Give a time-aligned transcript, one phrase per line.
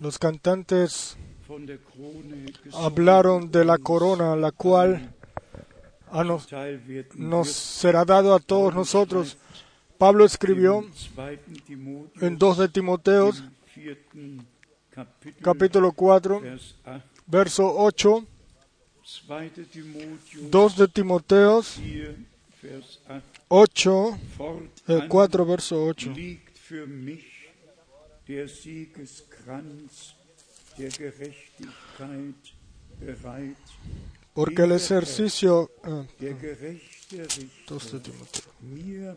[0.00, 1.16] Los cantantes
[2.74, 5.12] hablaron de la corona, la cual
[6.10, 6.48] a nos,
[7.16, 9.36] nos será dado a todos nosotros.
[9.98, 10.84] Pablo escribió
[12.20, 13.44] en 2 de Timoteos,
[15.42, 17.02] capítulo 4, Vers 8.
[17.26, 18.26] verso 8,
[18.98, 19.24] 2.
[19.70, 22.16] Timotheus 2 de Timoteos 4,
[22.62, 23.00] Vers
[23.48, 24.18] 8.
[24.38, 26.12] 8, eh, 4, verso 8.
[34.34, 35.70] Porque el ejercicio,
[36.18, 37.26] der gerechte Richter
[37.68, 38.52] 2 de Timoteo.
[38.60, 39.16] mir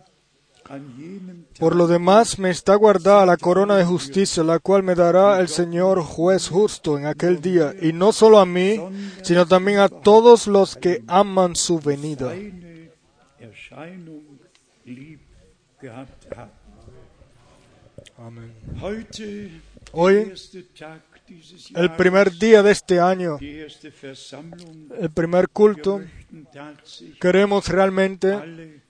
[0.70, 4.84] an jenem Tag Por lo demás, me está guardada la corona de justicia, la cual
[4.84, 8.80] me dará el Señor juez justo en aquel día, y no solo a mí,
[9.24, 12.34] sino también a todos los que aman su venida.
[18.18, 18.54] Amén.
[19.92, 20.32] Hoy,
[21.76, 26.02] el primer día de este año, el primer culto,
[27.20, 28.82] queremos realmente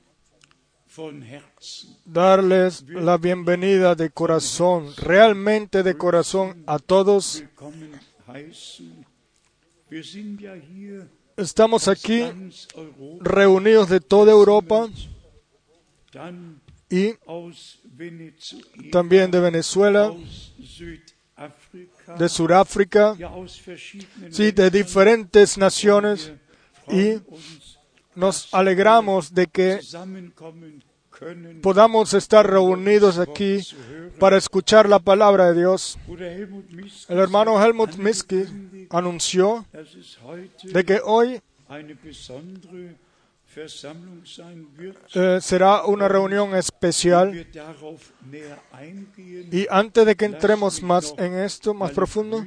[2.06, 7.44] darles la bienvenida de corazón, realmente de corazón a todos.
[11.36, 12.24] Estamos aquí
[13.22, 14.88] reunidos de toda Europa
[16.90, 17.16] y
[18.92, 20.14] también de Venezuela,
[22.18, 23.16] de Sudáfrica,
[24.30, 26.32] sí, de diferentes naciones.
[26.88, 27.20] Y
[28.16, 29.80] Nos alegramos de que
[31.62, 33.60] podamos estar reunidos aquí
[34.20, 35.98] para escuchar la palabra de Dios.
[37.10, 38.46] El hermano Helmut Miski
[38.90, 39.66] anunció
[40.64, 41.42] de que hoy
[45.14, 47.48] eh, será una reunión especial.
[49.52, 52.46] Y antes de que entremos más en esto, más profundo,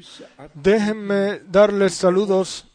[0.55, 2.68] déjenme darles saludos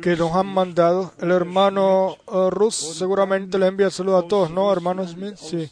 [0.00, 1.12] que nos han mandado.
[1.20, 5.36] El hermano eh, Rus seguramente le envía saludos a todos, ¿no, hermano Smith?
[5.36, 5.70] Sí.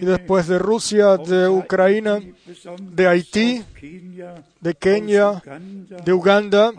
[0.00, 2.22] Y después de Rusia, de Ucrania,
[2.80, 3.62] de Haití,
[4.60, 5.42] de Kenia,
[6.04, 6.72] de Uganda,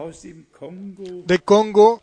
[1.26, 2.02] de Congo.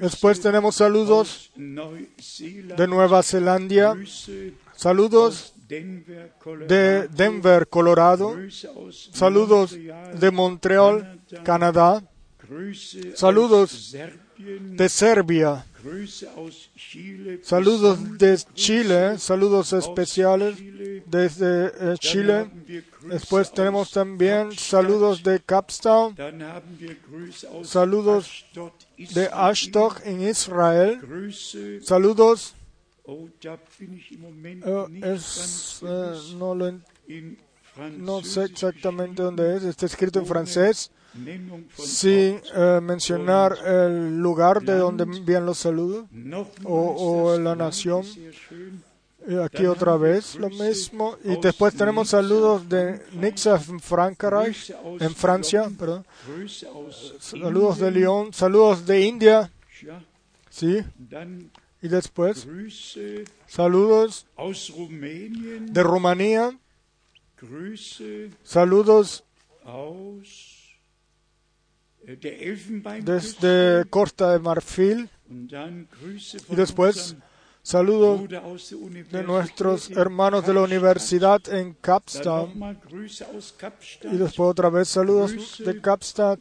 [0.00, 3.96] Después tenemos saludos de Nueva Zelanda,
[4.74, 8.36] saludos de Denver, Colorado,
[9.12, 9.76] saludos
[10.20, 12.02] de Montreal, Canadá,
[13.14, 13.94] saludos
[14.38, 15.64] de Serbia,
[17.42, 20.56] saludos de Chile, saludos especiales
[21.06, 22.50] desde eh, Chile.
[23.02, 26.16] Después tenemos también saludos de Capstown,
[27.62, 28.46] Saludos
[28.96, 29.28] de.
[29.32, 31.00] Ashdod en Israel,
[31.82, 32.54] saludos,
[33.06, 33.30] eh,
[35.82, 36.80] eh, no, lo
[37.98, 40.90] no sé exactamente dónde es, está escrito en francés,
[41.76, 46.06] sin eh, mencionar el lugar de donde envían los saludos.
[46.64, 48.04] O- la nación.
[49.26, 51.16] Y aquí otra vez lo mismo.
[51.24, 53.80] Y después tenemos saludos de Nixa en
[55.00, 56.04] en Francia, perdón.
[57.20, 57.90] Saludos de.
[57.90, 59.50] Lyon, saludos de India,
[60.50, 60.78] sí.
[61.80, 62.46] Y después
[63.46, 64.26] saludos
[65.72, 66.58] de Rumanía,
[68.42, 69.24] saludos
[73.02, 77.16] desde Costa de Marfil y después
[77.64, 82.78] der de nuestros hermanos de la universidad en Capstown.
[84.02, 86.40] Y después otra vez saludos de Graf.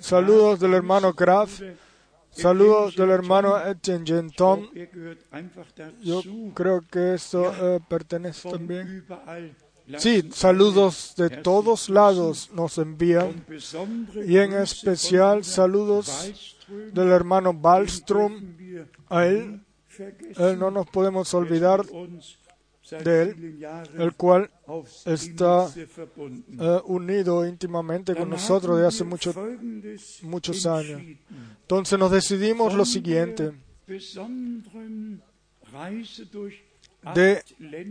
[0.00, 1.62] saludos del hermano Graf,
[2.30, 3.56] saludos del hermano.
[3.66, 4.04] Etienne
[5.30, 5.66] einfach
[6.02, 6.22] Yo
[6.54, 9.06] creo que eso eh, pertenece también.
[9.98, 13.44] Sí, saludos de todos lados nos envían.
[14.26, 16.54] y en especial saludos
[16.92, 19.60] del hermano wir A él,
[20.38, 21.82] él no nos podemos olvidar,
[22.98, 23.66] de él,
[23.98, 24.50] el cual
[25.06, 29.34] está, eh, unido íntimamente con nosotros de hace mucho
[30.22, 31.00] muchos años.
[31.62, 33.52] Entonces nos decidimos lo siguiente,
[37.14, 37.42] de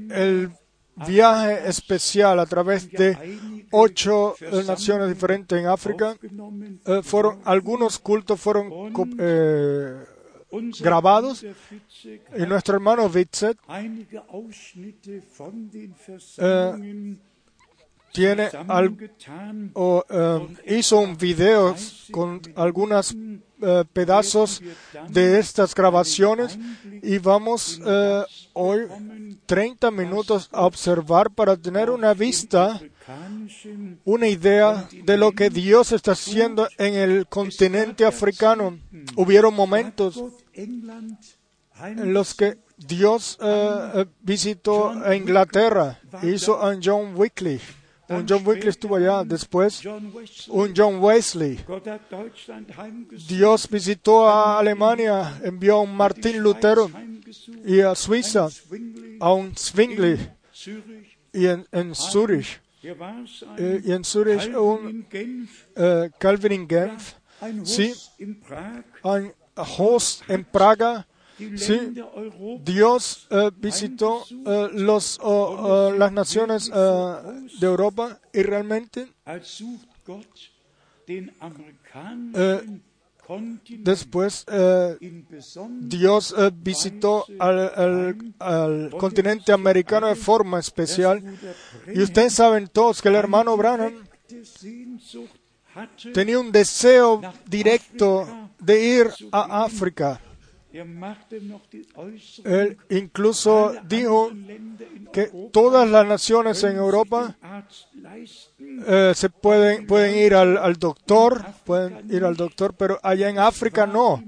[0.09, 0.51] el
[0.95, 3.17] viaje especial a través de
[3.71, 6.15] ocho eh, naciones diferentes en África.
[6.85, 8.69] Eh, fueron, algunos cultos fueron
[9.19, 10.03] eh,
[10.81, 11.43] grabados.
[12.37, 13.57] Y nuestro hermano Witzet
[16.07, 17.19] Versammlungen
[18.13, 18.97] tiene al-
[19.73, 21.73] o, eh, hizo un video
[22.11, 23.15] con algunos
[23.61, 24.61] eh, pedazos
[25.09, 26.57] de estas grabaciones.
[27.01, 28.23] Y vamos eh,
[28.53, 28.87] hoy
[29.45, 32.81] 30 minutos a observar para tener una vista,
[34.05, 38.79] una idea de lo que Dios está haciendo en el continente africano.
[39.15, 40.21] Hubieron momentos
[40.53, 47.80] en los que Dios eh, eh, visitó a Inglaterra, hizo a John Wycliffe.
[48.11, 49.81] Un John Wycliffe estuvo allá, después.
[50.49, 51.59] Un John Wesley.
[53.27, 56.89] Dios visitó a Alemania, envió a un Martín Lutero
[57.65, 58.49] y a Suiza,
[59.19, 60.17] a un Zwingli
[61.33, 62.61] y en, en Zurich.
[63.57, 65.05] Eh, y en Zurich un
[65.75, 67.13] eh, Calvin en Genf,
[67.63, 67.93] sí,
[69.03, 71.07] un host en Praga,
[71.57, 71.79] sí,
[72.63, 75.57] Dios eh, visitó eh, los, oh,
[75.89, 77.13] oh, las naciones eh,
[77.59, 79.07] de Europa y realmente
[83.83, 84.45] después
[85.81, 91.23] Dios visitó al, al- al continente americano de forma especial.
[91.93, 93.93] Y ustedes saben todos que el hermano Branham
[96.13, 98.27] tenía un deseo directo
[98.59, 100.19] de ir a África.
[102.45, 104.31] Él incluso dijo
[105.11, 107.35] que todas las naciones en Europa
[108.87, 113.39] eh, se pueden, pueden ir al, al doctor, pueden ir al doctor, pero allá en
[113.39, 114.23] África no.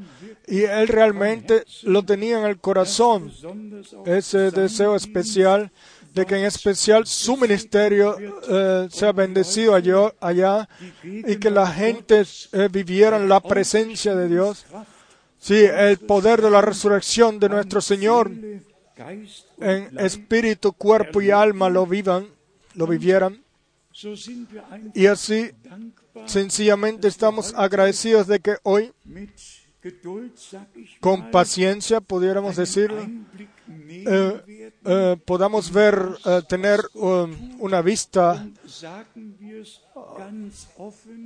[0.48, 3.32] Y él realmente lo tenía en el corazón,
[4.06, 5.72] ese deseo especial
[6.14, 8.16] de que en especial su ministerio
[8.48, 10.70] eh, sea bendecido allá, allá
[11.04, 14.66] y que la gente eh, viviera la presencia de Dios.
[15.44, 18.32] Sí, el poder de la resurrección de nuestro Señor
[19.60, 22.30] en espíritu, cuerpo y alma lo vivan,
[22.76, 23.44] lo vivieran.
[24.94, 25.52] Y así
[26.28, 28.94] sencillamente estamos agradecidos de que hoy,
[31.02, 33.06] con paciencia, pudiéramos decirlo,
[33.68, 38.46] eh, eh, podamos ver, eh, tener um, una vista
[39.16, 39.64] eh,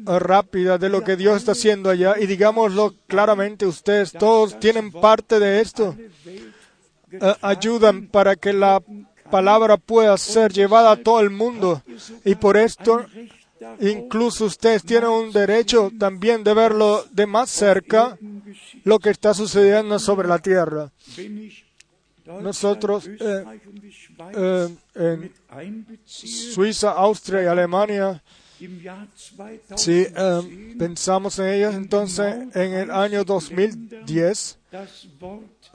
[0.05, 5.39] rápida de lo que Dios está haciendo allá y digámoslo claramente, ustedes todos tienen parte
[5.39, 5.95] de esto.
[7.41, 8.83] Ayudan para que la
[9.31, 11.81] palabra pueda ser llevada a todo el mundo
[12.25, 13.05] y por esto
[13.79, 18.17] incluso ustedes tienen un derecho también de verlo de más cerca
[18.83, 20.91] lo que está sucediendo sobre la tierra.
[22.41, 23.43] Nosotros eh,
[24.35, 28.21] eh, en Suiza, Austria y Alemania,
[29.75, 34.59] si eh, pensamos en ellas, entonces en el año 2010,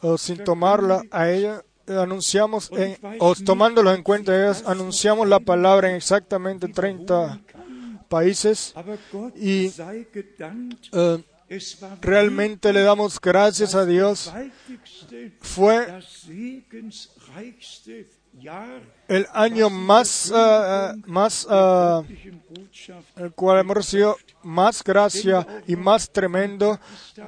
[0.00, 5.90] o sin tomarla a ella, anunciamos, en, o tomándolo en cuenta ellas, anunciamos la palabra
[5.90, 7.40] en exactamente 30
[8.08, 8.74] países
[9.36, 9.72] y
[10.92, 11.24] eh,
[12.00, 14.32] realmente le damos gracias a Dios.
[15.40, 15.86] Fue
[19.08, 22.32] el año más, eh, más eh,
[23.16, 26.80] el cual hemos recibido más gracia y más tremendo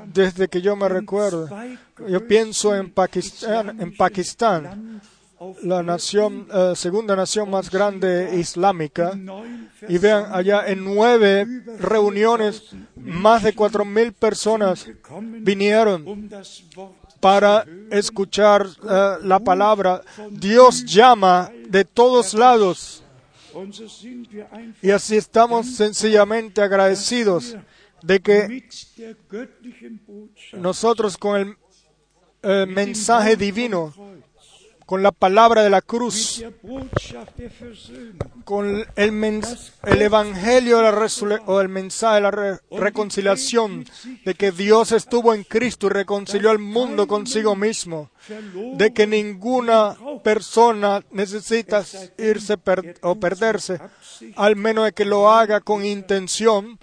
[0.06, 1.49] desde que yo me recuerdo.
[2.09, 3.79] Yo pienso en Pakistán
[5.62, 9.19] la nación, eh, segunda nación más grande islámica,
[9.88, 11.46] y vean allá en nueve
[11.79, 14.87] reuniones más de cuatro mil personas
[15.41, 16.31] vinieron
[17.20, 20.02] para escuchar eh, la palabra.
[20.31, 23.02] Dios llama de todos lados.
[24.82, 27.56] Y así estamos sencillamente agradecidos
[28.03, 28.69] de que
[30.53, 31.56] nosotros con el
[32.43, 33.94] eh, mensaje divino,
[34.86, 36.43] con la palabra de la cruz,
[38.44, 39.43] con el,
[39.84, 41.08] el evangelio de la
[41.46, 43.86] o el mensaje de la re- reconciliación,
[44.24, 48.10] de que Dios estuvo en Cristo y reconcilió al mundo consigo mismo,
[48.76, 51.84] de que ninguna persona necesita
[52.19, 52.56] irse
[53.03, 53.81] o perderse,
[54.36, 56.79] al menos de que lo haga con intención,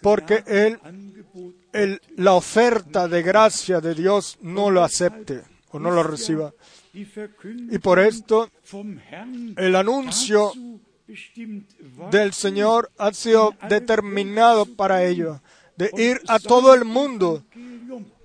[0.00, 0.78] porque él,
[2.16, 6.52] la oferta de gracia de Dios no lo acepte o no lo reciba.
[7.70, 8.48] Y por esto
[9.56, 10.52] el anuncio
[12.10, 15.42] del Señor ha sido determinado para ello,
[15.76, 17.44] de ir a todo el mundo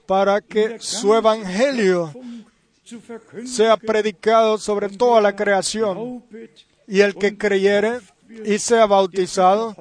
[0.06, 2.14] para que su evangelio
[3.46, 6.24] sea predicado sobre toda la creación.
[6.88, 8.00] Y el que creyere
[8.46, 9.76] y sea bautizado,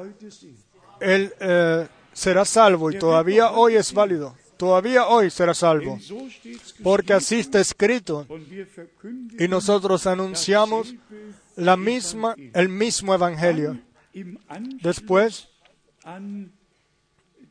[1.01, 4.37] él eh, será salvo y todavía hoy es válido.
[4.61, 5.99] Todavía hoy será salvo.
[6.83, 8.27] Porque así está escrito.
[9.39, 10.95] Y nosotros anunciamos
[11.57, 13.81] la misma, el mismo evangelio.
[14.83, 15.49] Después,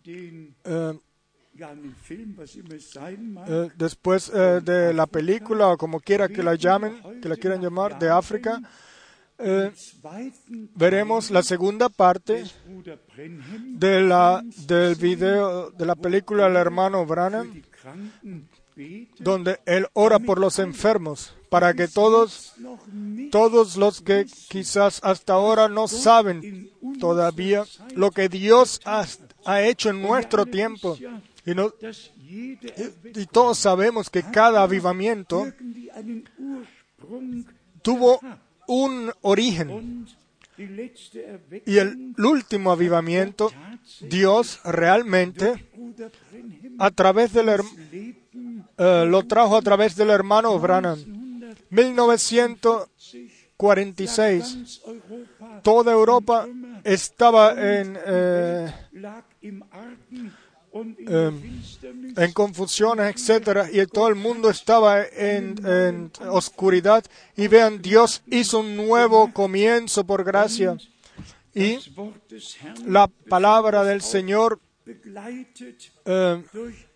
[0.05, 0.93] eh,
[3.47, 7.59] eh, después eh, de la película, o como quiera que la llamen, que la quieran
[7.59, 8.61] llamar, de África,
[9.39, 9.71] eh,
[10.75, 12.43] veremos la segunda parte
[13.79, 17.61] de la, del video, de la película El hermano Branham,
[19.19, 22.53] donde él ora por los enfermos, para que todos,
[23.31, 26.69] todos los que quizás hasta ahora no saben
[26.99, 27.65] todavía
[27.95, 29.05] lo que Dios ha,
[29.45, 30.97] ha hecho en nuestro tiempo,
[31.45, 31.73] y, no-
[33.15, 35.47] y todos sabemos que cada avivamiento
[37.81, 38.19] tuvo
[38.69, 40.07] un origen,
[41.65, 43.51] y el último avivamiento,
[44.01, 45.67] Dios realmente
[46.77, 47.49] a través del
[48.77, 50.99] eh, lo trajo a través del hermano Branham.
[51.71, 56.47] 1946, ganz Europa toda Europa
[56.83, 58.71] estaba en, eh,
[60.71, 67.03] Finsternis en confusiones, etcétera, y todo el mundo estaba en, en oscuridad.
[67.35, 70.77] Y vean, Dios hizo un nuevo comienzo por gracia.
[71.53, 71.79] Y
[72.85, 74.59] la palabra del Señor
[76.53, 76.87] durch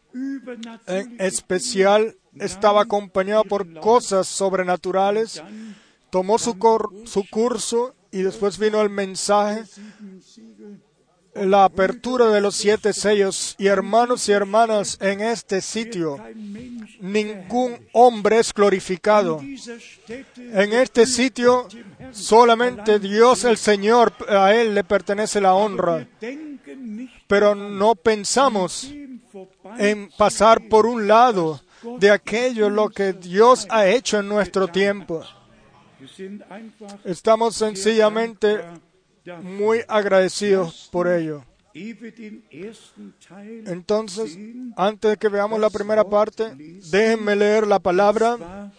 [0.88, 5.42] en especial estaba acompañado por cosas sobrenaturales.
[6.12, 9.64] Tomó su, cor- su curso y después vino el mensaje,
[11.36, 13.56] la apertura de los siete sellos.
[13.58, 16.20] Y hermanos y hermanas, en este sitio
[17.00, 19.42] ningún hombre es glorificado.
[20.38, 21.68] En este sitio
[22.12, 26.08] solamente Dios el Señor, a Él le pertenece la honra.
[27.28, 28.92] Pero no pensamos
[29.78, 31.62] en pasar por un lado
[32.00, 35.24] de aquello lo que Dios ha hecho en nuestro tiempo.
[37.04, 38.60] Estamos sencillamente
[39.42, 41.44] muy agradecidos por ello.
[43.66, 44.38] Entonces,
[44.78, 46.54] antes de que veamos la primera parte,
[46.92, 48.72] déjenme leer la palabra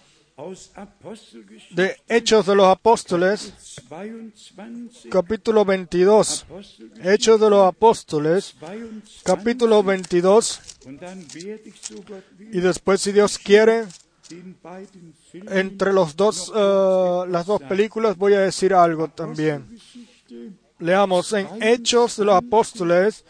[1.71, 3.53] de Hechos de los Apóstoles,
[3.89, 6.43] 22 capítulo 22.
[6.43, 10.61] Apostelgeschichte Hechos de los Apóstoles, 22 capítulo 22.
[10.87, 13.85] und dann werde ich so Gott will Y después, si Dios quiere,
[15.51, 19.79] entre los dos, eh, las dos películas voy a decir algo también.
[20.79, 23.25] Leamos en Hechos de los Apóstoles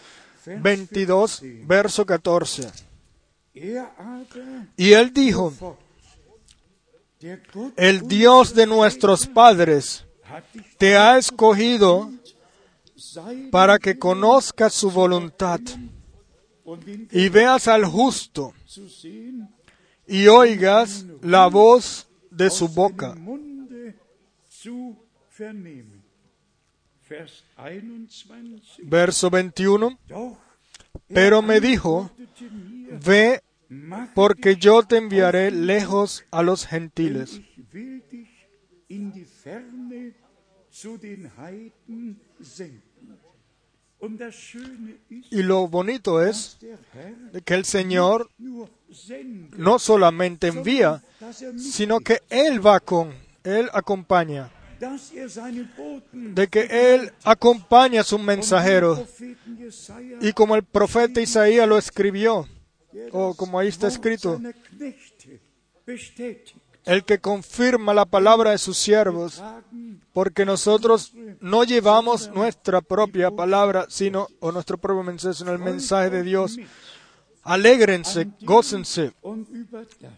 [0.47, 2.71] 22, verso 14.
[3.55, 5.79] er aber Y él dijo,
[7.77, 10.05] el Dios de nuestros padres
[10.79, 12.11] te ha escogido
[13.51, 15.61] para que conozcas su voluntad
[17.11, 18.53] y veas al justo
[20.07, 23.15] y oigas la voz de su boca.
[28.83, 29.99] Verso 21.
[30.09, 30.39] Doch
[31.09, 32.11] Pero me dijo,
[33.05, 33.43] ve
[34.15, 37.41] porque yo te enviaré lejos a los gentiles.
[45.31, 46.59] Y lo bonito es
[47.45, 48.31] que el Señor
[49.57, 54.51] no solamente envía, er, sino que Él va con, Él acompaña,
[56.13, 59.01] de que Él acompaña a sus mensajeros.
[60.21, 62.49] Y como el profeta Isaías lo escribió,
[63.13, 64.41] o como ahí está escrito,
[66.85, 69.43] el que confirma la palabra de sus siervos,
[70.13, 76.11] porque nosotros no llevamos nuestra propia palabra, sino, o nuestro propio mensaje, sino el mensaje
[76.11, 76.59] de Dios.
[77.43, 79.13] Alégrense, gócense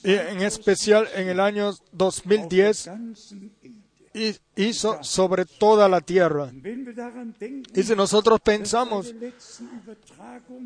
[0.04, 3.72] en especial en el año 2010, ganzen Erde.
[4.14, 6.52] hi- hizo sobre toda la tierra.
[7.74, 9.14] Y si nosotros pensamos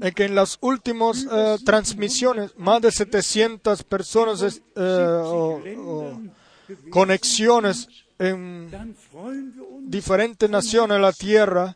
[0.01, 6.21] en que en las últimas eh, transmisiones más de 700 personas eh, o- o
[6.89, 8.69] conexiones en
[9.81, 11.75] diferentes naciones de la tierra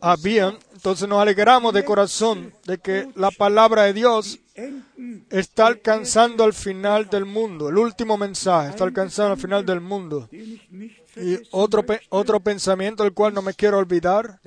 [0.00, 4.38] habían, entonces nos alegramos de corazón de que la palabra de Dios
[5.30, 7.68] está alcanzando al final del mundo.
[7.68, 10.28] El último mensaje está alcanzando al final del mundo.
[10.32, 14.40] Y otro, otro pensamiento del cual no me quiero olvidar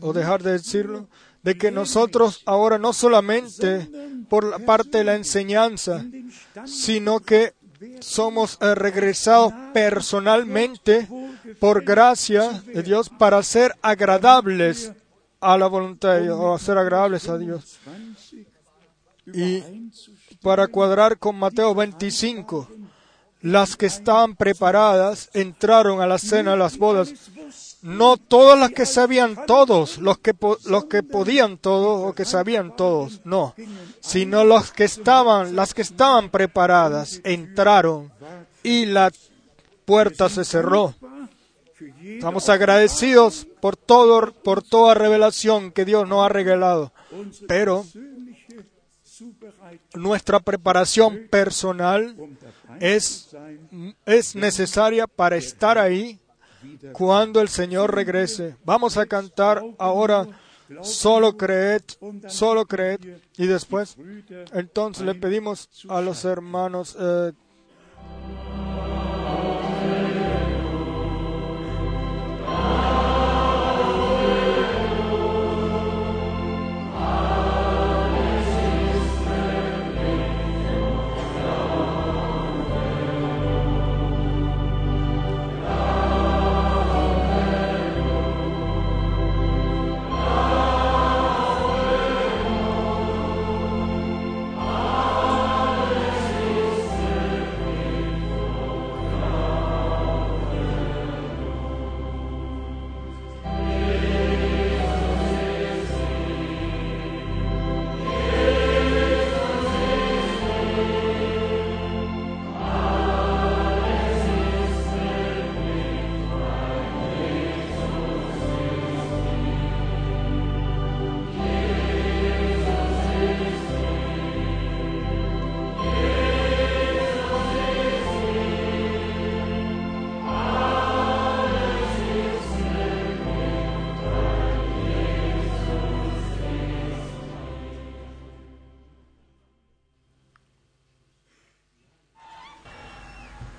[0.00, 1.08] o dejar de decirlo,
[1.42, 3.88] de que nosotros ahora no solamente
[4.28, 6.04] por la parte de la enseñanza,
[6.66, 7.54] sino que
[8.00, 11.08] somos eh, regresados personalmente
[11.58, 14.92] por gracia de Dios para ser agradables
[15.40, 17.78] a la voluntad de Dios, o a ser agradables a Dios.
[19.32, 19.90] 20 Y
[20.42, 22.68] para cuadrar con Mateo 25,
[23.42, 27.12] las que estaban preparadas entraron a la cena de las bodas.
[27.82, 30.34] No todas las que sabían todos, los que,
[30.66, 33.54] los que podían todos o que sabían todos, no,
[34.00, 38.12] sino los que estaban, las que estaban preparadas entraron
[38.62, 39.10] y la
[39.86, 40.94] puerta se cerró.
[42.02, 46.92] Estamos agradecidos por todo, por toda revelación que Dios nos ha regalado.
[47.48, 47.86] Pero
[49.94, 52.16] nuestra preparación personal
[52.80, 53.36] es,
[54.06, 56.20] es necesaria para estar ahí
[56.92, 58.56] cuando el Señor regrese.
[58.64, 60.26] Vamos a cantar ahora
[60.82, 61.82] solo creed,
[62.28, 63.00] solo creed
[63.36, 63.96] y después
[64.52, 67.32] entonces le pedimos a los hermanos eh,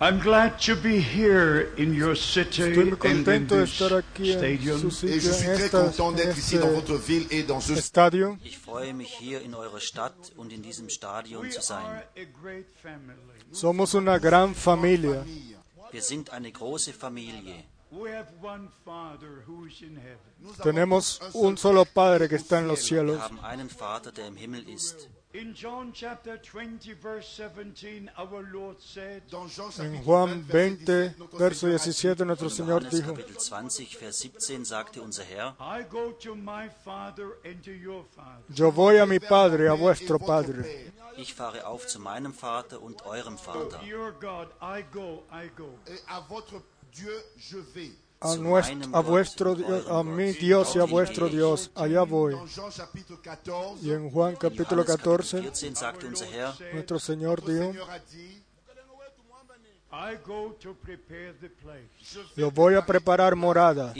[0.03, 3.74] I'm glad to be here in your city estoy muy and in contento de this
[3.81, 4.91] estar aquí en stadium.
[4.91, 7.27] su Et je sitio, suis en, très esta- content en d'être ici dans votre ville
[7.29, 8.36] et dans ce estadio.
[8.43, 11.86] Ich freue mich hier in eurer Stadt und in diesem Stadion We zu sein.
[11.86, 13.15] are a great family.
[13.51, 15.24] Somos una gran familia.
[15.92, 17.66] Wir sind eine große Familie.
[17.92, 20.55] We have one Father who is in heaven.
[20.64, 23.20] Tenemos un solo Padre que está en los Wir cielos.
[23.22, 25.09] haben einen Vater, der im Himmel ist.
[25.33, 31.15] In John chapter 20, verse 17, our Lord said, chapitre Juan 20, 20, verset 17,
[31.15, 34.65] notre verso Seigneur a dit, 17, nuestro In Señor Johannes dijo, Kapitel 20, Vers 17
[34.65, 38.44] sagte unser Herr, I go to my Father and to your Father.
[38.53, 40.65] yo voy a mi Padre, a vuestro Padre.
[41.15, 43.79] Ich fahre auf zu meinem Vater und eurem Vater.
[43.89, 45.79] Your God, I go, I go.
[45.87, 47.91] Et à votre Dieu, je vais.
[48.24, 49.57] A, nuestro, a vuestro
[49.90, 52.36] a mi Dios y a vuestro Dios, allá voy.
[52.36, 56.74] Dans Jean chapitre 14, Y en Juan capítulo Johannes Kapitel 14, 14 sagte unser Herr,
[56.74, 57.74] nuestro Señor dijo,
[62.36, 63.94] yo voy a preparar morada.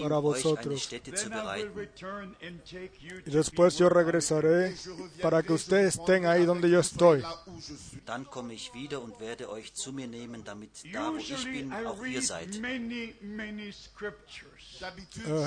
[0.00, 0.82] Para vosotros.
[0.82, 1.76] Stätte zu Then I will bereiten.
[1.76, 4.74] return and take you Y to después yo regresaré
[5.20, 7.22] para que ustedes estén ahí donde yo estoy.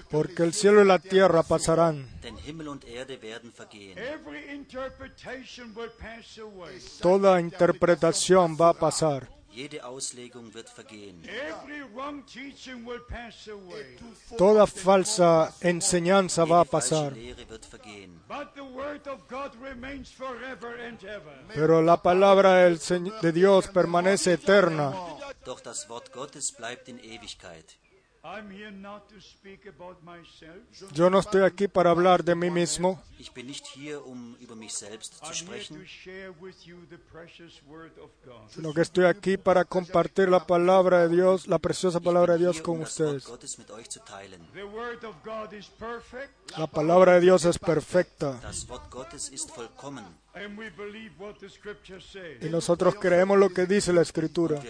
[0.09, 2.09] Porque el cielo y la tierra pasarán.
[7.01, 9.40] Toda interpretación va a pasar.
[9.53, 11.23] Jede Auslegung wird vergehen.
[11.25, 13.97] Every wrong teaching will pass away.
[14.37, 17.13] Toda falsa enseñanza va a pasar.
[21.53, 24.93] Pero la palabra de Dios permanece eterna.
[25.45, 27.80] Doch das Wort Gottes bleibt in Ewigkeit.
[28.23, 30.61] I'm here not to speak about myself.
[30.93, 33.01] Yo no estoy aquí para hablar de mí mismo.
[33.17, 36.55] Ich bin nicht hier, um über mich selbst zu I'm here to sprechen, share with
[36.67, 38.47] you the precious Word of God.
[38.49, 42.61] sino que estoy aquí para compartir la palabra de Dios, la preciosa palabra de Dios
[42.61, 43.25] con um ustedes.
[43.25, 44.39] Gottes mit euch zu teilen.
[44.53, 49.29] The Word of God is perfect, La palabra de Dios es perfecta Das Wort Gottes
[49.29, 50.05] ist vollkommen.
[50.35, 52.37] and we believe what the Scripture says.
[52.39, 54.61] y nosotros creemos lo que dice la Escritura.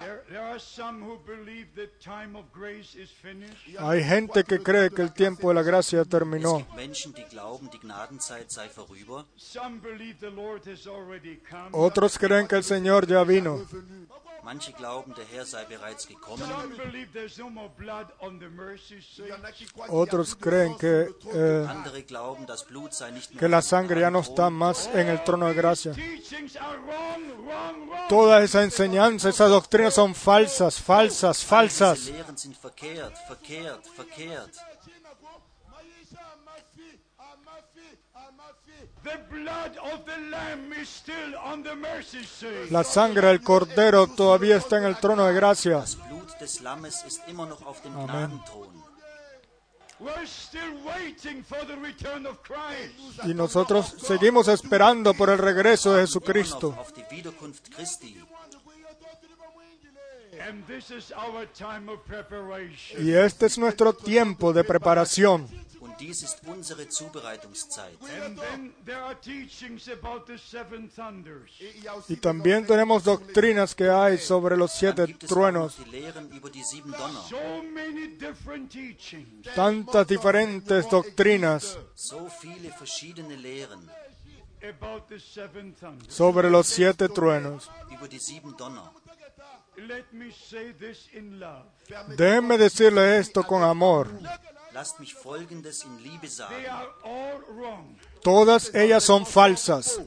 [0.00, 0.08] Wir glauben, was die Schrift sagt.
[0.08, 3.78] There, there are some who believe the time of grace is finished.
[3.78, 6.64] Hay gente que cree que el tiempo de la gracia terminó.
[11.72, 13.60] Otros creen que el Señor ya vino.
[14.48, 16.48] Manche glauben, der Herr sei bereits gekommen.
[19.88, 24.10] Otros creen que, eh, Andere glauben, das Blut sei nicht mehr que la sangre ya
[24.10, 25.92] no está más en el trono de gracia.
[28.08, 32.10] Toda esa enseñanza, esa doctrina son falsas, falsas, falsas.
[42.70, 45.84] La sangre del cordero todavía está en el trono de gracia.
[52.42, 53.24] Christ.
[53.24, 56.76] Y nosotros seguimos esperando por el regreso de Jesucristo.
[62.98, 65.48] Y este es nuestro tiempo de preparación.
[65.80, 67.98] Und dies ist unsere Zubereitungszeit.
[68.24, 71.50] And then there are teachings about the seven thunders.
[71.60, 75.76] Et il y también tenemos doctrinas que hay sobre los siete truenos.
[75.76, 77.20] die Lehren über die sieben Donner.
[77.28, 79.46] So many different teachings.
[79.54, 81.78] Tantas diferentes doctrinas
[86.08, 87.70] sobre los siete truenos.
[92.16, 94.08] Déjenme decirle esto con amor.
[94.72, 96.66] Lasst mich Folgendes in Liebe They sagen.
[96.70, 97.98] are all wrong.
[98.22, 100.00] Todas ellas son falsas.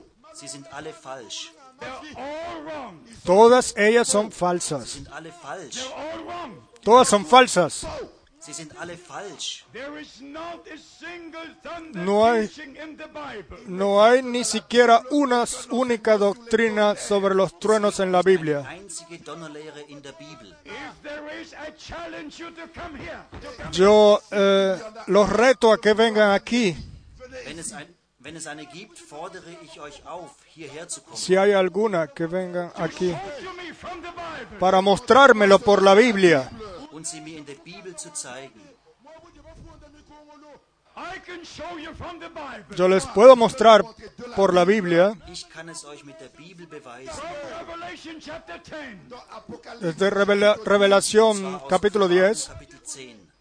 [3.26, 5.02] Todas ellas son falsas.
[5.42, 5.88] Falsch.
[5.96, 6.54] All wrong.
[6.84, 7.86] Todas son falsas.
[8.44, 9.64] Sie sind alle falsch.
[9.72, 13.60] There is not a single thunder No hay- teaching in the Bible.
[13.68, 18.68] No hay ni siquiera una única doctrina sobre los truenos en la Biblia.
[23.72, 24.78] Yo eh,
[25.08, 26.76] los reto a que vengan aquí.
[31.14, 33.16] Si hay alguna, que vengan aquí.
[34.60, 36.50] Para mostrármelo por la Biblia.
[36.92, 38.60] Und sie mir in der Bibel zu zeigen.
[40.94, 42.76] I can show you from the Bible.
[42.78, 43.82] Yo les puedo mostrar
[44.36, 47.14] por la Biblia, Ich kann es euch mit der Bibel beweisen.
[47.14, 49.00] From Revelation chapter 10.
[49.80, 52.52] desde Revela- Revelación capítulo 10,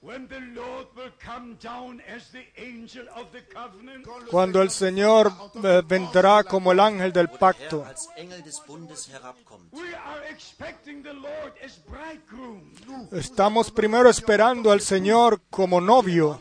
[0.00, 0.08] Kapitel 10.
[0.08, 4.06] When the Lord will come down as the angel of the covenant.
[4.30, 5.32] cuando el Señor
[5.62, 7.82] eh, vendrá como el ángel del der pacto.
[7.82, 9.72] Herr als Engel des Bundes herabkommt.
[9.72, 13.08] We are expecting the Lord as bridegroom.
[13.12, 16.40] Estamos primero esperando al Señor como novio,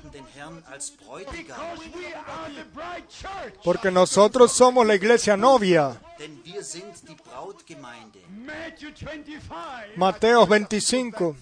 [3.63, 5.99] porque nosotros somos la iglesia novia.
[6.17, 8.19] Denn wir sind die Brautgemeinde.
[8.29, 9.97] Matthew 25.
[9.97, 11.35] Mateo 25.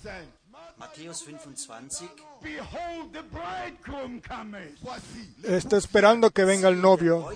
[0.98, 2.10] Matthäus 25.
[2.42, 4.78] Behold, the bridegroom cometh.
[5.44, 7.30] Está esperando que venga el novio.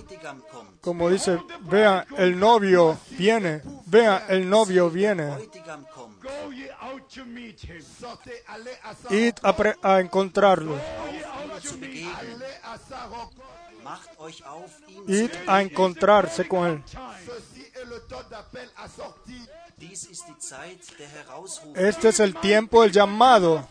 [0.81, 3.61] Como dice, vea, el novio viene.
[3.85, 5.31] Vea, el novio viene.
[9.09, 10.75] Id a, pre- a encontrarlo.
[15.07, 16.83] Id a encontrarse con él.
[21.75, 23.67] Este es el tiempo del llamado.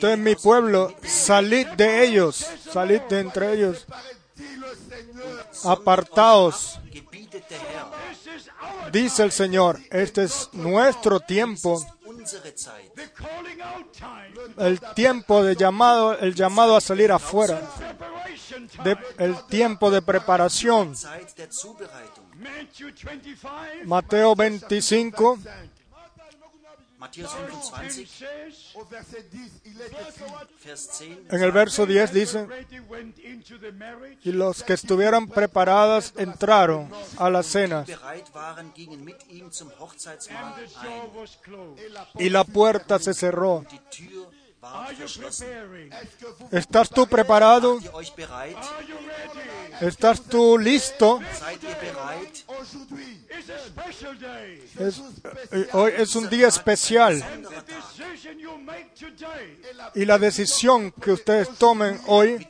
[0.00, 3.86] Geht mi pueblo, salid de ellos, salid de entre ellos,
[5.64, 6.78] apartaos,
[8.92, 9.80] dice el Señor.
[9.90, 11.84] Este es nuestro tiempo,
[14.58, 17.60] el tiempo de llamado, el llamado a salir afuera.
[19.18, 20.94] El tiempo de preparación.
[20.96, 22.24] Zeit der Zubereitung.
[22.36, 23.84] Matthew 25.
[23.84, 25.38] Mateo 25,
[27.04, 30.24] Matthäus verse 10 25, says, Au verset 10, il est écrit.
[30.64, 31.18] Vers 10.
[31.30, 32.48] en el verso 10 "They dice,
[34.24, 37.84] y los que estuvieran preparadas entraron a la cena,
[42.18, 43.64] y la puerta se cerró.
[46.50, 47.78] ¿Estás tú preparado?
[49.80, 51.20] ¿Estás tú listo?
[54.78, 55.02] Es-
[55.52, 57.22] eh, hoy es un día especial.
[59.94, 62.46] Y la decisión que ustedes tomen hoy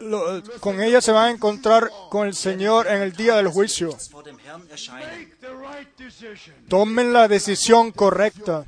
[0.00, 3.96] Lo- con ella se van a encontrar con el Señor en el día del juicio.
[6.68, 8.64] Tomen la decisión correcta.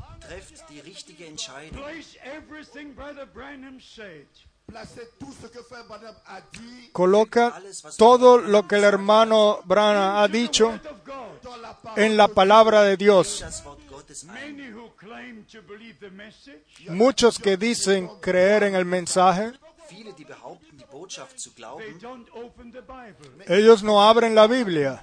[6.92, 7.60] Coloca
[7.96, 10.78] todo lo que el hermano Brana ha dicho
[11.96, 13.44] en la palabra de Dios.
[14.10, 14.56] Das Wort Gottes ein.
[14.56, 19.52] Many who claim to believe the message Muchos que dicen creer en el mensaje
[19.88, 23.44] viele, die behaupten, die Botschaft zu They glauben, don't open the Bible.
[23.46, 25.02] Ellos no abren la Biblia.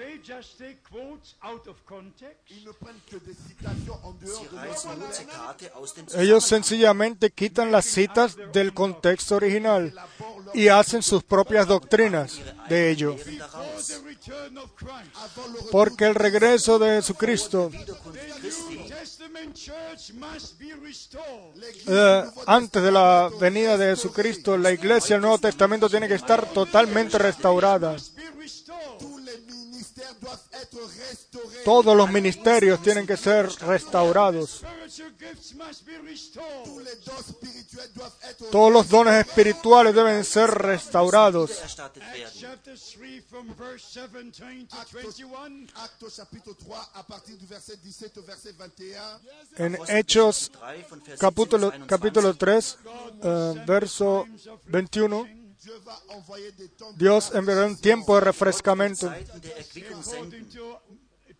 [0.00, 2.40] They just take quotes out of context.
[6.16, 9.92] Ellos sencillamente quitan las citas del contexto original
[10.54, 13.14] y hacen sus propias doctrinas de ello.
[15.70, 17.70] Porque el regreso de Jesucristo,
[21.86, 26.46] eh, antes de la venida de Jesucristo, la iglesia del Nuevo Testamento tiene que estar
[26.54, 27.96] totalmente restaurada.
[31.64, 34.62] Todos los ministerios tienen que ser restaurados.
[38.50, 41.50] Todos los dones espirituales deben ser restaurados.
[41.62, 42.40] erstattet Acts werden.
[42.40, 45.68] chapter 3 from verse 17 to 21.
[45.76, 49.20] Actes chapitre 3 à partir du verset 17 au verset 21.
[49.58, 51.86] En Hechos 3 von Vers 17 capítulo, bis 21.
[51.86, 52.78] capítulo 3,
[53.22, 54.26] eh, verso
[54.66, 55.39] 21,
[56.96, 59.08] Dios enviará un tiempo de refrescamiento.
[59.08, 60.48] Zeiten der Erquickung According senden.
[60.50, 60.80] to,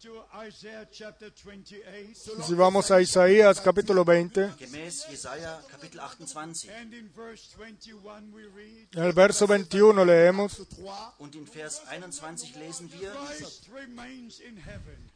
[0.01, 2.14] to Isaiah chapter 28
[2.47, 6.71] Si vamos a Isaías capítulo 20, Gemäß Jesaja Kapitel 28.
[6.81, 11.83] and in verse 21 we read, en el verso 21 leemos 3 Und in Vers
[11.90, 15.11] 21 lesen wir, Christ remains in heaven.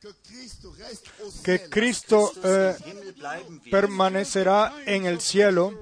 [1.43, 1.69] que.
[1.71, 2.75] Cristo eh,
[3.71, 5.73] permanecerá en el cielo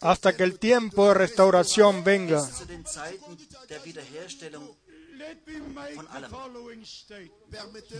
[0.00, 2.46] Hasta que el tiempo de restauración venga.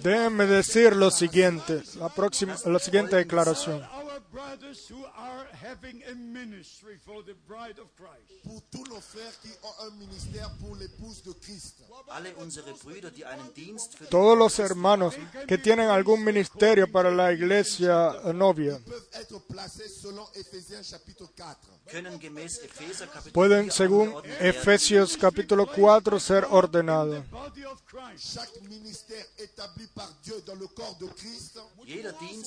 [0.02, 3.82] Déjenme decir lo siguiente, la, próxima, la siguiente declaración.
[4.16, 8.32] Our brothers who are having a ministry for the bride of Christ.
[8.44, 11.82] pour tous nos frères qui ont un ministère pour l'épouse de Christ.
[12.08, 15.14] Alle unsere Brüder, die einen Dienst für die Todos los hermanos
[15.46, 21.76] que tienen algún ministerio para la iglesia novia peuvent être placés selon Éphésiens chapitre 4.
[21.90, 24.14] können gemäß Epheser Kapitel pueden, 4 según.
[24.40, 27.22] Efesios capítulo 4, ser ordenados.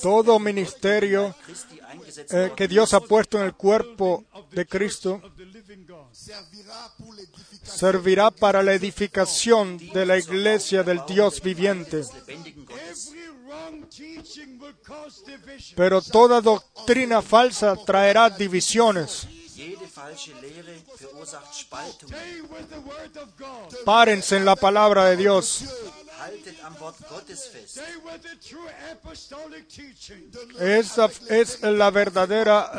[0.02, 1.34] Todo ministerio
[2.30, 5.20] eh, que Dios ha puesto en el cuerpo de Cristo
[7.62, 12.04] servirá para la edificación de la iglesia del Dios viviente.
[15.76, 19.26] Pero toda doctrina falsa traerá divisiones.
[23.84, 25.64] Párense en la palabra de Dios.
[26.30, 27.80] Haltet am Wort Gottes fest.
[30.60, 32.70] Esa es la verdadera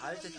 [0.00, 0.32] wahren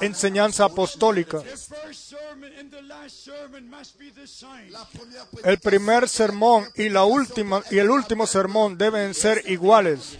[0.00, 1.40] enseñanza apostólica.
[1.40, 4.70] The first sermon and the last sermon must be the same.
[4.70, 10.18] La première El primer sermón y la última y el último sermón deben ser iguales.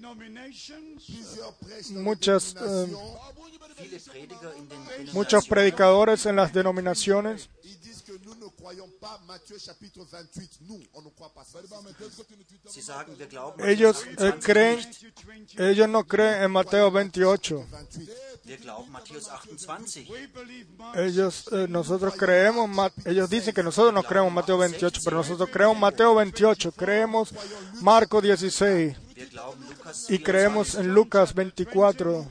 [0.00, 0.16] Dans
[2.02, 2.96] Muchas, den
[5.12, 10.60] Muchos predicadores en las denominaciones ils disent que nous ne croyons pas Matthieu chapitre 28.
[10.68, 11.58] Nous, on ne croit pas ça.
[12.68, 15.00] Sie sagen, wir glauben ellos eh, 28 creen nicht.
[15.00, 15.60] to 20.
[15.70, 17.54] ellos no creen en Mateo 28.
[17.70, 18.10] 28.
[18.44, 20.10] Wir glauben Matthäus 28.
[20.10, 22.68] We believe Mark Ellos eh, nosotros creemos
[23.04, 27.32] ellos dicen que nosotros no creemos Mateo 28, pero nosotros creemos Mateo 28, creemos
[27.82, 30.24] Marco 16 Wir glauben Lukas y 24.
[30.24, 32.26] creemos en Lucas 24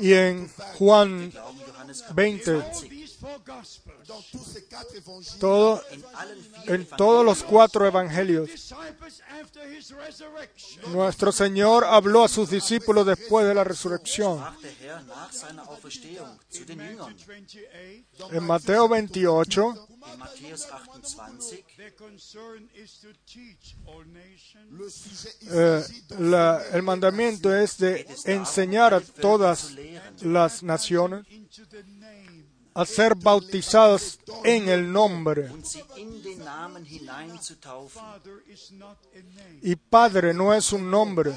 [0.00, 2.50] y en Juan glauben Johannes Kapitel 20.
[2.50, 2.88] all 20.
[2.88, 3.94] these four gospels.
[4.08, 5.82] Dans tous ces quatre évangiles, Todo
[6.66, 8.48] en todos los cuatro evangelios.
[10.92, 14.38] Nuestro Señor habló a sus discípulos después de la resurrección.
[14.38, 17.14] sprach der Herr nach seiner Auferstehung zu den Jüngern.
[17.26, 18.32] 28.
[18.32, 19.74] En Mateo 28
[20.12, 24.70] In Matthäus 28 Their concern is to teach all nations.
[24.70, 25.82] le sujet il eh,
[26.18, 29.72] la- el mandamiento es de enseñar a todas
[30.22, 32.44] las naciones into the name.
[32.74, 35.50] a ser bautizadas en el nombre.
[35.50, 38.00] und sie in den Namen hineinzutaufen.
[38.02, 39.58] Father is not a name.
[39.62, 41.32] Y Padre no es un nombre.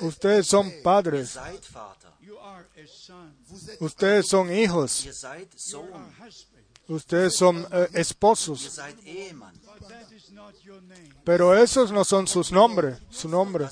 [0.00, 1.38] Ustedes son padres.
[3.80, 5.08] Ustedes son hijos.
[6.88, 8.80] Ustedes son eh, esposos.
[11.24, 12.98] Pero esos no son sus nombres.
[13.10, 13.68] Su nombre.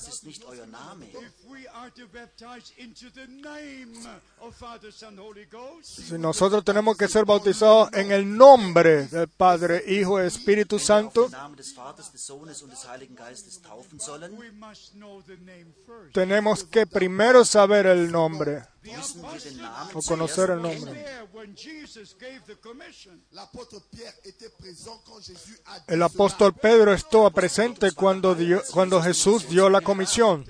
[6.07, 11.29] Si nosotros tenemos que ser bautizados en el nombre del Padre, Hijo y Espíritu Santo,
[16.13, 18.63] tenemos que primero saber el nombre.
[19.93, 21.03] o conocer el nombre.
[25.87, 30.45] El apóstol Pedro estuvo presente cuando, dio- cuando Jesús dio la comisión.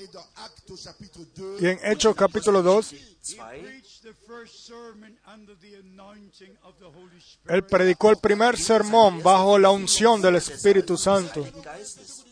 [0.00, 0.10] Cela.
[0.10, 3.36] Et dans Actes au chapitre 2, Y en Hechos capítulo 2, He 2.
[3.36, 7.50] preached the first sermon under the anointing of the Holy Spirit.
[7.50, 11.42] él predicó el primer sermón bajo la unción del Espíritu Santo.
[11.42, 12.24] Heiligen Geistes.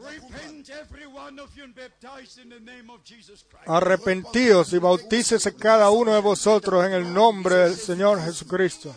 [0.00, 3.66] Repent, every one of you, and baptize in the name of Jesus Christ.
[3.66, 8.94] Arrepentíos y bautícese cada uno de vosotros en el nombre del Señor Jesucristo.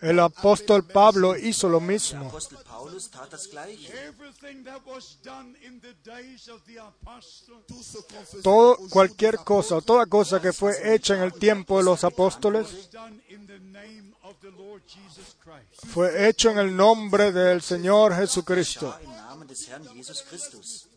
[0.00, 2.32] El apóstol Pablo hizo lo mismo.
[8.42, 12.90] Todo, cualquier cosa, toda cosa que fue hecha en el tiempo de los apóstoles,
[15.92, 18.94] fue hecho en el nombre del Señor Jesucristo.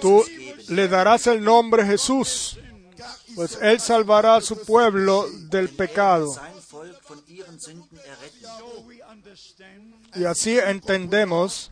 [0.02, 0.26] Tú
[0.70, 2.58] le darás el nombre Jesús,
[3.36, 6.36] pues Él salvará a su pueblo del pecado.
[8.86, 11.72] We understand Y así entendemos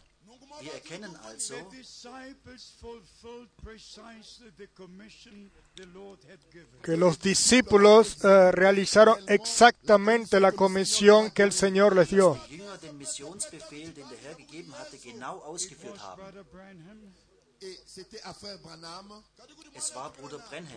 [0.62, 6.82] Wir erkennen also, the disciples fulfilled precisely the commission the Lord had given.
[6.82, 12.38] que los discípulos eh, realizaron exactamente la comisión que el Señor les dio.
[16.52, 17.14] Brenhem,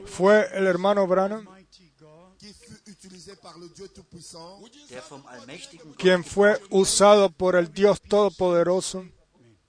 [0.07, 1.47] Fue el hermano Branham
[5.97, 9.07] quien fue usado por el Dios Todopoderoso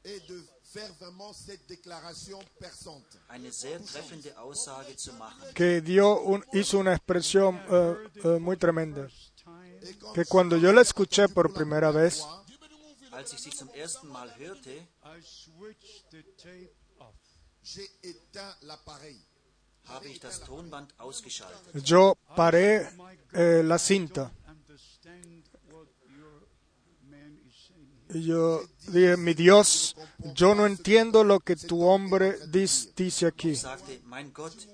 [0.03, 3.17] et de faire vraiment cette déclaration perçante.
[3.29, 5.53] eine sehr treffende Aussage zu machen.
[5.53, 9.07] que dio un- hizo una expresión eh, eh, muy tremenda.
[10.13, 12.23] Que cuando yo la escuché por primera vez,
[13.11, 14.71] Als ich sie zum ersten Mal hörte,
[15.03, 17.13] I switched the tape off.
[17.63, 19.19] j'ai éteint l'appareil.
[19.85, 21.83] habe ich das Tonband ausgeschaltet.
[21.85, 22.89] yo paré
[23.33, 24.31] eh, la cinta.
[28.21, 29.95] Yo dije, mi Dios,
[30.35, 33.53] yo no entiendo lo que tu hombre dice aquí.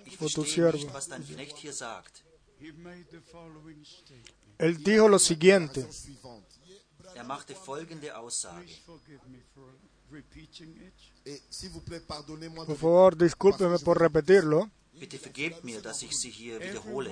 [0.05, 0.91] Ich tu siervo.
[4.57, 5.87] Él dijo lo siguiente.
[7.15, 7.25] Er
[12.65, 14.69] por favor, discúlpeme por repetirlo.
[14.99, 17.09] Bitte vergebt mir, dass ich sie hier wiederhole.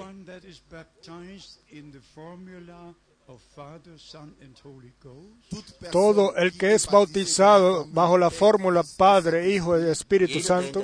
[5.92, 10.84] Todo el que es bautizado bajo la fórmula Padre, Hijo y Espíritu Santo,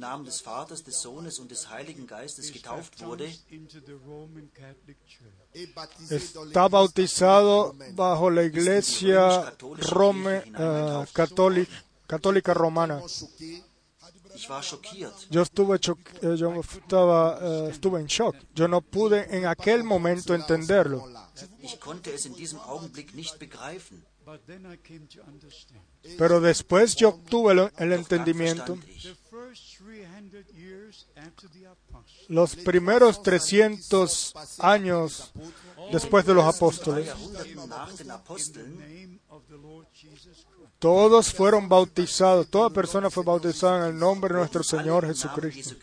[0.00, 0.28] dans
[6.10, 9.54] está bautizado bajo la iglesia
[9.90, 13.00] Rome, eh, católica, católica romana.
[15.30, 18.36] Yo estuve, eh, yo estaba, eh, estuve en shock.
[18.54, 21.08] Yo no pude en aquel momento entenderlo.
[26.16, 28.74] Pero después yo obtuve el, el entendimiento.
[28.74, 29.02] verstand ich.
[29.02, 35.32] The first 300 years after the apostles, Los primeros 300 años
[35.92, 37.08] después de los apóstoles,
[40.78, 45.74] Todos fueron bautizados, toda persona fue bautizada en el nombre de nuestro Señor Jesucristo.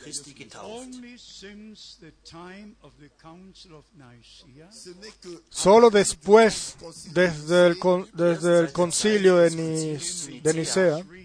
[5.49, 6.77] Solo después,
[7.11, 11.24] desde el, concilio de, Nicea, 325,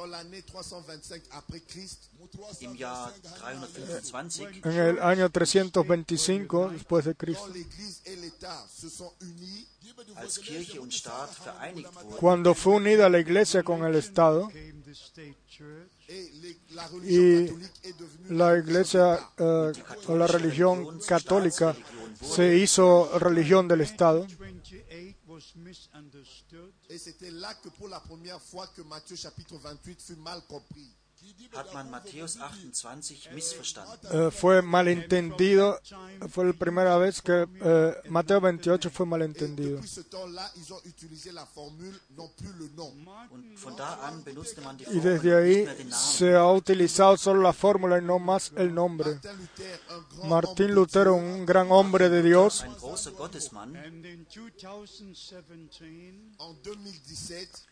[0.00, 2.10] dans l'année 325 après Christ,
[2.62, 7.52] Im Jahr 325, en el año 325 después de Cristo,
[10.16, 14.50] als Kirche und Staat vereinigt wurden, cuando fue unida la iglesia con el Estado,
[17.04, 17.48] Y
[18.30, 19.72] la iglesia eh,
[20.08, 21.76] o la religión católica
[22.22, 24.26] se hizo religión del Estado.
[24.26, 24.59] 28 was misunderstood.
[26.88, 30.90] Et c'était là que pour la première fois que Matthieu chapitre 28 fut mal compris.
[31.54, 33.98] Hat man Matthäus 28 missverstanden.
[34.12, 35.78] Eh, fue malentendido.
[36.30, 39.80] Fue la primera vez que eh, Mateo 28 fue malentendido.
[44.92, 49.18] Y desde ahí se ha utilizado solo la fórmula y no más el nombre.
[50.24, 52.64] Martín Lutero, un gran hombre de Dios,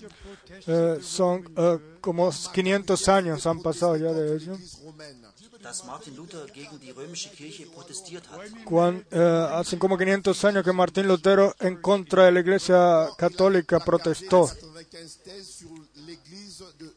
[0.68, 4.38] eh, son eh, como 500 años han pasado ya de
[4.84, 5.28] romaine.
[5.62, 8.39] dass Martin Luther gegen die römische Kirche protestiert hat.
[8.66, 13.80] Cuan- eh, hace como 500 años que Martín Lutero en contra de la Iglesia Católica
[13.80, 14.47] protestó.
[14.47, 16.91] 95 thèses sur l'Église de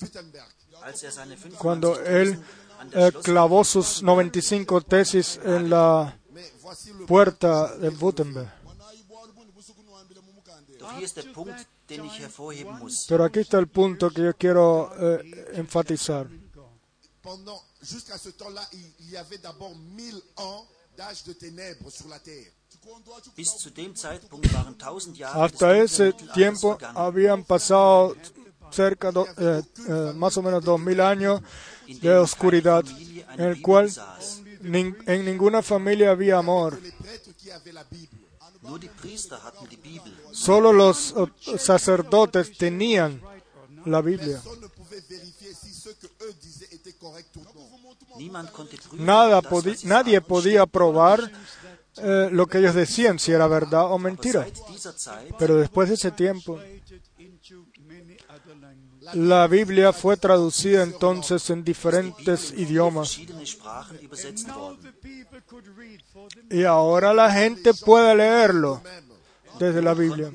[0.00, 0.48] Wittenberg.
[0.82, 2.38] Als er seine 95 Cuando él
[2.92, 6.18] eh, clavó sus 95 tesis en la
[7.06, 8.48] puerta de muss.
[13.08, 16.26] Pero aquí está el punto que yo quiero eh, enfatizar.
[17.28, 20.66] pendant jusqu'à ce temps-là, il, il y avait d'abord 1000 ans
[20.96, 22.52] d'âge de ténèbres sur la terre.
[23.36, 28.16] Bis zu dem Zeitpunkt waren 1000 Jahre des Hasta ese tiempo habían pasado
[28.70, 29.62] cerca de
[30.14, 31.40] más o menos dos mil años
[31.86, 32.84] in de oscuridad,
[33.36, 33.88] en el cual
[34.62, 36.78] nin- en ninguna familia había amor.
[40.32, 43.20] Solo los eh, sacerdotes tenían
[43.86, 44.40] la Biblia.
[48.92, 49.40] Nada
[49.84, 51.30] nadie podía probar
[51.96, 54.46] eh, lo que ellos decían, si era verdad o mentira.
[55.38, 56.60] Pero después de ese tiempo,
[59.14, 63.18] la Biblia fue traducida entonces en diferentes idiomas.
[66.50, 68.82] Y ahora la gente puede leerlo
[69.58, 70.30] desde la Biblia.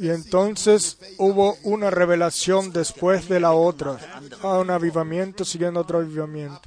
[0.00, 3.98] Y entonces hubo una revelación después de la otra,
[4.42, 6.60] a un avivamiento siguiendo otro avivamiento.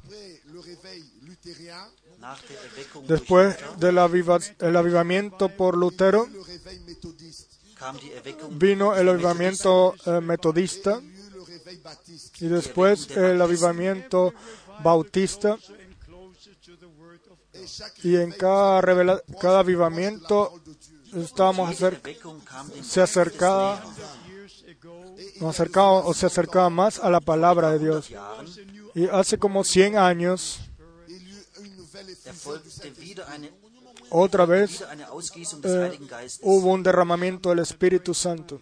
[3.06, 6.26] Después del aviva- el avivamiento por Lutero,
[8.50, 11.00] vino el avivamiento eh, metodista
[12.40, 14.32] y después el avivamiento
[14.82, 15.56] bautista
[18.02, 20.60] y en cada, revela- cada avivamiento
[21.14, 22.00] estábamos acer-
[22.82, 23.82] se acercaba,
[25.40, 28.10] nos acercaba o se acercaba más a la palabra de Dios.
[28.94, 30.60] Y hace como 100 años,
[34.10, 34.84] otra vez
[35.62, 35.98] eh,
[36.42, 38.60] hubo un derramamiento del Espíritu Santo.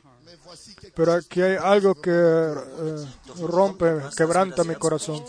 [0.95, 3.07] Pero aquí hay algo que eh,
[3.41, 5.23] rompe, quebranta mi corazón.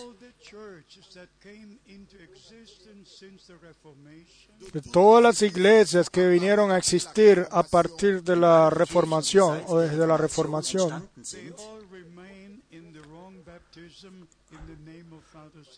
[4.73, 10.05] De todas las iglesias que vinieron a existir a partir de la reformación o desde
[10.05, 11.09] la reformación,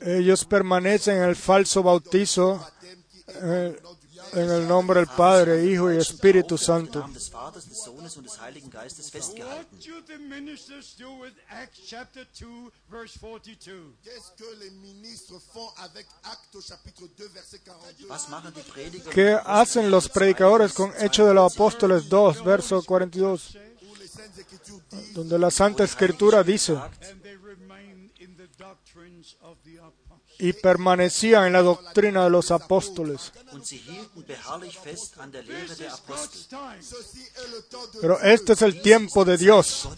[0.02, 2.66] ellos permanecen en el falso bautizo
[3.28, 3.80] eh,
[4.34, 7.00] en el nombre del Padre, Hijo y Espíritu Santo.
[7.00, 9.80] Namen des Vaters, des Sohnes und des Heiligen Geistes What festgehalten.
[9.80, 13.94] do the ministers do with Acts chapter 2, verse 42?
[14.04, 18.62] Qu'est-ce que les ministres font avec Actes au chapitre 2, verset 42 Was machen die
[18.64, 19.12] Prediger?
[19.12, 24.40] ¿Qué hacen los predicadores con Hechos de los Apóstoles 2, verso 42, où les Saintes
[24.40, 26.78] Écritures disent donde la Santa Escritura dice,
[30.42, 33.32] Y permanecían en la doctrina de los apóstoles?
[38.02, 39.90] Pero este es el tiempo de Dios,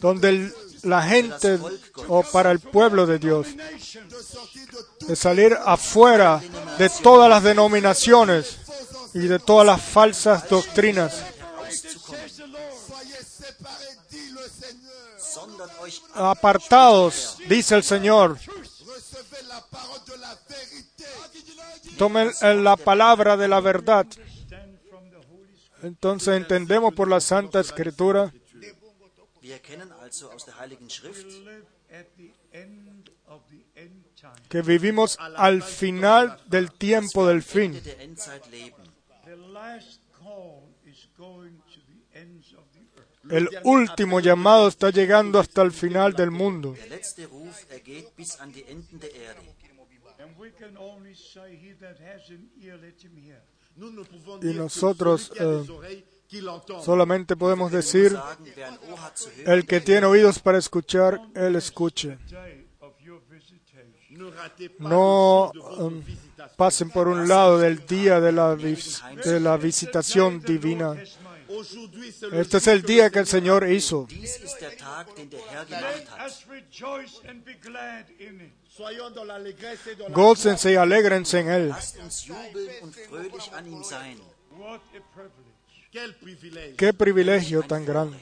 [0.00, 1.58] donde el- la gente
[2.08, 3.46] o para el pueblo de Dios
[5.06, 6.42] de salir afuera
[6.78, 8.58] de todas las denominaciones
[9.14, 11.12] y de todas las falsas doctrinas,
[16.14, 18.38] apartados, dice el Señor.
[21.98, 22.30] Tomen
[22.64, 24.06] la palabra de la verdad.
[25.82, 28.32] Entonces entendemos por la Santa Escritura
[34.48, 37.80] que vivimos al final del tiempo del fin.
[43.30, 46.74] El último llamado está llegando hasta el final del mundo.
[54.42, 55.64] Y nosotros eh,
[56.84, 58.16] solamente podemos decir,
[59.46, 62.18] el que tiene oídos para escuchar, él escuche.
[64.78, 66.50] No um, visitation.
[66.56, 70.94] pasen por un lado del día de la, vis- de la visitación divina.
[72.32, 74.06] Este es el día que el Señor hizo.
[80.10, 81.68] Gócense y alégrense en Él.
[81.68, 84.18] Lasst uns jubeln und fröhlich an ihm sein.
[84.56, 85.90] What a privilege.
[85.90, 86.76] Quel privilège.
[86.76, 88.18] Qué privilegio tan grande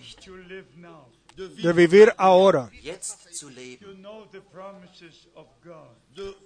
[1.35, 3.79] de vivir ahora, Jetzt zu leben.
[3.79, 5.89] To know the promises of God.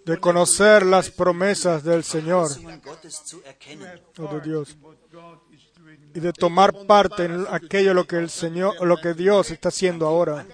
[0.05, 2.49] de, conocer las promesas del Señor.
[4.19, 4.77] O de Dios
[6.15, 10.07] Y de tomar parte en aquello lo que el Señor, lo que Dios está haciendo
[10.07, 10.47] ahora.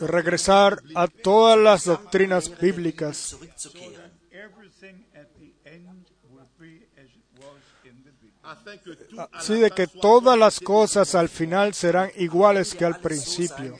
[0.00, 3.36] Regresar a todas las doctrinas bíblicas
[9.32, 13.76] así de que todas las cosas al final serán iguales que al principio.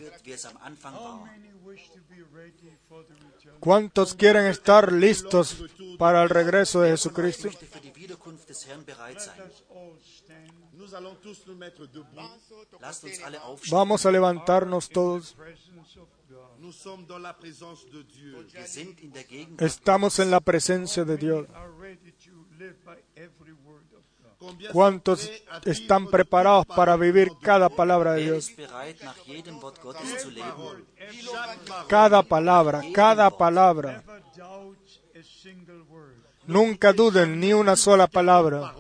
[3.65, 5.65] ¿Cuántos quieren estar listos
[5.97, 7.49] para el regreso de Jesucristo?
[13.71, 15.35] Vamos a levantarnos todos.
[19.59, 21.47] Estamos en la presencia de Dios.
[24.73, 25.31] ¿Cuántos
[25.65, 28.51] están preparados para vivir cada palabra de Dios?
[31.89, 34.03] Cada palabra, cada palabra.
[36.47, 38.75] Nunca duden ni una sola palabra.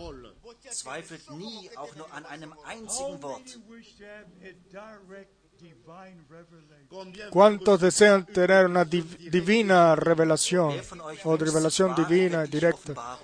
[7.30, 10.74] ¿Cuántos desean tener una div- divina revelación
[11.24, 13.18] o revelación divina directa?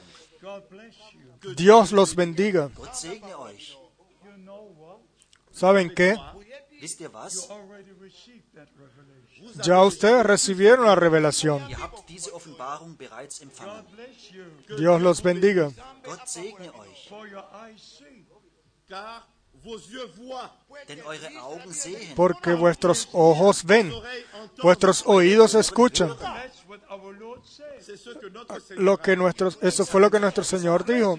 [1.57, 2.70] Dios los bendiga.
[5.53, 6.16] ¿Saben qué?
[9.62, 11.62] Ya ustedes recibieron la revelación.
[14.78, 15.70] Dios los bendiga.
[21.72, 22.14] Sehen.
[22.16, 23.92] Porque vuestros ojos ven,
[24.62, 26.16] vuestros oídos escuchan.
[28.76, 31.18] Lo que nuestros, eso fue lo que nuestro Señor dijo.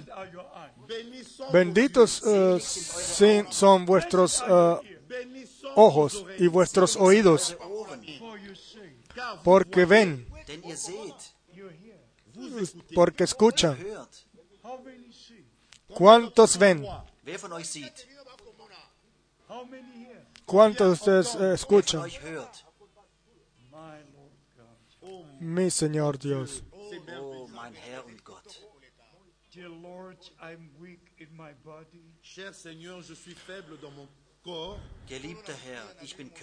[1.51, 2.21] Benditos
[2.61, 4.99] sin- son vuestros eh,
[5.75, 7.57] ojos y vuestros oídos,
[9.43, 10.27] porque ven,
[12.93, 13.77] porque escuchan.
[13.79, 14.09] hört.
[14.63, 15.45] How many see?
[15.87, 16.85] ¿Cuántos ven?
[20.45, 22.03] ¿Cuántos de ustedes eh, escuchan?
[25.39, 26.63] Mi Señor Dios.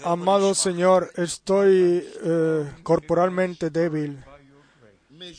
[0.05, 4.25] Amado Señor, estoy eh, corporalmente débil,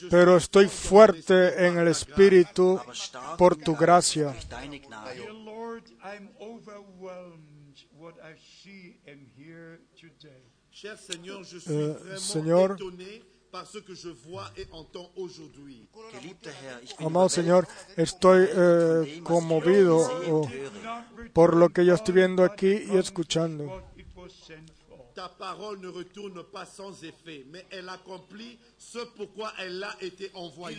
[0.10, 2.82] pero estoy fuerte en el espíritu
[3.38, 4.36] por tu gracia.
[10.72, 12.72] Cher Seigneur, je suis Euh, vraiment Seigneur.
[12.74, 15.88] étonné par ce que je vois et entends aujourd'hui.
[17.00, 17.66] Amado Señor,
[17.98, 19.98] estoy eh, conmovido
[20.30, 20.48] oh,
[21.34, 23.82] por lo que yo estoy viendo aquí y escuchando.
[25.16, 30.32] Ta parole ne retourne pas sans effet, mais elle accomplit ce pourquoi elle a été
[30.34, 30.78] envoyée.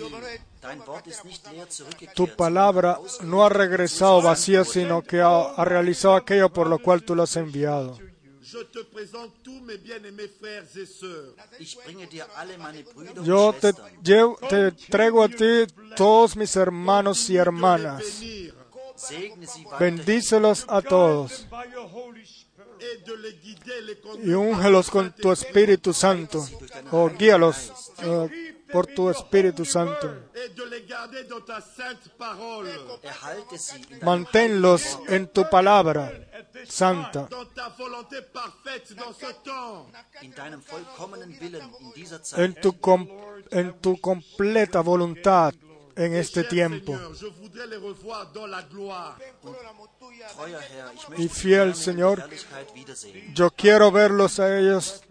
[2.15, 7.03] Tu palabra no ha regresado vacía, sino que ha, ha realizado aquello por lo cual
[7.03, 7.99] tú lo has enviado.
[8.43, 11.35] Je te présente tous mes bien-aimés frères et sœurs.
[11.61, 13.73] Ich bringe dir alle meine Brüder Yo te,
[14.03, 18.03] llevo- te traigo a ti todos mis hermanos y hermanas.
[19.79, 21.47] Bendícelos a todos
[24.25, 26.47] Y úngelos con tu Espíritu Santo,
[26.91, 27.73] o guíalos
[28.73, 30.15] por tu Espíritu Santo.
[34.03, 36.13] Manténlos en tu palabra
[36.69, 37.29] santa,
[42.37, 43.09] en tu, com-
[43.51, 45.53] en tu completa voluntad
[46.01, 46.99] en este tiempo.
[51.19, 52.25] Y fiel Señor.
[53.35, 55.03] Yo quiero verlos a ellos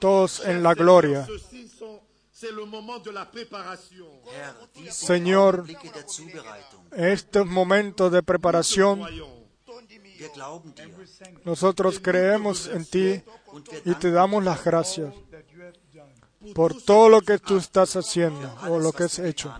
[0.00, 1.26] todos en la gloria.
[4.90, 5.64] Señor.
[6.90, 9.06] Estos momentos de preparación,
[11.44, 13.22] nosotros creemos en ti
[13.84, 15.14] y te damos las gracias
[16.54, 19.54] por todo lo que tú estás haciendo o lo que has hecho.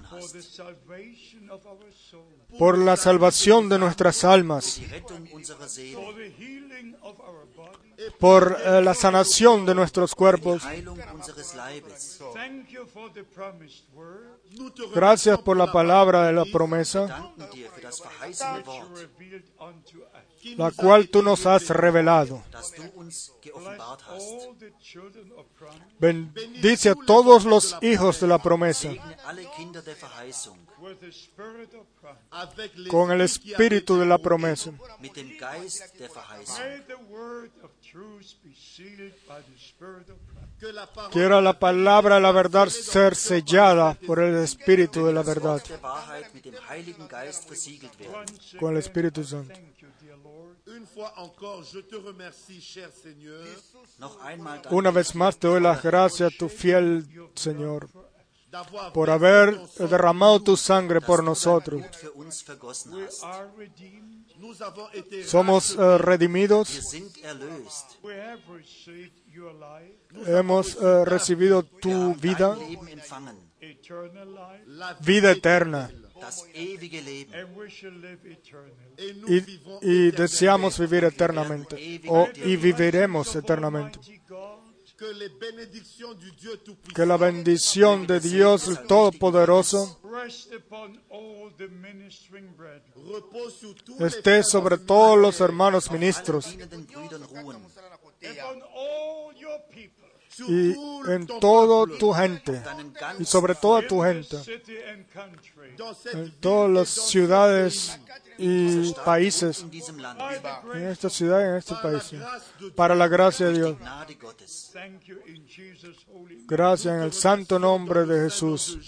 [2.59, 4.81] Por la salvación de nuestras almas,
[8.19, 10.63] por eh, la sanación de nuestros cuerpos.
[14.95, 17.33] Gracias por la palabra de la promesa,
[20.57, 22.43] La cual tú nos has revelado.
[25.99, 28.91] Bendice a todos los hijos de la promesa
[32.91, 34.73] con el espíritu de la promesa.
[41.11, 45.63] Quiera la palabra de la verdad ser sellada por el espíritu de la verdad,
[48.59, 49.55] con el Espíritu Santo.
[54.71, 57.89] Una vez más te doy las gracias, tu fiel Señor,
[58.93, 61.83] por haber derramado tu sangre por nosotros.
[65.27, 66.95] Somos eh, redimidos,
[70.27, 72.57] hemos eh, recibido tu vida,
[75.01, 75.91] vida eterna,
[76.23, 77.35] Das ewige Leben.
[79.83, 81.75] y, deseamos vivir eternamente,
[82.09, 83.99] o, y viviremos eternamente.
[86.95, 89.99] Que la bendición de Dios el Todopoderoso
[93.99, 96.57] esté sobre todos los hermanos ministros
[100.39, 100.75] Y
[101.09, 102.63] en peuple, tu gente
[103.19, 104.39] y sobre toda tu gente,
[106.13, 107.99] en todas las ciudades
[108.43, 109.65] y países,
[110.75, 112.13] en esta ciudad y en este país,
[112.75, 113.77] para la gracia de Dios.
[116.47, 118.79] Gracias en el santo nombre de Jesús.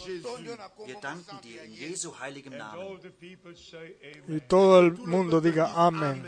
[4.29, 6.27] Y todo el mundo diga amén.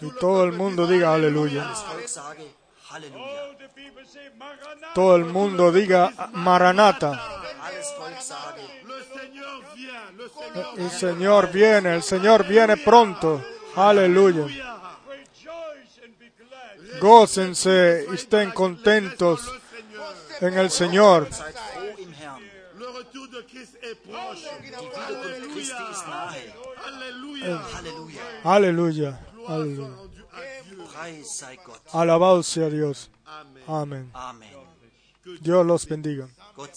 [0.00, 1.72] Y todo el mundo diga aleluya.
[4.94, 7.20] Todo el mundo diga maranata.
[10.76, 13.44] El Señor viene, el Señor viene pronto.
[13.74, 14.46] Aleluya.
[17.00, 19.52] Gócense y estén contentos
[20.40, 21.28] en el Señor.
[27.74, 28.40] Halleluja.
[28.44, 29.20] Aleluya.
[29.48, 30.05] Aleluya.
[31.92, 33.10] Alabado sea Dios.
[33.66, 34.10] Amen.
[34.14, 34.50] Amén.
[35.40, 36.28] Dios los bendiga.
[36.54, 36.74] Gott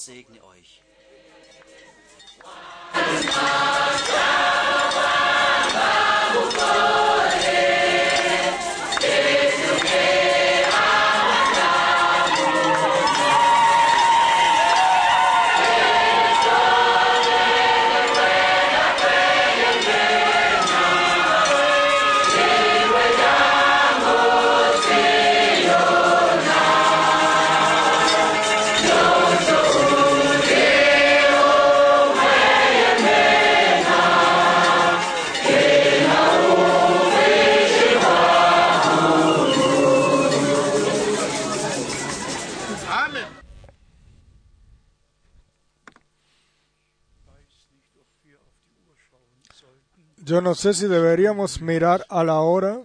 [50.29, 52.79] Yo no sé si deberíamos mirar a la hora.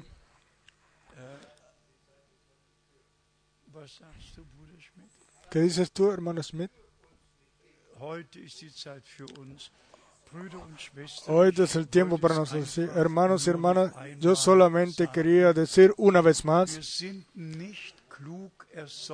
[5.50, 6.70] ¿Qué dices tú, hermano Smith?
[8.00, 8.26] Hoy
[11.58, 12.70] es el tiempo para nosotros.
[12.70, 17.04] Sí, hermanos y hermanas, yo solamente quería decir una vez más,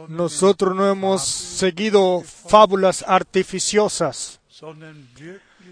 [0.08, 4.40] nosotros no hemos seguido fábulas artificiosas,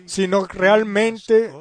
[0.07, 1.53] sino realmente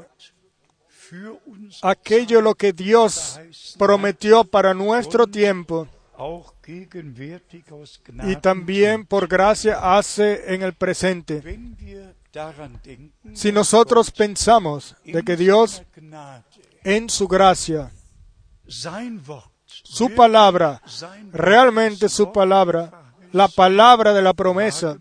[1.81, 3.39] aquello lo que Dios
[3.77, 5.87] prometió para nuestro tiempo
[8.23, 11.59] y también por gracia hace en el presente.
[13.33, 15.83] Si nosotros pensamos de que Dios
[16.83, 17.91] en su gracia,
[19.65, 20.81] su palabra,
[21.31, 24.97] realmente su palabra, la palabra de la promesa,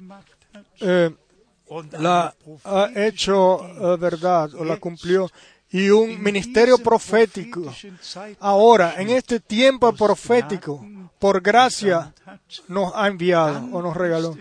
[0.81, 1.11] eh,
[1.99, 2.35] la
[2.65, 5.29] ha hecho eh, verdad o la cumplió
[5.71, 7.73] y un ministerio profético.
[8.41, 10.87] ahora en este tiempo profético
[11.19, 12.15] por gracia
[12.69, 14.37] nos ha enviado o nos regaló.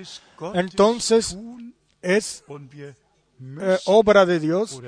[0.53, 1.37] entonces
[2.01, 2.43] es
[3.59, 4.81] eh, obra de Dios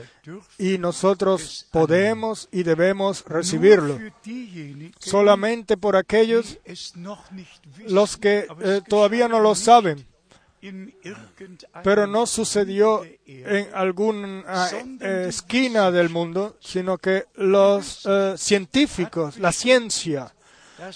[0.57, 3.99] y nosotros podemos y debemos recibirlo.
[4.99, 6.59] solamente por aquellos
[7.87, 10.05] los que eh, todavía no lo saben
[11.83, 14.43] pero no sucedió en alguna
[15.01, 20.33] eh, esquina del mundo, sino que los eh, científicos, la ciencia,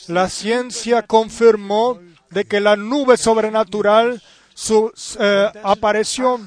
[0.08, 2.00] la ciencia confirmó
[2.30, 4.22] de que la nube sobrenatural
[4.54, 6.40] su- eh, apareció.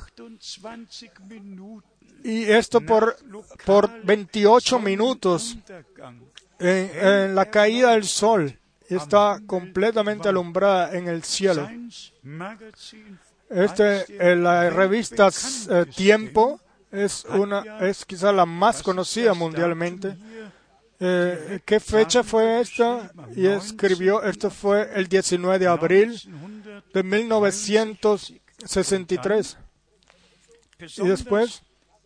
[0.62, 1.90] 28 Minuten
[2.24, 3.16] y esto por,
[3.66, 5.56] por 28 minutos
[6.58, 8.58] en la caída del sol
[8.88, 11.68] está completamente alumbrada en el cielo.
[13.50, 16.58] Este, eh, la revista eh, Tiempo
[16.90, 20.16] es una, es quizá la más conocida mundialmente.
[21.00, 23.10] Eh, ¿Qué fecha fue esta?
[23.34, 26.20] Y escribió, esto fue el 19 de abril
[26.92, 29.56] de 1963.
[30.98, 31.62] Y después,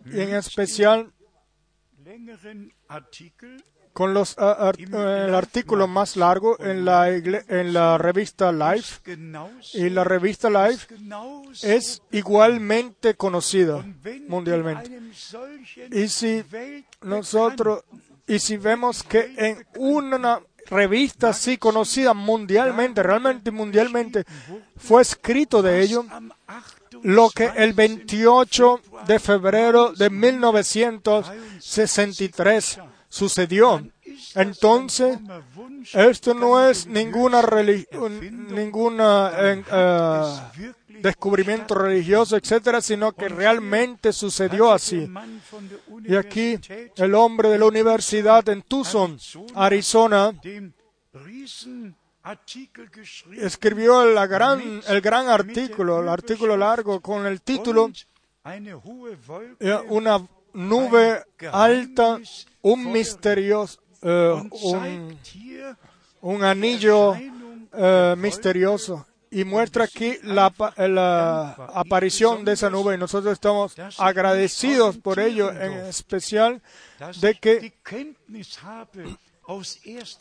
[0.06, 1.12] y en especial,
[3.98, 9.00] con los, ah, ar- eh, el artículo más largo en la, en la revista Life.
[9.74, 10.86] Y la revista Life
[11.64, 13.84] es igualmente conocida
[14.28, 15.00] mundialmente.
[15.90, 16.44] Y si
[17.02, 17.82] nosotros,
[18.28, 24.22] y si vemos que en una revista así conocida mundialmente, realmente mundialmente,
[24.76, 27.00] fue escrito de ello am 28.
[27.02, 32.78] lo que el 28 de febrero de 1963
[33.08, 33.86] sucedió.
[34.34, 35.18] Entonces,
[35.92, 37.42] esto no es ninguna
[38.50, 45.08] ninguna eh, eh, descubrimiento religioso, etcétera, sino que realmente sucedió así.
[46.04, 46.58] Y aquí
[46.96, 49.18] el hombre de la universidad en Tucson,
[49.54, 50.34] Arizona,
[53.40, 57.90] escribió la gran, el gran artículo, el artículo largo con el título
[59.60, 60.26] eh, Una
[60.58, 62.18] nube alta,
[62.62, 65.18] un misterioso, eh, un,
[66.20, 67.14] un anillo
[67.72, 69.04] eh, misterioso.
[69.30, 72.94] Y muestra aquí la, apa- la aparición de esa nube.
[72.94, 76.62] Y nosotros estamos agradecidos por ello, en especial
[77.20, 77.74] de que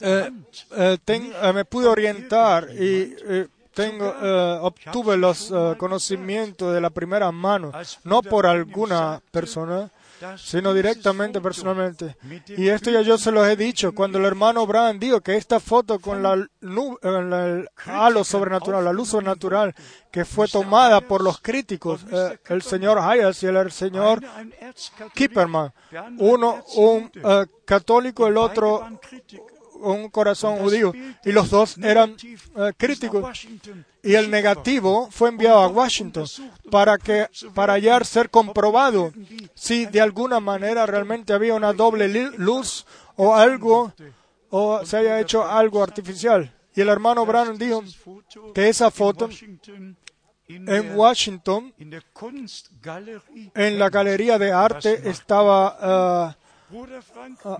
[0.01, 0.31] eh,
[0.75, 6.81] eh, ten- eh, me pude orientar y eh, tengo, eh, obtuve los eh, conocimientos de
[6.81, 7.71] la primera mano,
[8.03, 9.89] no por alguna persona,
[10.37, 12.15] sino directamente personalmente.
[12.57, 15.59] Y esto ya yo se los he dicho, cuando el hermano Brand dijo que esta
[15.59, 19.73] foto con eh, la- el halo sobrenatural, la luz sobrenatural,
[20.11, 24.21] que fue tomada por los críticos, eh, el señor Hayes y el señor
[25.13, 25.71] Kipperman,
[26.19, 28.79] uno un eh, católico, el otro
[29.79, 30.91] un corazón judío,
[31.23, 32.15] y los dos eran
[32.77, 33.21] críticos.
[34.07, 36.25] Y el negativo fue enviado a Washington
[36.71, 39.11] para que para hallar ser comprobado
[39.53, 42.85] si de alguna manera realmente había una doble luz
[43.17, 43.91] o algo
[44.49, 46.53] o se haya hecho algo artificial.
[46.73, 47.83] Y el hermano Brown dijo
[48.55, 49.27] que esa foto
[50.47, 51.73] en Washington,
[53.55, 56.46] en la galería de arte, estaba eh,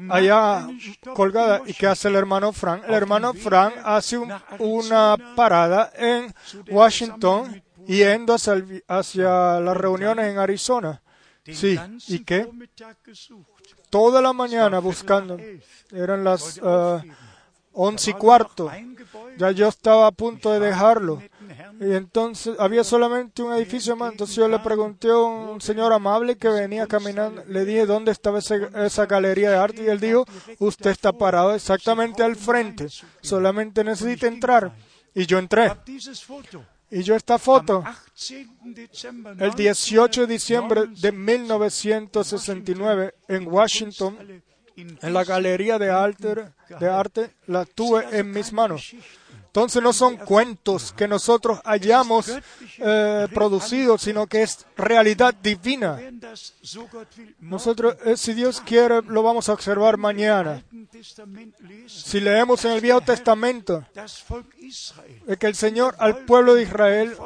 [0.10, 0.68] allá
[1.14, 1.62] colgada.
[1.66, 2.84] ¿Y qué hace el hermano Frank?
[2.88, 6.34] El hermano Frank hace un- una parada en
[6.70, 11.01] Washington yendo hacia, el hacia las reuniones en Arizona.
[11.45, 12.49] Sí, ¿y qué?
[13.89, 15.38] Toda la mañana buscando.
[15.91, 17.12] Eran las eh,
[17.72, 18.70] once y cuarto.
[19.38, 21.22] Ya yo estaba a punto de dejarlo.
[21.80, 24.11] Y entonces había solamente un edificio más.
[24.11, 27.43] Entonces yo le pregunté a un señor amable que venía caminando.
[27.47, 29.84] Le dije dónde estaba ese- esa galería de arte.
[29.84, 30.26] Y él dijo:
[30.59, 32.88] Usted está parado exactamente al frente.
[33.22, 34.74] Solamente necesita entrar.
[35.13, 35.72] Y yo entré.
[36.89, 37.84] Y yo esta foto,
[39.39, 44.18] el 18 de diciembre de 1969, en Washington,
[45.01, 46.36] en la galería de arte,
[46.80, 48.93] de arte, la tuve en mis manos.
[49.58, 52.32] Entonces no son cuentos que nosotros hayamos
[52.78, 55.99] eh, producido, sino que es realidad divina.
[57.39, 60.64] Nosotros, eh, si Dios quiere, lo vamos a observar mañana.
[61.88, 63.84] Si leemos en el Viejo Testamento
[65.28, 67.18] eh, que el Señor al pueblo de Israel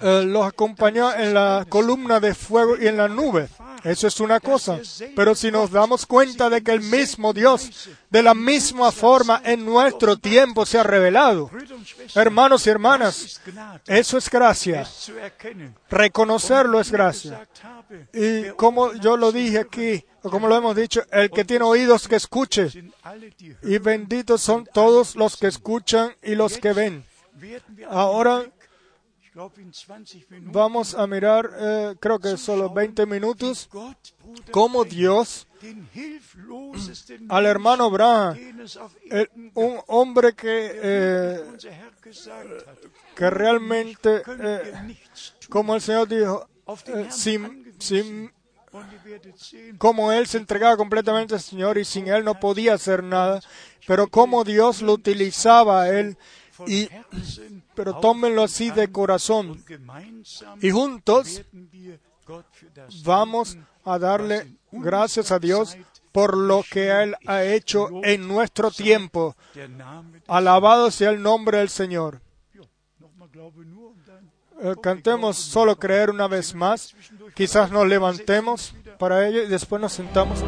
[0.00, 3.48] eh, los acompañó en la columna de fuego y en la nube.
[3.84, 4.80] Eso es una cosa.
[5.14, 9.64] Pero si nos damos cuenta de que el mismo Dios, de la misma forma, en
[9.64, 11.50] nuestro tiempo se ha revelado,
[12.14, 13.40] hermanos y hermanas,
[13.86, 14.86] eso es gracia.
[15.88, 17.46] Reconocerlo es gracia.
[18.12, 22.08] Y como yo lo dije aquí, o como lo hemos dicho, el que tiene oídos
[22.08, 22.68] que escuche.
[23.62, 27.04] Y benditos son todos los que escuchan y los que ven.
[27.88, 28.44] Ahora
[30.52, 33.68] vamos a mirar, eh, creo que solo 20 minutos,
[34.50, 35.46] cómo Dios
[37.28, 38.34] al hermano Erden
[39.54, 41.40] un hombre que, eh,
[43.14, 44.72] que realmente, eh,
[45.50, 46.48] como el Señor dijo,
[46.86, 48.32] eh, sin, sin-
[49.78, 53.40] como Él se entregaba completamente al Señor y sin Él no podía hacer nada,
[53.86, 56.16] pero como Dios lo utilizaba a Él,
[56.68, 56.88] y,
[57.76, 59.62] pero tómenlo así de corazón
[60.60, 61.42] y juntos
[63.04, 65.76] vamos a darle gracias a Dios
[66.10, 69.36] por lo que Él ha hecho en nuestro tiempo.
[70.26, 72.22] Alabado sea el nombre del Señor.
[74.62, 76.94] Eh, cantemos solo creer una vez más.
[77.34, 80.42] Quizás nos levantemos para ello y después nos sentamos.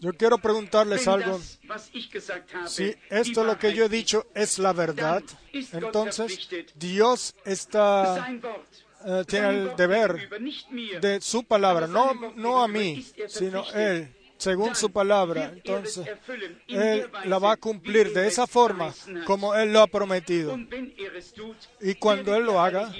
[0.00, 1.40] Yo quiero preguntarles algo.
[2.66, 8.28] Si esto lo que yo he dicho es la verdad, entonces Dios está,
[9.04, 10.28] eh, tiene el deber
[11.00, 13.64] de su palabra, no, no a mí, er sino.
[13.72, 15.44] Él, según su palabra.
[15.44, 16.08] er es Entonces,
[16.66, 18.92] Él la va a cumplir de es esa forma
[19.24, 20.54] como Él lo ha prometido.
[20.54, 21.22] Er
[21.80, 22.92] Y cuando Él lo haga,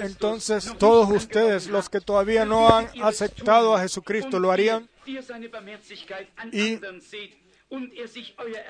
[0.00, 4.88] Entonces todos ustedes, los que todavía no han aceptado a Jesucristo, lo harían
[6.52, 6.76] Y-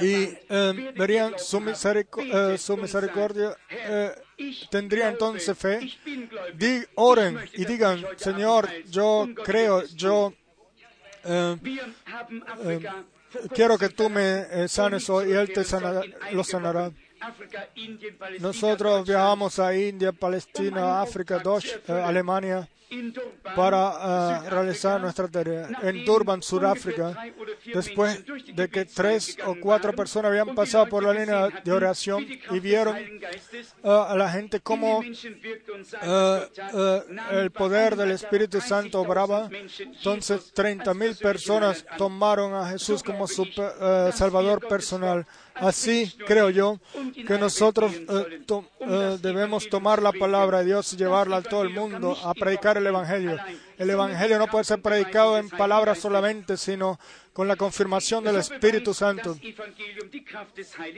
[0.00, 0.14] y
[0.48, 1.34] eh, verían
[2.32, 4.10] eh, su misericordia, eh,
[4.70, 5.80] tendría entonces fe.
[6.54, 10.32] Di- oren y digan, Señor, yo creo, yo
[11.24, 11.56] eh,
[13.54, 16.00] quiero que tú me sanes hoy y Él te sanará,
[16.32, 16.90] lo sanará.
[18.40, 22.68] Nosotros viajamos a India, Palestina, África, Deutsch- eh, Alemania
[23.54, 25.68] para Südafrika, realizar nuestra tarea.
[25.82, 27.16] En Durban, Sudáfrica,
[27.72, 28.24] después
[28.54, 32.96] de que tres o cuatro personas habían pasado por la línea de oración y vieron
[32.96, 35.02] eh, a la gente cómo
[36.02, 36.48] nahmen
[37.32, 39.48] el poder del Espíritu Santo 30.000 obraba.
[39.78, 43.44] Entonces, Jesus 30 als mil personas tomaron a Jesús como su
[44.12, 45.26] Salvador personal.
[45.54, 46.78] Así creo yo
[47.26, 47.92] que nosotros
[48.46, 48.64] to-
[49.20, 52.86] debemos tomar la palabra de Dios y llevarla a todo el mundo a predicar el
[52.86, 53.38] Evangelio.
[53.78, 56.98] El Evangelio no puede ser predicado en palabras solamente, sino
[57.36, 59.36] con la confirmación del Espíritu Santo.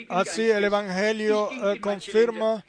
[0.08, 2.64] Así el Evangelio eh, confirma,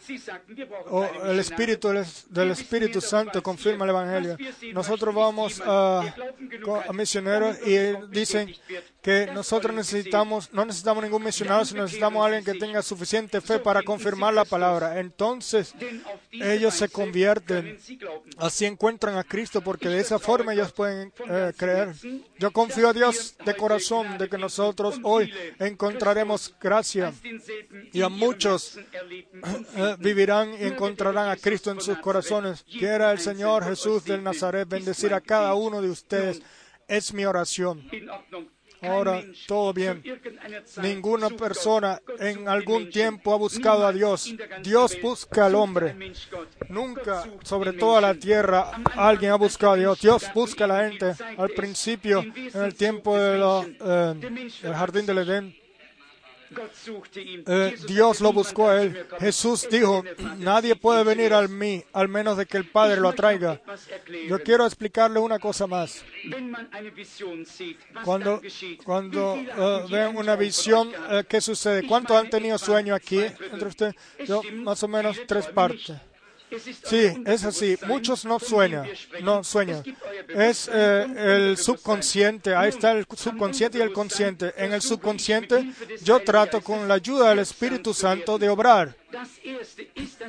[0.87, 4.37] o el Espíritu del, Espíritu Santo confirma el Evangelio.
[4.73, 6.01] Nosotros vamos a,
[6.87, 7.77] a misioneros y
[8.09, 8.55] dicen
[9.03, 13.59] que nosotros necesitamos, no necesitamos ningún misionero, sino necesitamos a alguien que tenga suficiente fe
[13.59, 14.99] para confirmar la palabra.
[14.99, 15.73] Entonces
[16.31, 17.77] ellos se convierten,
[18.37, 21.93] así encuentran a Cristo, porque de esa forma ellos pueden eh, creer.
[22.39, 27.13] Yo confío a Dios de corazón de que nosotros hoy encontraremos gracia
[27.91, 32.63] y a muchos eh, vivirán y encontrarán a Cristo en sus corazones.
[32.63, 36.41] Quiera el Señor Jesús del Nazaret bendecir a cada uno de ustedes.
[36.87, 37.83] Es mi oración.
[38.81, 40.01] Ahora, todo bien.
[40.81, 44.33] Ninguna persona en algún tiempo ha buscado a Dios.
[44.63, 45.95] Dios busca al hombre.
[46.69, 50.01] Nunca, sobre toda la tierra, alguien ha buscado a Dios.
[50.01, 51.13] Dios busca a la gente.
[51.37, 53.41] Al principio, en el tiempo del
[53.81, 55.58] eh, jardín del Edén,
[57.45, 59.05] eh, Dios lo buscó a él.
[59.19, 60.03] Jesús dijo,
[60.37, 63.61] nadie puede venir a mí al menos de que el Padre lo atraiga.
[64.27, 66.03] Yo quiero explicarle una cosa más.
[68.03, 68.41] Cuando,
[68.83, 71.87] cuando uh, ven una visión, uh, ¿qué sucede?
[71.87, 73.95] ¿Cuántos han tenido sueño aquí entre ustedes?
[74.25, 76.08] Yo, más o menos tres partes.
[76.83, 77.77] Sí, es así.
[77.85, 78.87] Muchos no sueñan,
[79.21, 79.83] no sueñan.
[80.29, 82.55] Es eh, el subconsciente.
[82.55, 84.53] Ahí está el subconsciente y el consciente.
[84.57, 85.71] En el subconsciente
[86.03, 88.95] yo trato con la ayuda del Espíritu Santo de obrar.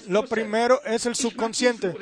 [0.09, 1.95] Lo primero es el subconsciente.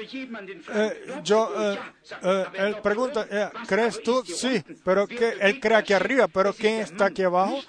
[0.74, 1.78] Eh, yo, eh,
[2.22, 3.26] eh, él pregunta,
[3.66, 4.24] ¿crees tú?
[4.24, 7.60] Sí, pero que él cree aquí arriba, pero ¿quién está aquí abajo?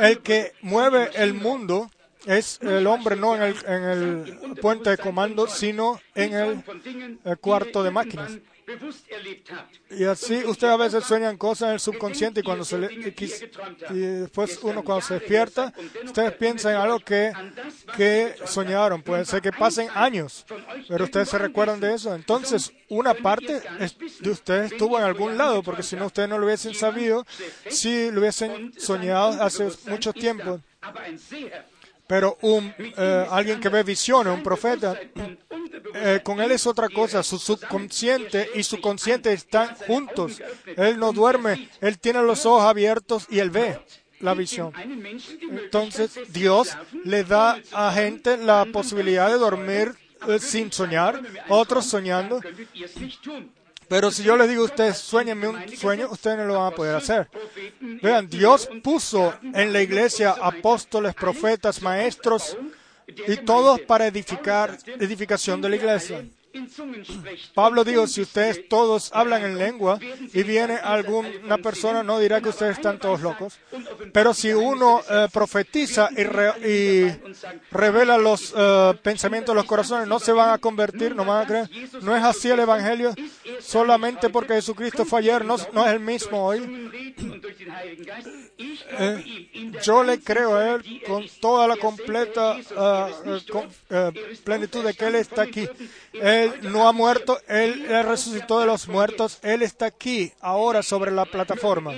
[0.00, 1.90] El que mueve el mundo
[2.26, 7.82] es el hombre no en el, en el puente de comando, sino en el, cuarto
[7.82, 8.32] de máquinas.
[9.90, 12.92] Y así ustedes a veces sueñan cosas en el subconsciente y cuando se le,
[13.90, 15.72] y, después uno cuando se despierta,
[16.04, 17.32] ustedes piensan en algo que,
[17.96, 19.02] que soñaron.
[19.02, 20.46] Puede ser que pasen años,
[20.88, 22.14] pero ustedes se recuerdan de eso.
[22.14, 23.60] Entonces, una parte
[24.20, 27.26] de ustedes estuvo en algún lado, porque si no ustedes no lo hubiesen sabido,
[27.68, 30.60] si lo hubiesen soñado hace mucho tiempo.
[32.12, 35.00] Pero un, eh, alguien que ve visiones, un profeta,
[35.94, 37.22] eh, con él es otra cosa.
[37.22, 40.42] Su subconsciente y su consciente están juntos.
[40.76, 43.80] Él no duerme, él tiene los ojos abiertos y él ve
[44.20, 44.74] la visión.
[45.40, 49.94] Entonces Dios le da a gente la posibilidad de dormir
[50.28, 52.42] eh, sin soñar, otros soñando.
[53.92, 56.74] Pero si yo les digo a ustedes, sueñenme un sueño, ustedes no lo van a
[56.74, 57.28] poder hacer.
[58.02, 62.56] Vean, Dios puso en la iglesia apóstoles, profetas, maestros
[63.06, 66.24] y todos para edificar, edificación de la iglesia.
[67.54, 69.98] Pablo dijo, si ustedes todos hablan en lengua
[70.32, 73.58] y viene alguna persona, no dirá que ustedes están todos locos.
[74.12, 77.34] Pero si uno eh, profetiza y, re- y
[77.70, 81.46] revela los eh, pensamientos de los corazones, no se van a convertir, no van a
[81.46, 81.70] creer.
[82.02, 83.14] No es así el Evangelio,
[83.60, 86.90] solamente porque Jesucristo fue ayer, no, no es el mismo hoy.
[88.98, 89.48] Eh,
[89.82, 94.12] yo le creo a Él con toda la completa eh, eh, con- eh,
[94.44, 95.68] plenitud de que Él está aquí.
[96.12, 101.10] Él no ha muerto, Él, Él resucitó de los muertos, Él está aquí ahora sobre
[101.10, 101.92] la plataforma.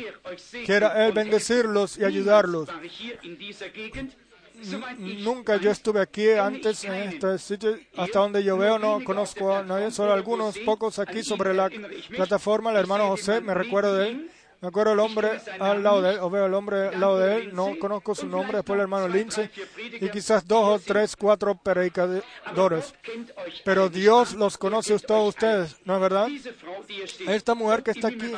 [0.66, 2.68] Quiera Él bendecirlos y ayudarlos.
[4.98, 9.62] Nunca yo estuve aquí antes en este sitio, hasta donde yo veo, no conozco a
[9.62, 11.70] nadie, solo algunos pocos aquí sobre la
[12.08, 12.70] plataforma.
[12.70, 14.30] El hermano José, me recuerdo de él.
[14.64, 17.36] Me acuerdo el hombre al lado de él, o veo el hombre al lado de
[17.36, 19.50] él, no conozco su nombre, después el hermano Lindsay,
[20.00, 22.94] y quizás dos o tres, cuatro predicadores.
[23.62, 26.28] Pero Dios los conoce a todos ustedes, ¿no es verdad?
[27.26, 28.32] Esta mujer que está aquí,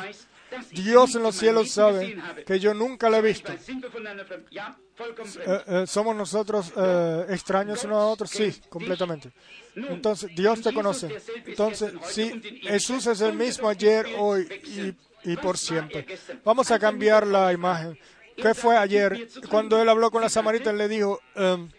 [0.71, 3.53] Dios en los cielos sabe que yo nunca la he visto.
[3.53, 8.31] Eh, eh, ¿Somos nosotros eh, extraños unos a otros?
[8.31, 9.31] Sí, completamente.
[9.75, 11.21] Entonces, Dios te conoce.
[11.45, 16.05] Entonces, sí, Jesús es el mismo ayer, hoy y, y por siempre.
[16.43, 17.97] Vamos a cambiar la imagen.
[18.35, 19.27] ¿Qué fue ayer?
[19.49, 21.69] Cuando él habló con la samaritana, le dijo, em,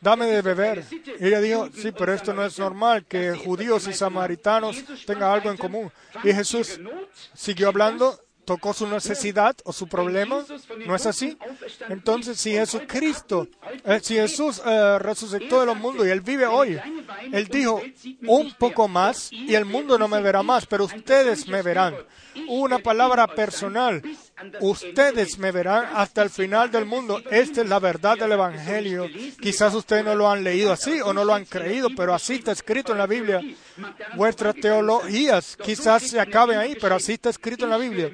[0.00, 0.84] dame de beber.
[1.18, 5.50] Y ella dijo, sí, pero esto no es normal, que judíos y samaritanos tengan algo
[5.50, 5.92] en común.
[6.22, 6.80] Y Jesús
[7.34, 10.44] siguió hablando, tocó su necesidad o su problema.
[10.86, 11.36] ¿No es así?
[11.88, 13.48] Entonces, si Jesucristo,
[13.84, 16.78] eh, si Jesús eh, resucitó de los mundos y Él vive hoy,
[17.32, 17.82] Él dijo,
[18.26, 21.96] un poco más y el mundo no me verá más, pero ustedes me verán.
[22.48, 24.02] Una palabra personal.
[24.60, 27.22] Ustedes me verán hasta el final del mundo.
[27.30, 29.06] Esta es la verdad del Evangelio.
[29.40, 32.52] Quizás ustedes no lo han leído así o no lo han creído, pero así está
[32.52, 33.40] escrito en la Biblia.
[34.16, 38.10] Vuestras teologías quizás se acaben ahí, pero así está escrito en la Biblia.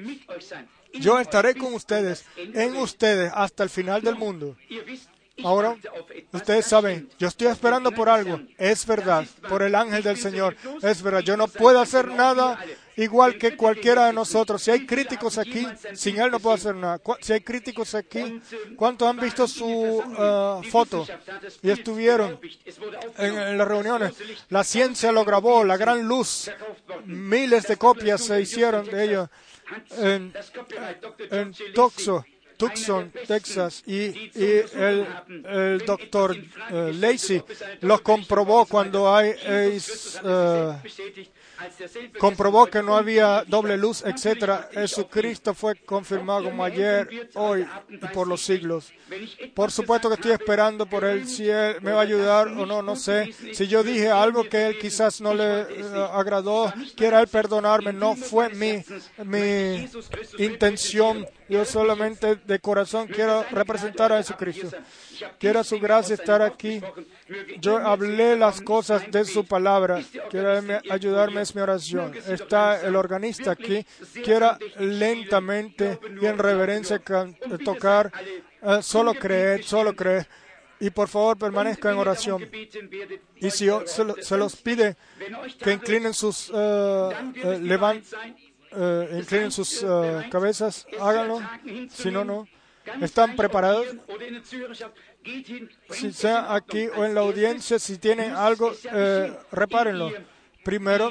[0.93, 4.55] Yo estaré con ustedes, en ustedes, hasta el final del mundo.
[5.43, 5.75] Ahora,
[6.31, 8.39] ustedes saben, yo estoy esperando por algo.
[8.57, 10.55] Es verdad, por el ángel del Señor.
[10.81, 12.59] Es verdad, yo no puedo hacer nada
[12.97, 14.61] igual que cualquiera de nosotros.
[14.61, 16.99] Si hay críticos aquí, sin Él no puedo hacer nada.
[17.21, 18.41] Si hay críticos aquí,
[18.75, 21.07] ¿cuántos han visto su ah, foto
[21.61, 22.39] y estuvieron
[23.17, 24.13] en, las reuniones?
[24.49, 26.51] La ciencia lo grabó, la gran luz.
[27.05, 29.29] Miles de copias se hicieron de ello
[29.97, 30.33] en,
[31.31, 32.25] en Tucson,
[32.57, 36.35] Tucson, Texas, y, el, doctor
[36.71, 37.43] eh, Lacey
[37.81, 40.73] lo comprobó cuando hay, es, eh,
[42.19, 44.69] comprobó que no había doble luz, etcétera.
[44.73, 48.91] Jesucristo fue confirmado como ayer, hoy y por los siglos.
[49.53, 52.81] Por supuesto que estoy esperando por él, si él me va a ayudar o no,
[52.81, 53.33] no sé.
[53.53, 57.93] Si yo dije algo que él quizás no le eh, agradó, quiera él perdonarme.
[57.93, 58.83] No fue mi,
[59.23, 59.89] mi
[60.37, 61.25] intención.
[61.49, 64.69] Yo solamente de corazón quiero representar a Jesucristo.
[65.39, 66.81] Quiero su gracia estar aquí.
[67.59, 70.01] Yo hablé las cosas de su palabra.
[70.29, 70.49] Quiero
[70.89, 72.13] ayudarme, es mi oración.
[72.27, 73.85] Está el organista aquí.
[74.23, 77.01] Quiera lentamente y en reverencia
[77.63, 78.11] tocar.
[78.61, 80.27] Eh, solo creer, solo creer.
[80.79, 82.49] Y por favor permanezca en oración.
[83.37, 84.95] Y si se, lo- se los pide
[85.63, 88.03] que inclinen sus, levan-
[88.71, 89.83] eh, inclinen sus
[90.29, 91.41] cabezas, háganlo.
[91.89, 92.47] Si no, no.
[93.01, 93.87] ¿Están preparados?
[95.89, 100.11] Si sea aquí o en la audiencia, si tienen algo, eh, repárenlo.
[100.67, 101.09] Primero,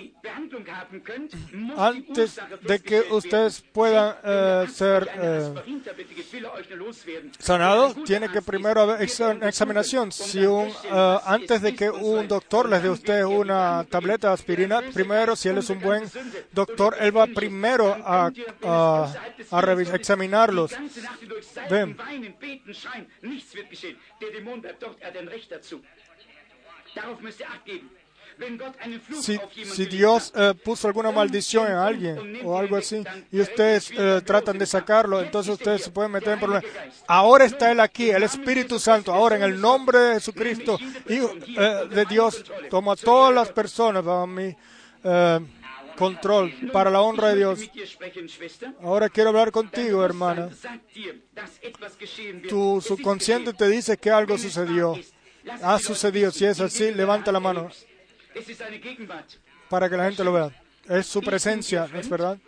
[1.78, 5.54] antes de que ustedes puedan eh, ser eh,
[7.38, 10.12] sanados, tiene que primero haber una examinación.
[10.12, 14.34] Si un, eh, antes de que un doctor les dé a ustedes una tableta de
[14.34, 16.04] aspirina, primero, si él es un buen
[16.52, 18.26] doctor, él va primero a,
[18.62, 19.04] a,
[19.50, 20.72] a revis- examinarlos.
[21.70, 21.96] Ven.
[29.20, 34.20] Si, si Dios eh, puso alguna maldición en alguien o algo así y ustedes eh,
[34.24, 36.64] tratan de sacarlo, entonces ustedes se pueden meter en problemas.
[37.06, 39.12] Ahora está Él aquí, el Espíritu Santo.
[39.12, 40.78] Ahora en el nombre de Jesucristo,
[41.08, 44.54] Hijo eh, de Dios, toma a todas las personas bajo mi
[45.04, 45.40] eh,
[45.96, 47.60] control para la honra de Dios.
[48.82, 50.50] Ahora quiero hablar contigo, hermana.
[52.48, 54.94] Tu subconsciente te dice que algo sucedió.
[55.62, 56.30] Ha sucedido.
[56.30, 57.70] Si es así, levanta la mano
[59.68, 60.50] para que la gente lo vea.
[60.88, 62.38] Es su presencia, ¿no es verdad?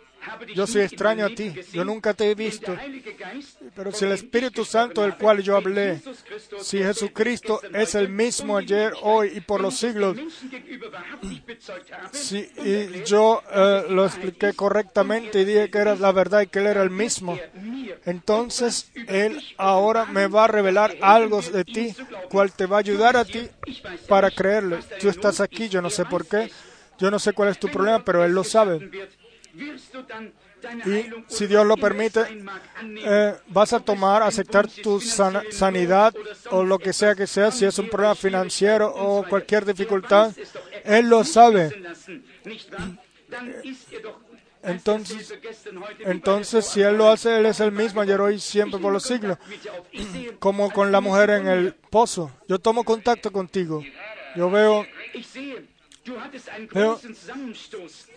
[0.55, 2.75] Yo soy extraño a ti, yo nunca te he visto.
[3.75, 6.01] Pero si el Espíritu Santo del cual yo hablé,
[6.61, 10.17] si Jesucristo es el mismo ayer, hoy y por los siglos,
[12.11, 16.59] si y yo eh, lo expliqué correctamente y dije que era la verdad y que
[16.59, 17.37] Él era el mismo,
[18.05, 21.95] entonces Él ahora me va a revelar algo de ti,
[22.29, 23.49] cual te va a ayudar a ti
[24.07, 24.79] para creerle.
[24.99, 26.51] Tú estás aquí, yo no sé por qué,
[26.97, 28.89] yo no sé cuál es tu problema, pero Él lo sabe.
[29.53, 32.21] Y si Dios lo permite,
[32.83, 36.13] eh, vas a tomar, aceptar tu sanidad
[36.51, 40.33] o lo que sea que sea, si es un problema financiero o cualquier dificultad,
[40.83, 41.71] Él lo sabe.
[44.61, 45.33] Entonces,
[45.99, 49.37] entonces, si Él lo hace, Él es el mismo ayer, hoy, siempre por los siglos.
[50.39, 52.31] Como con la mujer en el pozo.
[52.47, 53.81] Yo tomo contacto contigo.
[54.35, 54.85] Yo veo,
[56.73, 56.99] Veo-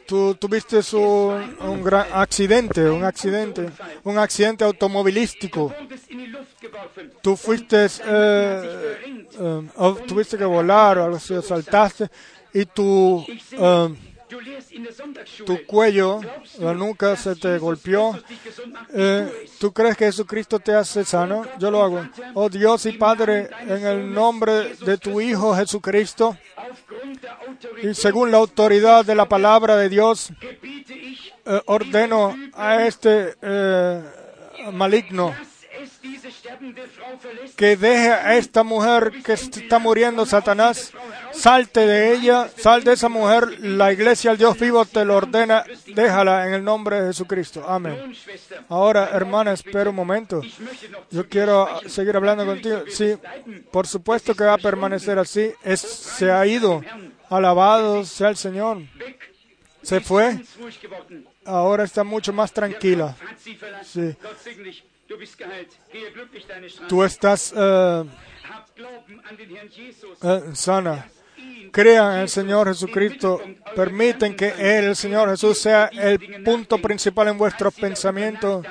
[0.07, 3.71] tú tuviste un, un gran accidente, un accidente,
[4.05, 5.73] un accidente automovilístico.
[7.23, 8.97] Tú fuiste, eh,
[9.39, 12.09] eh, oh, tuviste que volar o algo así, saltaste
[12.53, 13.89] y tu, eh,
[15.45, 16.21] tu cuello,
[16.59, 18.19] la nuca se te golpeó.
[18.95, 21.45] Eh, ¿Tú crees que Jesucristo te hace sano?
[21.59, 22.07] Yo lo hago.
[22.35, 26.37] Oh Dios y Padre, en el nombre de tu Hijo Jesucristo,
[27.83, 30.31] y según la autoridad de la palabra de Dios,
[31.45, 34.03] eh, ordeno a este eh,
[34.73, 35.35] maligno
[37.57, 40.93] que deje a esta mujer que está muriendo, Satanás,
[41.33, 45.65] salte de ella, sal de esa mujer, la iglesia, el Dios vivo te lo ordena,
[45.87, 47.65] déjala en el nombre de Jesucristo.
[47.67, 48.15] Amén.
[48.69, 50.41] Ahora, hermana, espera un momento.
[51.11, 52.85] Yo quiero seguir hablando contigo.
[52.89, 53.15] Sí,
[53.71, 55.53] por supuesto que va a permanecer así.
[55.63, 56.83] Es, se ha ido.
[57.29, 58.83] Alabado sea el Señor.
[59.83, 60.41] Se fue.
[61.45, 63.17] Ahora está mucho más tranquila.
[63.85, 64.15] Sí.
[66.89, 68.05] Tú estás eh,
[70.23, 71.09] eh, sana.
[71.71, 73.41] Crean en el Señor Jesucristo.
[73.75, 78.67] Permiten que Él, el Señor Jesús, sea el punto principal en vuestros pensamientos.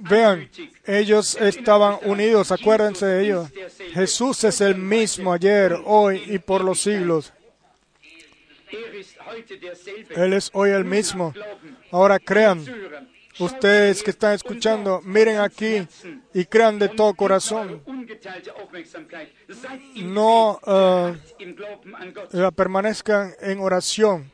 [0.00, 0.48] Vean,
[0.86, 3.48] ellos estaban unidos, acuérdense de ellos.
[3.92, 7.32] Jesús es el mismo ayer, hoy y por los siglos.
[10.10, 11.34] Él es hoy el mismo.
[11.90, 12.64] Ahora crean.
[13.38, 15.86] Ustedes que están escuchando, miren aquí
[16.34, 17.82] y crean de todo corazón.
[19.96, 24.30] No eh, permanezcan en oración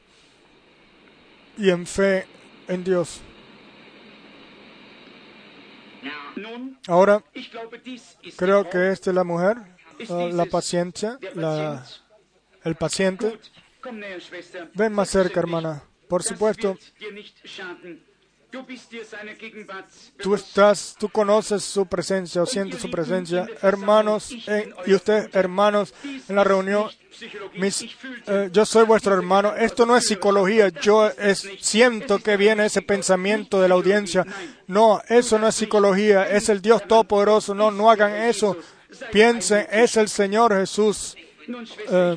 [1.56, 2.26] y en fe
[2.66, 3.20] en Dios.
[6.86, 7.22] Ahora
[8.36, 9.56] creo que esta es la mujer,
[9.98, 11.18] eh, la paciencia,
[12.64, 13.38] el paciente.
[14.74, 15.82] Ven más cerca, hermana.
[16.08, 16.76] Por supuesto,
[20.18, 23.46] tú estás, tú conoces su presencia o sientes su presencia.
[23.62, 26.90] Hermanos, eh, y ustedes, hermanos, en la reunión,
[27.56, 27.82] mis,
[28.26, 29.54] eh, yo soy vuestro hermano.
[29.54, 30.68] Esto no es psicología.
[30.68, 34.24] Yo es, siento que viene ese pensamiento de la audiencia.
[34.66, 36.28] No, eso no es psicología.
[36.28, 37.54] Es el Dios Todopoderoso.
[37.54, 38.56] No, no hagan eso.
[39.12, 41.16] Piensen, es el Señor Jesús.
[41.90, 42.16] Eh.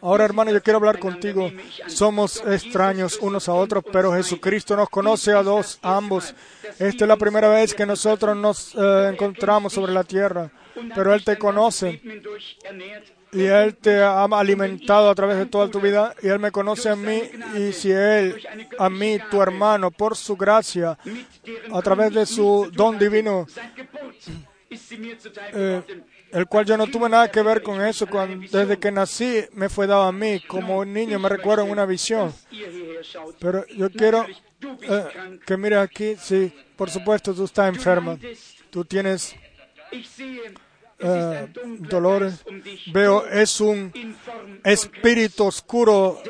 [0.00, 1.50] Ahora, hermano, yo quiero hablar contigo.
[1.86, 6.34] Somos extraños unos a otros, pero Jesucristo nos conoce a dos, a ambos.
[6.78, 10.50] Esta es la primera vez que nosotros nos eh, encontramos sobre la tierra,
[10.94, 12.00] pero Él te conoce
[13.32, 16.88] y Él te ha alimentado a través de toda tu vida y Él me conoce
[16.88, 17.22] a mí
[17.56, 18.40] y si Él,
[18.78, 20.98] a mí, tu hermano, por su gracia,
[21.72, 23.46] a través de su don divino,
[24.70, 25.82] eh,
[26.30, 28.06] el cual yo no tuve nada que ver con eso.
[28.06, 31.70] Cuando, desde que nací me fue dado a mí como un niño, me recuerdo en
[31.70, 32.32] una visión.
[33.38, 34.26] Pero yo quiero
[34.82, 38.18] eh, que mire aquí, sí, por supuesto tú estás enferma,
[38.70, 39.34] tú tienes
[40.98, 42.44] eh, dolores.
[42.92, 43.90] Veo, es un
[44.64, 46.20] espíritu oscuro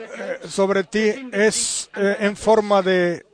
[0.47, 3.27] sobre ti, es en forma de,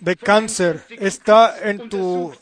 [0.00, 2.32] de cáncer, está en tu,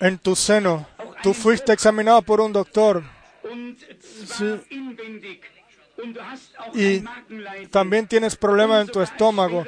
[0.00, 0.86] en tu seno.
[1.22, 3.02] Tú fuiste examinado por un doctor
[3.46, 4.76] auch
[6.74, 7.02] y
[7.70, 9.64] también tienes problemas en tu estómago.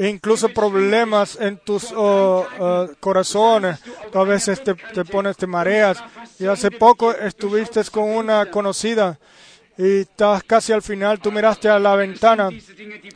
[0.00, 3.80] Incluso problemas en tus oh, oh, corazones.
[4.12, 6.02] A veces te, te pones, te mareas.
[6.38, 9.18] Y hace poco estuviste con una conocida
[9.76, 12.50] y estás casi al final, tú miraste a la ventana.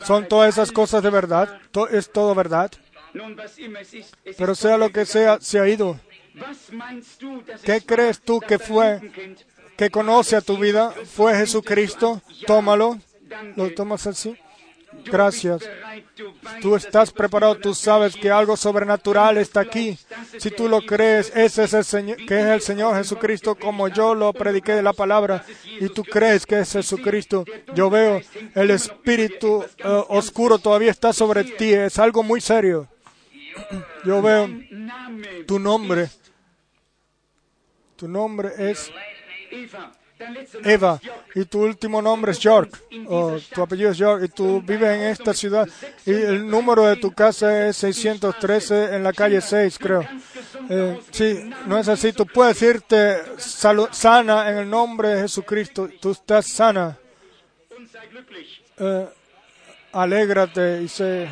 [0.04, 1.60] ¿Son todas esas cosas de verdad?
[1.90, 2.70] ¿Es todo verdad?
[4.36, 5.98] Pero sea lo que sea, se ha ido.
[7.64, 9.01] ¿Qué es crees tú que fue?
[9.76, 10.93] Que conoce a tu vida?
[11.05, 12.22] ¿Fue Jesucristo?
[12.47, 12.98] Tómalo.
[13.56, 14.36] ¿Lo tomas así?
[15.05, 15.62] Gracias.
[16.60, 19.98] Tú estás preparado, tú sabes que algo sobrenatural está aquí.
[20.39, 24.14] Si tú lo crees, ese es el Señor, que es el Señor Jesucristo, como yo
[24.14, 25.44] lo prediqué de la palabra,
[25.80, 27.44] y tú crees que es Jesucristo.
[27.74, 28.20] Yo veo
[28.55, 32.89] el espíritu eh, oscuro todavía está sobre ti, es algo muy serio.
[34.05, 34.49] Yo veo
[35.47, 36.09] tu nombre.
[37.97, 38.91] Tu nombre es
[40.65, 41.01] Eva.
[41.35, 45.03] Y tu último nombre es York, o tu apellido es York y tú vives en
[45.03, 45.69] esta ciudad
[46.05, 50.07] y el número de tu casa es 613 en la calle 6, creo.
[50.69, 56.12] Eh, sí, no es así, tú puedes irte sana en el nombre de Jesucristo, tú
[56.12, 56.99] estás sana.
[58.79, 59.09] Eh,
[59.93, 61.29] alégrate y sé.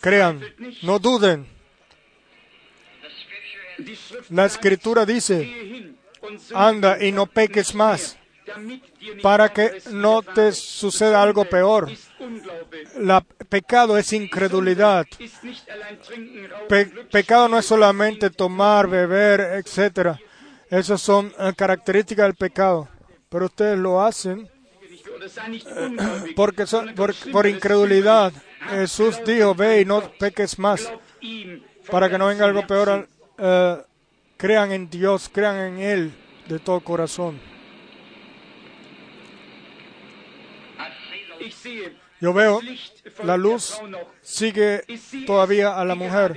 [0.00, 0.40] Crean,
[0.82, 1.46] no duden.
[4.30, 5.94] La escritura dice,
[6.54, 8.18] anda y no peques más,
[9.22, 11.90] para que no te suceda algo peor.
[13.48, 15.06] Pecado es incredulidad.
[17.10, 20.18] Pecado no es solamente tomar, beber, etcétera.
[20.70, 22.88] Esas son eh, características del pecado.
[23.30, 24.50] Pero ustedes lo hacen
[25.76, 26.64] ungläubig, porque
[27.32, 28.32] por, incredulidad.
[28.70, 30.92] Jesús dijo, ve y no peques más,
[31.90, 33.08] para que no venga algo peor.
[33.38, 33.76] Eh,
[34.36, 36.12] crean en Dios, crean en Él
[36.48, 37.40] de todo corazón.
[42.20, 42.60] Yo veo,
[43.22, 43.80] la luz
[44.22, 44.84] sigue
[45.26, 46.36] todavía a la mujer.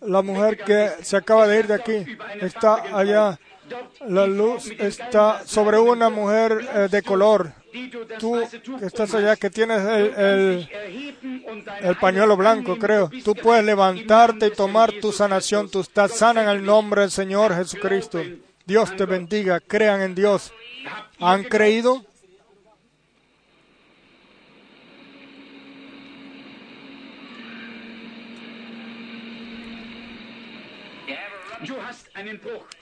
[0.00, 2.04] La mujer que se acaba de ir de aquí
[2.40, 3.38] está allá.
[4.06, 7.52] La luz está sobre una mujer eh, de color.
[8.18, 8.40] Tú
[8.78, 10.68] que estás allá, que tienes el,
[11.82, 13.10] el, pañuelo blanco, creo.
[13.24, 15.70] Tú puedes levantarte y tomar tu sanación.
[15.70, 18.20] Tú estás sana en el nombre del Señor Jesucristo.
[18.64, 19.60] Dios te bendiga.
[19.60, 20.52] Crean en Dios.
[21.20, 22.04] ¿Han creído?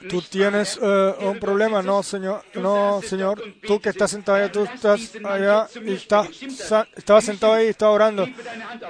[0.08, 3.42] Tú tienes eh, un problema, no, señor, no, señor.
[3.66, 7.70] Tú que estás sentado allá, tú estás allá y está, sa- estabas sentado ahí y
[7.70, 8.26] está orando.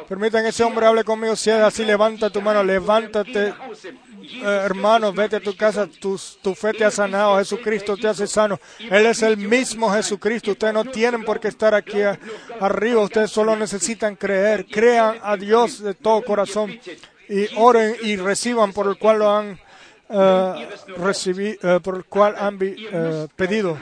[0.09, 1.37] Permitan que ese hombre hable conmigo.
[1.37, 5.87] Si es así, levanta tu mano, levántate, eh, hermano, vete a tu casa.
[6.01, 6.17] Tu,
[6.55, 7.39] fe te ha sanado.
[7.39, 8.59] Jesucristo te hace sano.
[8.79, 10.53] Él es el mismo Jesucristo.
[10.53, 11.99] Ustedes no tienen por qué estar aquí
[12.61, 13.03] arriba.
[13.03, 14.67] Ustedes solo necesitan creer.
[14.67, 16.79] Crean a Dios de todo corazón
[17.29, 19.59] y oren y reciban por el cual lo han
[20.09, 20.69] eh,
[20.99, 23.79] recibi- eh, por el cual han eh, pedido.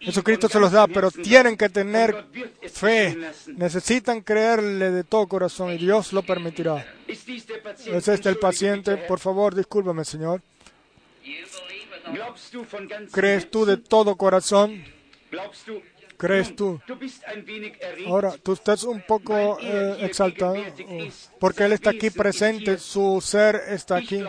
[0.00, 2.26] Jesucristo se los da, pero tienen que tener
[2.72, 3.16] fe.
[3.56, 6.84] Necesitan creerle de todo corazón y Dios lo permitirá.
[7.06, 8.96] ¿Es este el paciente?
[8.96, 10.42] Por favor, discúlpame, Señor.
[13.12, 14.82] ¿Crees tú de todo corazón?
[16.18, 16.80] ¿Crees tú?
[18.08, 21.08] Ahora, tú estás un poco eh, exaltado oh,
[21.38, 24.24] porque Él está aquí presente, su ser está aquí.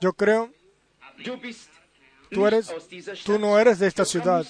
[0.00, 0.50] Yo creo,
[2.30, 2.72] Tú, eres,
[3.24, 4.46] tú no eres de esta ciudad.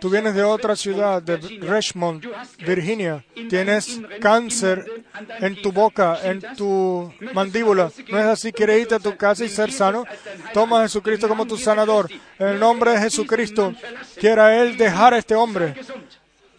[0.00, 2.26] Tú vienes de otra ciudad, de Richmond,
[2.58, 3.24] Virginia.
[3.48, 5.04] Tienes cáncer
[5.40, 7.90] en tu boca, en tu mandíbula.
[8.08, 8.52] ¿No es así?
[8.52, 10.04] ¿Quieres irte a tu casa y ser sano?
[10.52, 12.10] Toma a Jesucristo como tu sanador.
[12.38, 13.72] En el nombre de Jesucristo,
[14.18, 15.74] quiera Él dejar a este hombre.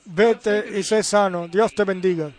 [0.05, 1.47] Vete y sé sano.
[1.47, 2.31] Dios te bendiga.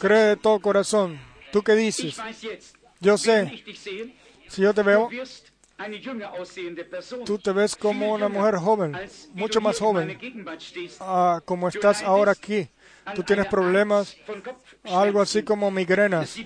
[0.00, 1.18] Cree de todo corazón.
[1.52, 2.16] ¿Tú qué dices?
[3.00, 3.62] Yo sé,
[4.48, 5.10] si yo te veo,
[7.24, 8.96] tú te ves como una mujer joven,
[9.34, 10.18] mucho más joven,
[11.00, 12.68] ah, como estás ahora aquí.
[13.14, 14.16] Tú tienes problemas,
[14.84, 16.36] algo así como migrenas,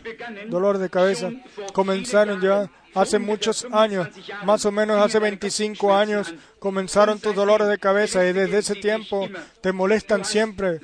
[0.49, 1.31] dolor de cabeza.
[1.73, 4.09] Comenzaron ya hace muchos años,
[4.45, 9.29] más o menos hace 25 años, comenzaron tus dolores de cabeza y desde ese tiempo
[9.61, 10.81] te molestan siempre.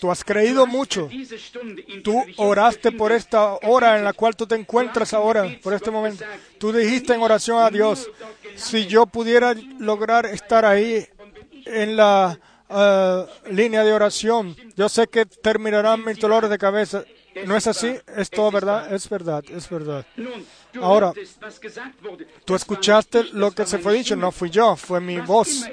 [0.00, 1.08] Tú has creído mucho.
[2.02, 6.24] Tú oraste por esta hora en la cual tú te encuentras ahora, por este momento.
[6.58, 8.10] Tú dijiste en oración a Dios,
[8.56, 11.06] si yo pudiera lograr estar ahí
[11.66, 12.38] en la
[12.70, 17.04] uh, línea de oración, yo sé que terminarán mis dolores de cabeza.
[17.46, 17.96] ¿No es así?
[18.16, 18.92] ¿Es todo verdad?
[18.92, 20.04] Es verdad, es verdad.
[20.80, 21.12] Ahora,
[22.44, 25.64] tú escuchaste lo que se fue dicho, no fui yo, fue mi voz.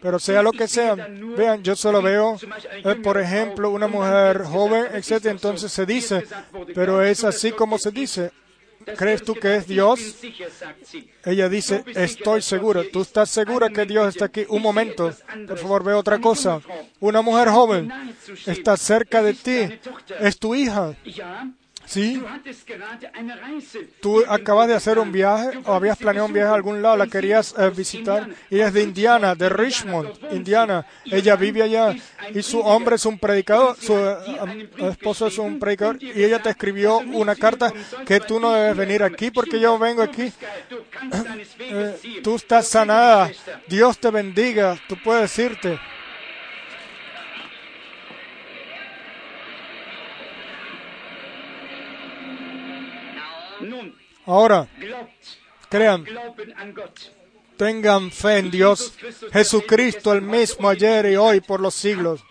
[0.00, 2.38] Pero sea lo que sea, vean, yo solo veo,
[2.72, 5.26] eh, por ejemplo, una mujer joven, etc.
[5.26, 6.24] Entonces se dice,
[6.74, 8.32] pero es así como se dice.
[8.96, 10.00] ¿Crees tú que es Dios?
[11.24, 12.82] Ella dice, estoy segura.
[12.92, 14.44] ¿Tú estás segura que Dios está aquí?
[14.48, 15.12] Un momento,
[15.46, 16.60] por favor, ve otra cosa.
[17.00, 17.92] Una mujer joven
[18.46, 19.80] está cerca de ti.
[20.20, 20.94] Es tu hija.
[21.92, 22.22] ¿Sí?
[24.00, 27.06] Tú acabas de hacer un viaje o habías planeado un viaje a algún lado, la
[27.06, 28.30] querías eh, visitar.
[28.50, 30.86] Ella es de Indiana, de Richmond, Indiana.
[31.04, 31.94] Ella vive allá
[32.32, 36.48] y su hombre es un predicador, su eh, esposo es un predicador y ella te
[36.48, 37.70] escribió una carta
[38.06, 40.32] que tú no debes venir aquí porque yo vengo aquí.
[41.58, 43.30] Eh, tú estás sanada.
[43.66, 44.78] Dios te bendiga.
[44.88, 45.78] Tú puedes irte.
[54.32, 54.66] Ahora,
[55.68, 56.06] crean,
[57.58, 58.94] tengan fe en Dios,
[59.30, 62.24] Jesucristo el mismo ayer y hoy por los siglos.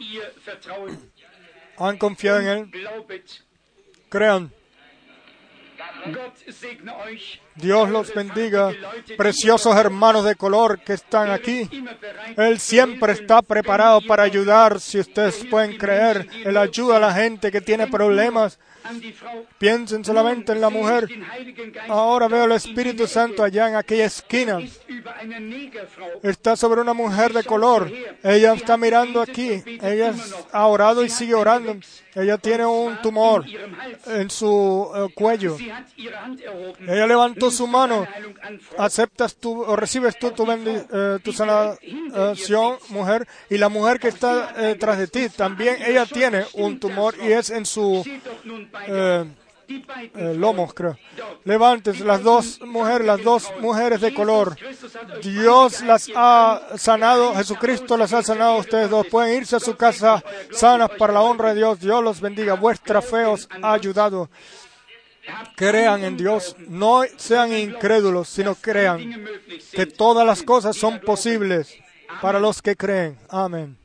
[1.78, 2.72] ¿Han confiado en Él?
[4.10, 4.52] Crean.
[7.53, 8.72] Dios los bendiga,
[9.15, 11.69] preciosos hermanos de color que están aquí.
[12.36, 16.28] Él siempre está preparado para ayudar, si ustedes pueden creer.
[16.44, 18.57] Él ayuda a la gente que tiene problemas.
[19.57, 21.07] Piensen solamente en la mujer.
[21.87, 24.59] Ahora veo el Espíritu Santo allá en aquella esquina.
[26.23, 27.91] Está sobre una mujer de color.
[28.23, 29.63] Ella está mirando aquí.
[29.81, 30.13] Ella
[30.51, 31.77] ha orado y sigue orando.
[32.13, 33.45] Ella tiene un tumor
[34.05, 35.57] en su eh, cuello.
[36.81, 38.05] Ella levantó su mano.
[38.77, 43.27] Aceptas tú o recibes tú tu, eh, tu sanación, mujer.
[43.49, 47.31] Y la mujer que está eh, tras de ti también, ella tiene un tumor y
[47.31, 48.03] es en su
[48.88, 49.26] eh,
[50.15, 50.98] eh, lomos, creo.
[51.43, 54.56] Levantes las dos mujeres, las dos mujeres de color.
[55.22, 59.07] Dios las ha sanado, Jesucristo las ha sanado ustedes dos.
[59.07, 61.80] Pueden irse a su casa sanas para la honra de Dios.
[61.80, 62.53] Dios los bendiga.
[62.56, 64.30] Vuestra fe os ha ayudado.
[65.56, 69.26] Crean en Dios, no sean incrédulos, sino crean
[69.72, 71.77] que todas las cosas son posibles
[72.22, 73.18] para los que creen.
[73.30, 73.80] Amén.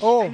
[0.00, 0.30] Oh,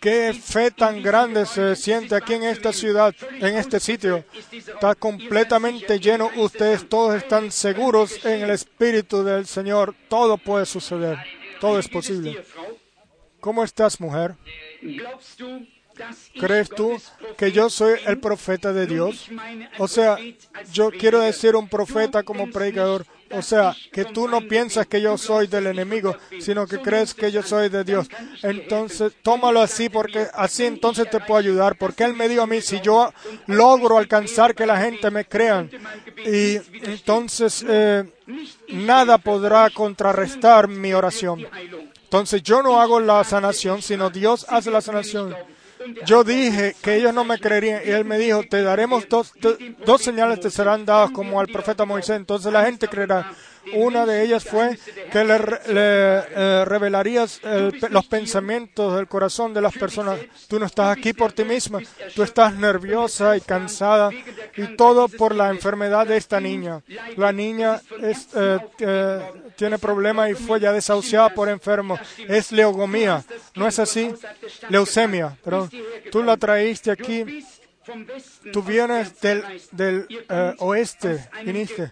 [0.00, 4.24] qué fe tan grande se siente aquí en esta ciudad, en este sitio.
[4.52, 6.30] Está completamente lleno.
[6.36, 9.94] Ustedes todos están seguros en el Espíritu del Señor.
[10.08, 11.18] Todo puede suceder.
[11.60, 12.44] Todo es posible.
[13.40, 14.34] ¿Cómo estás, mujer?
[16.38, 16.96] ¿Crees tú
[17.36, 19.28] que yo soy el profeta de Dios?
[19.78, 20.18] O sea,
[20.72, 23.06] yo quiero decir un profeta como predicador.
[23.30, 27.32] O sea, que tú no piensas que yo soy del enemigo, sino que crees que
[27.32, 28.08] yo soy de Dios.
[28.42, 31.76] Entonces, tómalo así, porque así entonces te puedo ayudar.
[31.76, 33.12] Porque Él me dijo a mí, si yo
[33.46, 35.68] logro alcanzar que la gente me crea,
[36.24, 38.04] y entonces eh,
[38.68, 41.44] nada podrá contrarrestar mi oración.
[42.04, 45.34] Entonces yo no hago la sanación, sino Dios hace la sanación.
[46.04, 49.32] Yo dije que ellos no me creerían y él me dijo, te daremos dos,
[49.84, 52.16] dos señales, te serán dadas como al profeta Moisés.
[52.16, 53.30] Entonces la gente creerá.
[53.74, 54.78] Una de ellas fue
[55.10, 55.38] que le,
[55.68, 57.40] eh, revelarías
[57.90, 60.18] los pensamientos del corazón de las personas.
[60.48, 61.80] Tú no estás aquí por ti misma,
[62.14, 64.10] tú estás nerviosa y cansada
[64.56, 66.82] y todo por la enfermedad de esta niña.
[67.16, 69.20] La niña eh, eh,
[69.56, 71.98] tiene problemas y fue ya desahuciada por enfermo.
[72.28, 73.24] Es leogomía,
[73.54, 74.12] ¿no es así?
[74.68, 75.68] Leucemia, pero
[76.10, 77.44] tú la traíste aquí
[78.52, 79.42] Tú vienes del,
[79.72, 81.90] del eh, kommt oeste, viniste.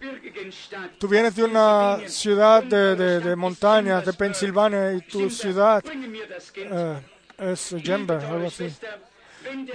[0.98, 5.82] Tú vienes de una ciudad de, de, de montañas, de Pensilvania, y tu ciudad
[6.56, 7.00] eh,
[7.38, 8.72] es Denver, algo así.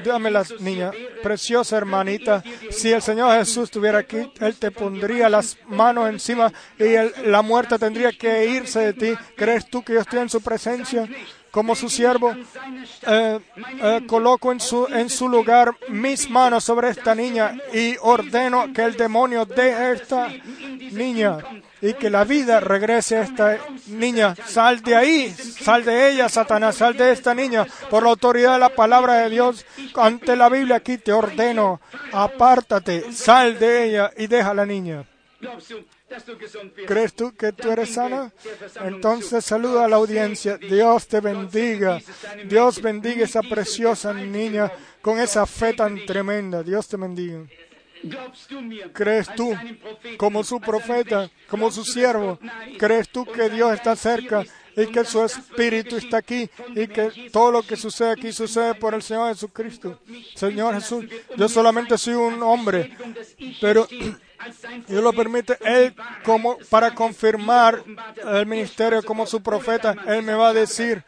[0.03, 0.91] Dame la niña,
[1.21, 6.85] preciosa hermanita, si el Señor Jesús estuviera aquí, Él te pondría las manos encima y
[6.85, 9.13] el- la muerte tendría que irse de ti.
[9.35, 11.07] ¿Crees tú que yo estoy en su presencia
[11.51, 12.35] como su siervo?
[13.07, 13.39] Eh,
[13.81, 18.83] eh, coloco en su, en su lugar mis manos sobre esta niña y ordeno que
[18.83, 20.27] el demonio deje esta
[20.91, 21.37] niña
[21.81, 23.57] y que la vida regrese a esta
[23.87, 24.35] niña.
[24.45, 27.65] Sal de ahí, sal de ella, Satanás, sal de esta niña.
[27.89, 29.65] Por la autoridad de la palabra de Dios,
[29.95, 31.79] ante la Biblia aquí te ordeno,
[32.11, 35.05] apártate, sal de ella y deja a la niña.
[36.87, 38.31] ¿Crees tú que tú eres sana?
[38.83, 40.57] Entonces saluda a la audiencia.
[40.57, 41.99] Dios te bendiga.
[42.45, 44.71] Dios bendiga esa preciosa niña
[45.01, 46.63] con esa fe tan tremenda.
[46.63, 47.45] Dios te bendiga.
[48.93, 49.53] ¿Crees tú,
[50.17, 52.39] como su profeta, como su siervo,
[52.77, 54.45] crees tú que Dios está cerca
[54.75, 58.93] y que su espíritu está aquí y que todo lo que sucede aquí sucede por
[58.93, 59.33] el Señor.
[59.33, 59.99] Jesucristo?
[60.35, 62.95] Señor Jesús, um yo solamente soy un hombre,
[63.59, 63.87] pero
[64.87, 65.93] Dios lo permite Él
[66.23, 67.83] como para confirmar
[68.25, 69.95] el ministerio como su profeta.
[70.07, 71.03] Él me va a decir,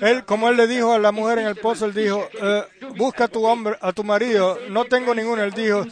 [0.00, 2.64] Él como Él le dijo a la mujer en el pozo, Él dijo, eh,
[2.96, 4.58] busca a tu hombre, a tu marido.
[4.70, 5.42] No tengo ninguno.
[5.42, 5.84] Él dijo,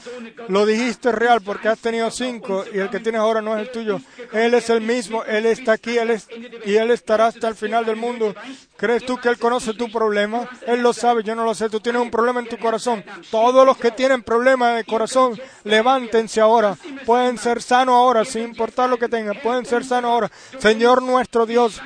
[0.49, 3.73] lo dijiste real porque has tenido cinco y el que tienes ahora no es el
[3.73, 4.01] tuyo.
[4.33, 6.29] Él es el mismo, Él está aquí, Él es,
[6.65, 8.35] y Él estará hasta el final del mundo.
[8.77, 10.49] ¿Crees tú que Él conoce tu problema?
[10.66, 11.71] Él lo sabe, yo no lo sé.
[11.71, 13.05] Tú tienes un problema en tu corazón.
[13.31, 16.77] Todos los que tienen problemas de corazón, levántense ahora.
[17.05, 19.39] Pueden ser sanos ahora, sin importar lo que tengan.
[19.43, 20.31] Pueden ser sanos ahora.
[20.59, 21.81] Señor nuestro Dios,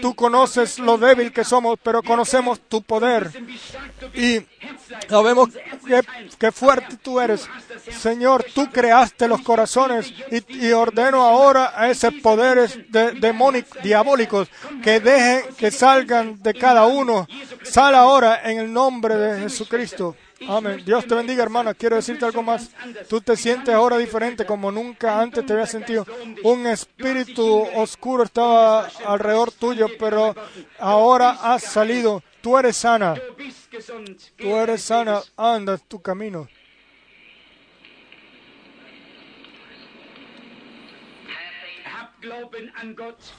[0.00, 3.30] tú conoces lo débil que somos, pero conocemos tu poder.
[4.14, 4.40] Y
[5.08, 5.50] sabemos
[5.86, 6.02] que,
[6.38, 7.48] que fuerte tú eres.
[7.90, 14.48] Señor, tú creaste los corazones y, y ordeno ahora a esos poderes de, demónicos, diabólicos
[14.82, 17.26] que dejen que salgan de cada uno.
[17.62, 20.16] Sal ahora en el nombre de Jesucristo.
[20.48, 20.82] Amén.
[20.84, 21.74] Dios te bendiga, hermana.
[21.74, 22.70] Quiero decirte algo más.
[23.08, 26.06] Tú te sientes ahora diferente como nunca antes te había sentido.
[26.42, 30.34] Un espíritu oscuro estaba alrededor tuyo, pero
[30.78, 32.22] ahora has salido.
[32.40, 33.14] Tú eres sana.
[34.36, 35.22] Tú eres sana.
[35.36, 36.48] Anda tu camino.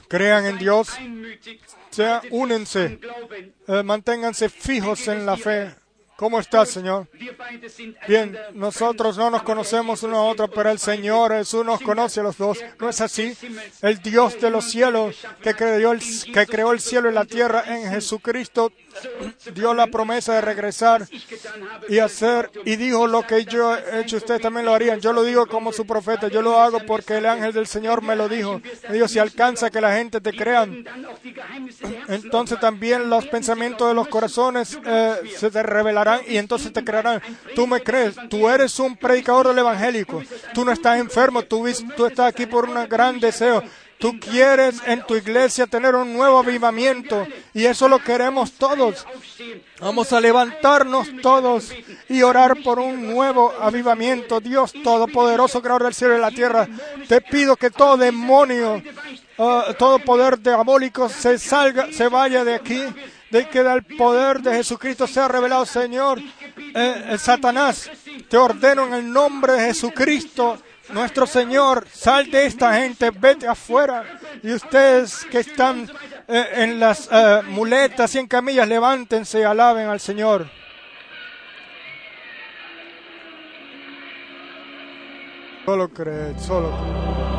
[0.08, 0.88] Crean en Dios.
[1.90, 2.98] Sea, únense.
[3.66, 5.74] Eh, manténganse fijos en la fe.
[6.16, 7.08] ¿Cómo estás, Señor?
[8.08, 11.32] Bien, nosotros no nos conocemos uno a otro, pero el Señor.
[11.32, 12.58] Jesús nos conoce a los dos.
[12.80, 13.36] ¿No es así?
[13.82, 16.00] El Dios de los cielos, que creó el,
[16.32, 18.72] que creó el cielo y la tierra en Jesucristo,
[19.54, 21.06] dio la promesa de regresar
[21.88, 25.00] y hacer y dijo lo que yo he hecho, ustedes también lo harían.
[25.00, 28.16] Yo lo digo como su profeta, yo lo hago porque el ángel del Señor me
[28.16, 28.60] lo dijo.
[28.88, 30.84] Me dijo, si alcanza que la gente te crean,
[32.08, 37.22] entonces también los pensamientos de los corazones eh, se te revelarán y entonces te creerán.
[37.54, 40.22] Tú me crees, tú eres un predicador del evangélico,
[40.54, 41.66] tú no estás enfermo, tú,
[41.96, 43.62] tú estás aquí por un gran deseo.
[43.98, 49.06] Tú quieres en tu iglesia tener un nuevo avivamiento y eso lo queremos todos.
[49.80, 51.72] Vamos a levantarnos todos
[52.08, 54.40] y orar por un nuevo avivamiento.
[54.40, 56.68] Dios Todopoderoso, Creador del cielo y la tierra,
[57.08, 58.82] te pido que todo demonio,
[59.38, 62.82] ah, todo poder diabólico se salga, se vaya de aquí,
[63.30, 66.18] de que el poder de Jesucristo sea revelado, Señor.
[66.18, 66.24] Eh,
[66.74, 67.90] eh, Satanás,
[68.28, 70.58] te ordeno en el nombre de Jesucristo.
[70.90, 74.04] Nuestro Señor, sal de esta gente, vete afuera.
[74.42, 75.90] Y ustedes que están
[76.28, 80.48] eh, en las eh, muletas y en camillas, levántense y alaben al Señor.
[85.64, 87.35] Solo creed, solo creed.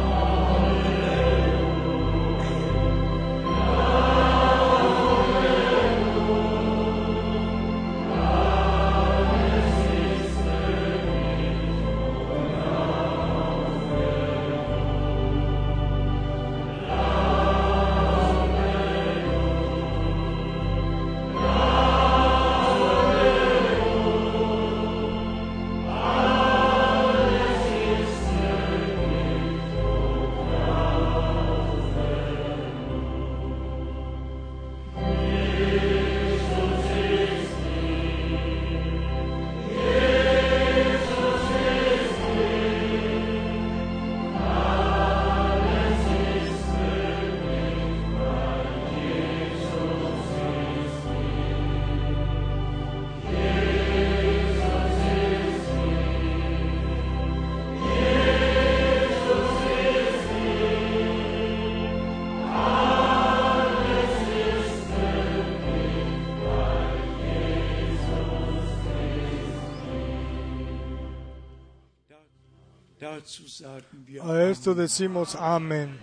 [74.23, 75.97] A esto decimos amén.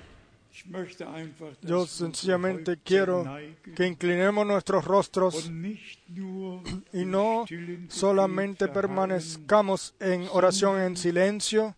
[1.63, 3.25] Yo sencillamente quiero
[3.75, 5.51] que inclinemos nuestros rostros
[6.93, 7.45] y no
[7.89, 11.75] solamente permanezcamos en oración en silencio,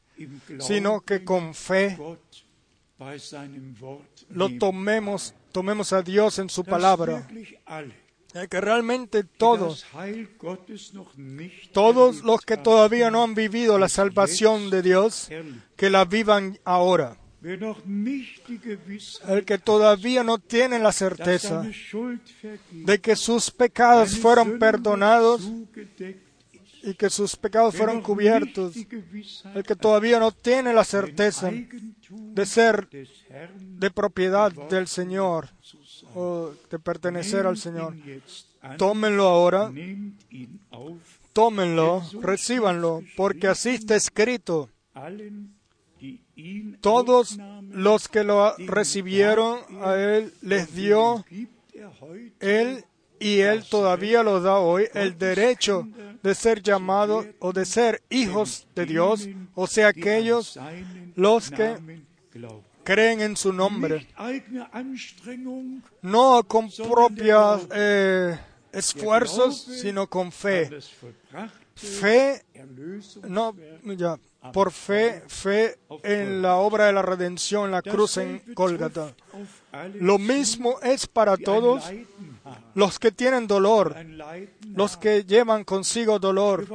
[0.61, 1.99] sino que con fe
[4.29, 7.27] lo tomemos, tomemos a Dios en su palabra.
[8.51, 9.87] Que realmente todos,
[11.73, 15.31] todos los que todavía no han vivido la salvación de Dios,
[15.77, 17.17] que la vivan ahora.
[17.43, 21.65] El que todavía no tiene la certeza
[22.73, 25.43] de que sus pecados fueron perdonados
[26.83, 28.75] y que sus pecados fueron cubiertos.
[29.55, 32.89] El que todavía no tiene la certeza de ser
[33.59, 35.51] de propiedad del Señor.
[36.17, 37.95] O de pertenecer al Señor.
[38.79, 39.71] Tómenlo ahora,
[41.35, 44.71] tómenlo, recíbanlo, porque así está escrito.
[46.81, 47.39] Todos
[47.69, 51.25] los que lo recibieron a Él les dio
[52.41, 52.85] Él
[53.21, 55.87] y Él todavía lo da hoy el derecho
[56.23, 60.59] de ser llamados o de ser hijos de Dios, o sea, aquellos
[61.15, 61.77] los que.
[62.87, 64.07] Creen en su nombre,
[66.03, 68.39] no con propios eh,
[68.73, 70.71] esfuerzos, sino con fe.
[71.75, 72.43] Fe,
[73.29, 73.55] no,
[73.97, 74.17] ya,
[74.53, 80.81] por fe, fe en la obra de la redención, la cruz en alle Lo mismo
[80.81, 81.85] es para todos
[82.75, 83.97] los que tienen dolor,
[84.75, 86.67] los que llevan consigo dolor.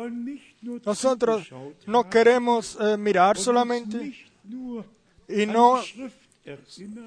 [0.85, 1.49] Nosotros
[1.87, 4.30] no queremos eh, mirar solamente
[5.33, 5.81] y no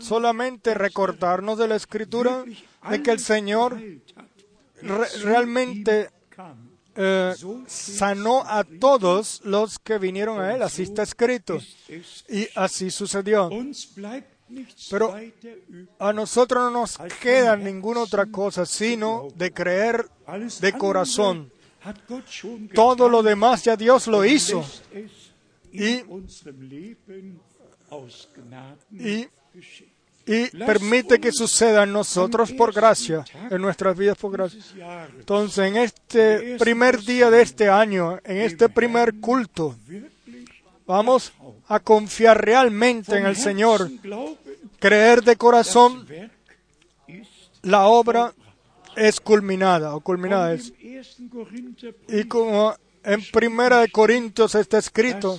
[0.01, 2.45] solamente recordarnos de la escritura
[2.91, 3.81] de que el Señor
[5.23, 6.11] realmente
[6.97, 7.35] eh,
[7.67, 10.63] sanó a todos los que vinieron a Él.
[10.63, 11.59] Así está escrito.
[12.29, 13.51] Y así sucedió.
[14.91, 15.15] Pero
[15.99, 20.09] a nosotros no nos queda ninguna otra cosa sino de creer
[20.61, 21.51] de corazón.
[22.75, 24.65] Todo lo demás ya Dios lo hizo.
[25.73, 26.03] Y-
[28.93, 29.29] Y
[30.27, 34.61] y permite que suceda en nosotros por gracia, en nuestras vidas por gracia.
[35.19, 39.77] Entonces, en este primer día de este año, en este primer culto,
[40.87, 41.33] vamos
[41.69, 43.91] a confiar realmente en el Señor,
[44.79, 46.07] creer de corazón,
[47.63, 48.33] la obra
[48.97, 50.73] es culminada o culminada es.
[52.09, 55.39] Y como en Primera de Corintios está escrito,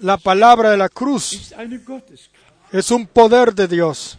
[0.00, 1.52] la palabra de la cruz
[2.72, 4.18] es un poder de Dios.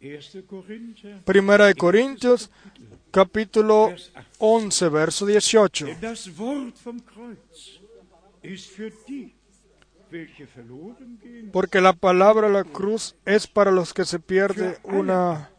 [0.00, 0.46] 1.
[0.46, 2.50] Korinther, Primera de Corintios,
[3.10, 3.92] capítulo
[4.38, 5.86] 11, verso 18.
[5.86, 7.80] denn das Wort vom Kreuz
[8.42, 9.34] ist für die,
[10.10, 14.78] welche verloren gehen, Porque la palabra de la cruz es para los que se pierde
[14.84, 15.50] una,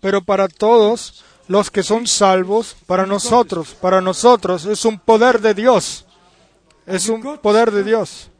[0.00, 5.54] pero para todos los que son salvos, para nosotros, para nosotros es un poder de
[5.54, 6.06] Dios.
[6.86, 8.30] Es un poder de Dios.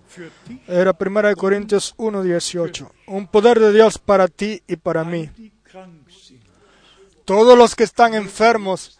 [0.67, 2.91] Era Primera de Corintios 1, 18.
[3.07, 5.31] Un poder de Dios para ti y para mí.
[7.25, 8.99] Todos los que están enfermos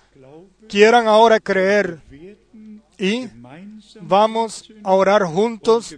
[0.69, 2.01] quieran ahora creer
[2.99, 3.29] y
[4.01, 5.95] vamos a orar juntos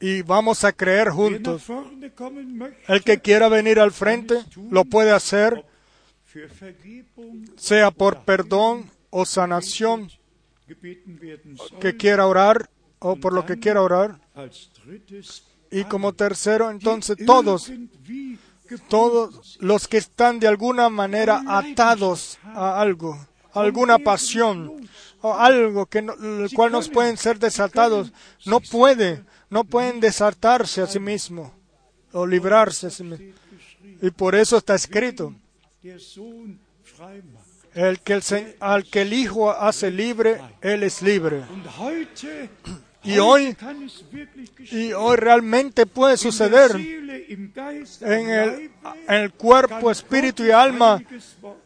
[0.00, 1.64] y vamos a creer juntos.
[2.86, 4.36] El que quiera venir al frente
[4.70, 5.64] lo puede hacer,
[7.56, 10.10] sea por perdón o sanación
[11.80, 12.68] que quiera orar
[12.98, 14.20] o por lo que quiera orar.
[15.70, 17.70] Y como tercero, entonces todos,
[18.88, 23.18] todos los que están de alguna manera atados a algo,
[23.52, 24.88] a alguna pasión
[25.20, 28.12] o algo que no- el cual nos pueden ser desatados,
[28.46, 31.54] no puede, no pueden desatarse a sí mismo
[32.12, 33.32] o librarse a sí mismo.
[34.02, 35.34] Y por eso está escrito,
[37.74, 41.42] el que el, al que el Hijo hace libre, él es libre.
[43.04, 43.56] Y hoy-.
[44.70, 48.70] Y hoy realmente puede suceder en el,
[49.06, 51.00] en el cuerpo, espíritu y alma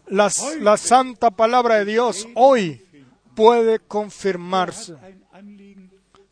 [0.08, 2.84] heute la santa palabra de Dios hoy
[3.34, 4.94] puede confirmarse.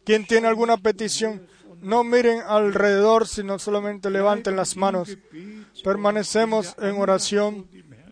[0.05, 1.47] ¿Quién tiene alguna petición?
[1.83, 5.17] No miren alrededor, sino solamente levanten las manos.
[5.83, 7.69] Permanecemos en oración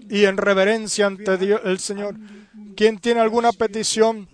[0.08, 2.16] y en reverencia ante Dios, el Señor.
[2.76, 4.28] ¿Quién tiene alguna petición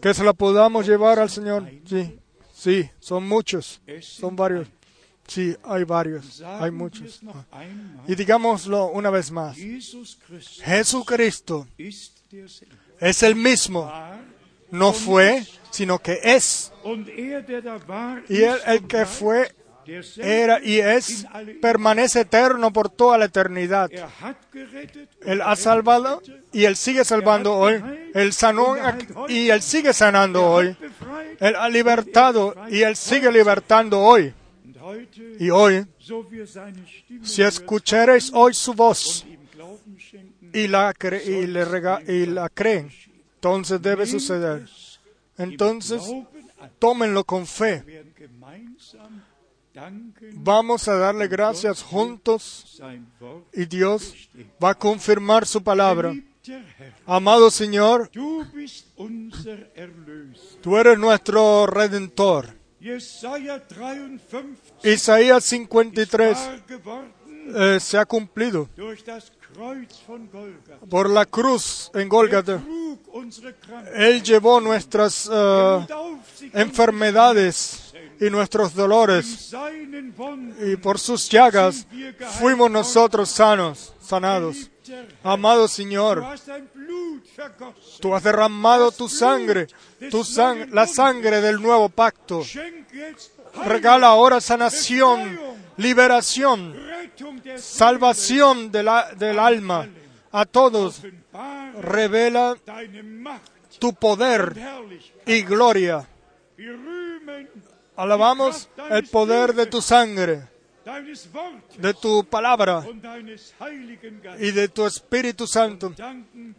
[0.00, 1.70] que se la podamos llevar al Señor?
[1.86, 2.18] Sí,
[2.52, 4.68] sí, son muchos, son varios.
[5.26, 7.20] Sí, hay varios, hay muchos.
[8.06, 9.56] Y digámoslo una vez más.
[10.62, 11.66] Jesucristo
[13.00, 13.90] es el mismo.
[14.74, 16.72] No fue, sino que es.
[16.84, 19.54] er, Y él, el que fue,
[20.18, 21.26] era y es,
[21.60, 23.90] permanece eterno por toda la eternidad.
[23.92, 24.04] Er
[25.26, 27.82] Él er ha salvado rettete, y Él sigue salvando hoy.
[28.14, 28.76] Él sanó
[29.28, 30.76] y Él sigue sanando er hoy.
[31.40, 34.32] Él ha libertado y Él sigue libertando hoy.
[35.38, 35.86] Y hoy,
[37.22, 42.02] si escucharéis hoy su voz und ihm Glauben schenken, y la, cre- y le rega-
[42.06, 42.90] y la creen,
[43.44, 44.66] entonces debe suceder.
[45.36, 46.02] Entonces,
[46.78, 47.84] tómenlo con fe.
[50.32, 52.80] Vamos a darle gracias juntos
[53.52, 54.14] y Dios
[54.62, 56.14] va a confirmar su palabra.
[57.04, 58.10] Amado Señor,
[60.62, 62.54] tú eres nuestro redentor.
[62.80, 64.54] Jesaja 53
[64.84, 68.68] Isaías 53 war geworden eh, se ha cumplido
[70.88, 72.60] por la cruz en Krankheit.
[73.94, 75.86] Él llevó nuestras eh,
[76.52, 79.52] enfermedades y nuestros dolores.
[80.60, 81.86] Y por sus llagas
[82.38, 84.70] fuimos nosotros sanos, sanados.
[85.22, 86.22] Amado Señor,
[88.00, 89.66] tú has derramado tu sangre,
[90.10, 92.42] tu sang- la sangre del nuevo pacto.
[93.64, 95.38] Regala ahora sanación,
[95.76, 96.74] liberación,
[97.56, 99.88] salvación de la- del alma
[100.32, 101.02] a todos.
[101.80, 102.56] Revela
[103.78, 104.54] tu poder
[105.26, 106.06] y gloria.
[107.96, 110.48] Alabamos el poder de tu sangre,
[111.78, 112.84] de tu palabra
[114.38, 115.92] y de tu Espíritu Santo.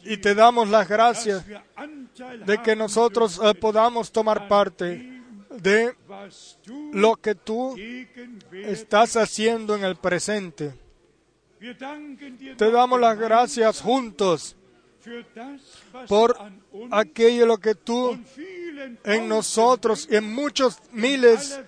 [0.04, 1.44] Y te damos las gracias
[2.46, 5.15] de que nosotros eh, podamos tomar parte
[5.62, 5.96] de
[6.94, 7.76] lo que tú
[8.52, 10.74] estás haciendo en el presente.
[12.58, 14.56] Te damos las gracias juntos
[16.08, 16.38] por
[16.92, 18.18] aquello lo que tú
[19.04, 21.60] en nosotros y en muchos miles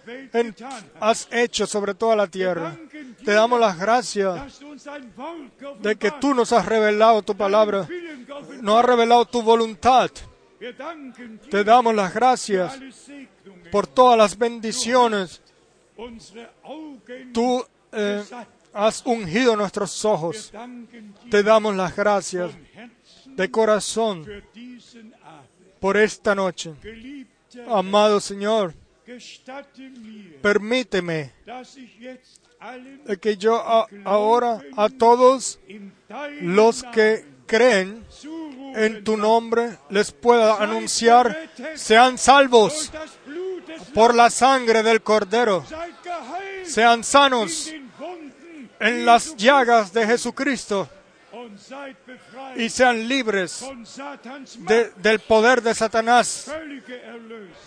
[1.00, 2.78] has hecho sobre toda la tierra.
[3.24, 4.60] Te damos las gracias
[5.80, 7.88] de que tú nos has revelado tu palabra,
[8.62, 10.10] nos has revelado tu voluntad.
[11.50, 12.80] Te damos las gracias
[13.72, 15.42] por todas las bendiciones.
[17.34, 18.24] Tú eh,
[18.74, 20.52] has ungido nuestros ojos.
[21.30, 22.52] Te damos las gracias
[23.26, 24.26] de corazón
[25.80, 26.74] por esta noche.
[27.68, 28.74] Amado Señor,
[30.42, 31.34] permíteme
[33.22, 33.64] que yo
[34.06, 35.60] ahora a todos
[36.42, 38.06] los que creen
[38.76, 42.92] en tu nombre les pueda anunciar, sean salvos
[43.94, 45.64] por la sangre del Cordero,
[46.64, 47.72] sean sanos
[48.80, 50.90] en las llagas de Jesucristo
[52.56, 53.66] y sean libres
[54.98, 56.52] del poder de Satanás.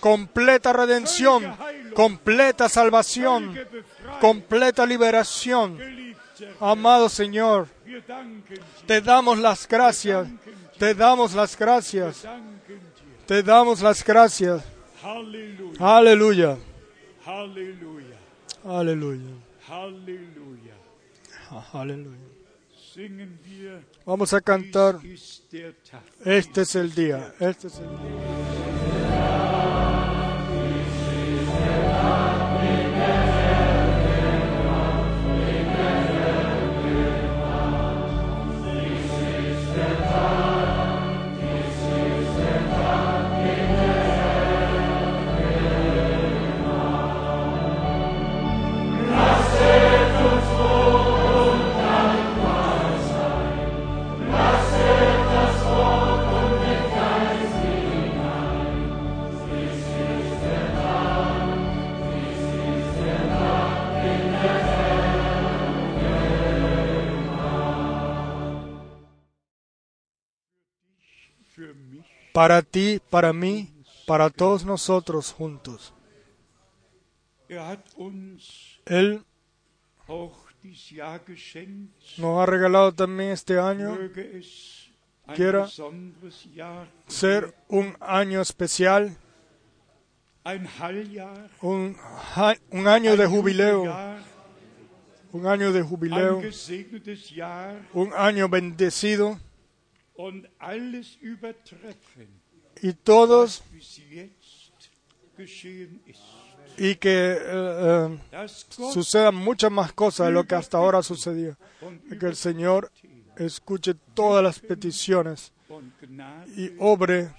[0.01, 1.57] Completa redención,
[1.95, 3.59] completa salvación,
[4.21, 5.79] completa liberación.
[6.59, 7.69] Amado Señor,
[8.87, 10.27] te damos las gracias,
[10.79, 12.27] te damos las gracias,
[13.27, 14.63] te damos las gracias.
[15.81, 16.59] Aleluya,
[17.25, 18.17] aleluya,
[21.73, 22.19] aleluya.
[22.93, 26.03] Singen wir, Vamos a cantar, Tag.
[26.27, 29.60] este es el día, este es el día.
[72.41, 73.69] Para ti, para mí,
[74.07, 75.93] para todos nosotros juntos.
[77.47, 77.79] Er
[78.87, 79.23] Él
[82.17, 83.95] nos ha regalado también este año.
[85.35, 85.69] Quiera
[87.09, 89.15] ser un año especial,
[91.61, 91.95] un,
[92.71, 93.83] un año de jubileo,
[95.33, 96.41] un año de jubileo,
[97.93, 99.39] un año bendecido
[102.83, 103.63] y todos
[106.77, 111.57] y que eh, eh, sucedan muchas más cosas de lo que hasta ahora sucedió.
[112.19, 112.91] que el Señor
[113.37, 115.53] escuche todas las peticiones
[116.57, 117.31] y obre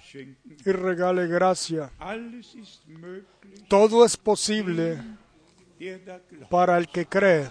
[0.64, 1.90] y regale gracia.
[3.68, 4.98] Todo es posible
[6.50, 7.50] para el que cree.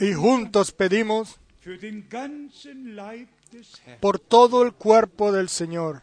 [0.00, 1.38] Y juntos pedimos
[4.00, 6.02] por todo el cuerpo del Señor,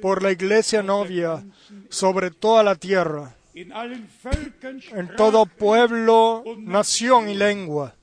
[0.00, 1.44] por la iglesia novia
[1.88, 7.94] sobre toda la tierra, en todo pueblo, nación y lengua.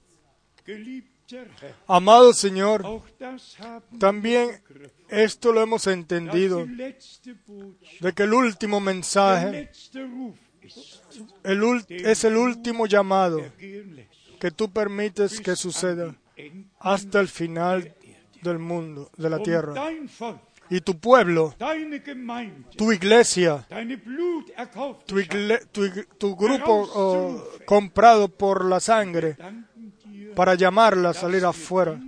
[1.88, 3.04] Amado Señor,
[4.00, 4.62] también
[5.10, 9.70] esto lo hemos entendido, de que el último mensaje
[11.44, 13.44] el es el último llamado.
[14.40, 16.16] Que tú permites que suceda
[16.80, 17.94] hasta el final
[18.42, 19.74] del mundo, de la tierra.
[20.70, 21.56] Y tu pueblo,
[22.76, 23.66] tu iglesia,
[26.18, 29.38] tu, grupo oh, comprado por la sangre
[30.36, 32.00] para llamarla a salir afuera.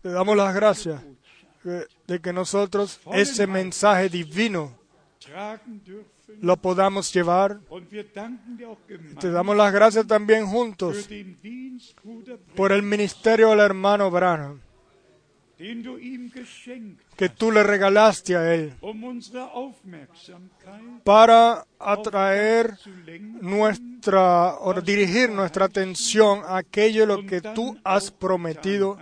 [0.00, 1.02] Te damos las gracias
[2.06, 4.78] de, que nosotros ese mensaje divino.
[6.40, 7.60] Lo podamos llevar.
[9.20, 11.08] Te damos las gracias también juntos
[12.54, 14.60] por el ministerio del hermano Branham,
[17.16, 18.74] que tú le regalaste a él
[21.04, 22.78] para atraer
[23.40, 28.98] nuestra o dirigir nuestra atención a aquello lo que tú has prometido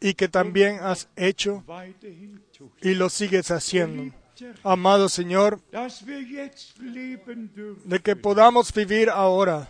[0.00, 1.64] y que también has hecho
[2.82, 4.12] y lo sigues haciendo.
[4.62, 5.60] Amado Señor,
[7.84, 9.68] de que podamos vivir ahora.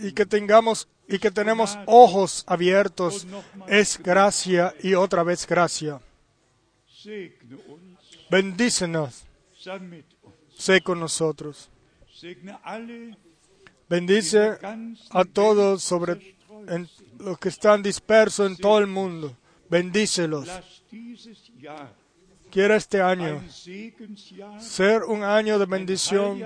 [0.00, 3.26] Y que tengamos y que tenemos ojos abiertos.
[3.66, 6.00] Es gracia y otra vez gracia.
[8.30, 9.24] Bendícenos,
[10.56, 11.70] sé con nosotros.
[13.88, 14.58] Bendice
[15.10, 16.36] a todos sobre
[16.68, 16.88] en-
[17.18, 19.34] los que están dispersos en todo el mundo.
[19.70, 20.46] Bendícelos.
[22.50, 23.42] Quiera este año
[24.58, 26.42] ser un año de bendición,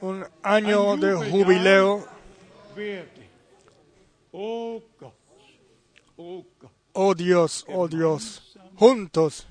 [0.00, 2.06] un año de jubileo.
[4.32, 5.14] Oh Gott,
[6.16, 6.44] oh
[6.92, 8.56] Oh Dios, oh Dios.
[8.76, 9.46] Juntos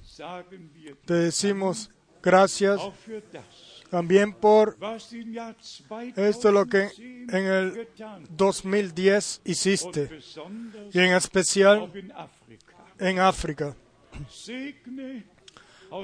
[1.06, 1.90] te decimos
[2.22, 2.80] gracias
[3.90, 6.90] también por was im Jahr 2010 esto lo que
[7.30, 10.20] en el getan 2010 und hiciste
[10.94, 11.92] y en especial
[13.00, 13.76] en África.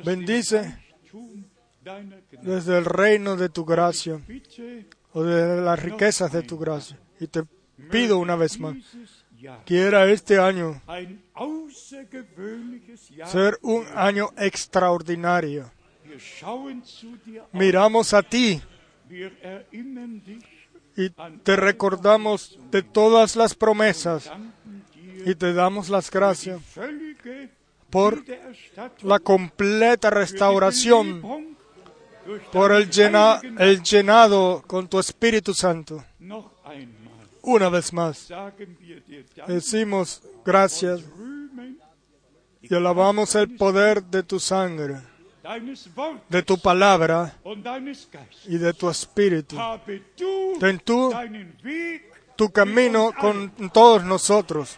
[0.04, 0.78] Bendice
[2.42, 4.20] desde el reino de tu gracia
[5.14, 6.98] o de las riquezas de tu gracia.
[7.20, 7.44] Y te
[7.92, 8.76] pido una vez más,
[9.66, 10.82] quiera este año
[13.26, 15.72] ser un año extraordinario.
[17.54, 18.62] Miramos a ti
[20.98, 21.10] y
[21.44, 24.30] te recordamos de todas las promesas
[25.26, 26.62] y te damos las gracias
[27.90, 28.24] por
[29.04, 31.22] la completa restauración,
[32.52, 36.04] por el, llena- el llenado con tu Espíritu Santo.
[37.42, 38.28] Una vez más,
[39.48, 41.02] decimos gracias
[42.62, 44.98] y alabamos el poder de tu sangre,
[46.30, 47.34] de tu palabra
[48.46, 49.56] y de tu Espíritu.
[50.60, 51.12] Ten tú
[52.36, 54.78] tu camino con todos nosotros.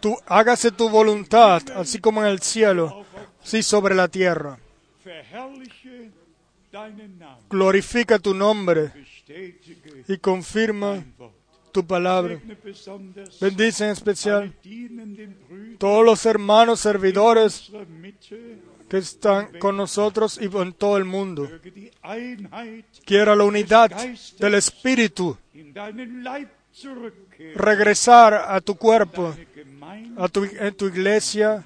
[0.00, 3.04] Tú, hágase tu voluntad, así como en el cielo,
[3.42, 4.58] así sobre la tierra.
[7.50, 8.92] Glorifica tu nombre
[10.08, 11.04] y confirma
[11.72, 12.38] tu palabra.
[13.40, 14.54] Bendice en especial
[15.78, 17.70] todos los hermanos servidores
[18.88, 21.48] que están con nosotros y en todo el mundo.
[23.04, 23.90] Quiera la unidad
[24.38, 25.36] del Espíritu
[27.54, 29.34] regresar a tu cuerpo,
[30.16, 31.62] a tu, en tu iglesia,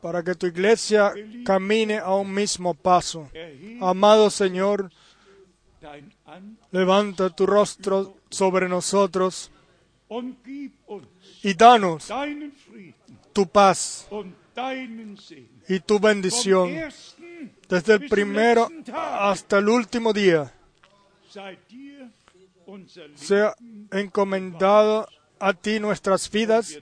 [0.00, 1.12] para que tu iglesia
[1.44, 3.30] camine a un mismo paso.
[3.80, 4.90] Amado Señor,
[6.70, 9.50] levanta tu rostro sobre nosotros
[11.42, 12.08] y danos
[13.32, 14.08] tu paz
[15.68, 16.70] y tu bendición
[17.68, 20.52] desde el primero hasta el último día.
[21.32, 22.61] sei dir unser Leben.
[23.14, 23.54] Sea
[23.90, 25.06] encomendado
[25.38, 26.78] a ti nuestras vidas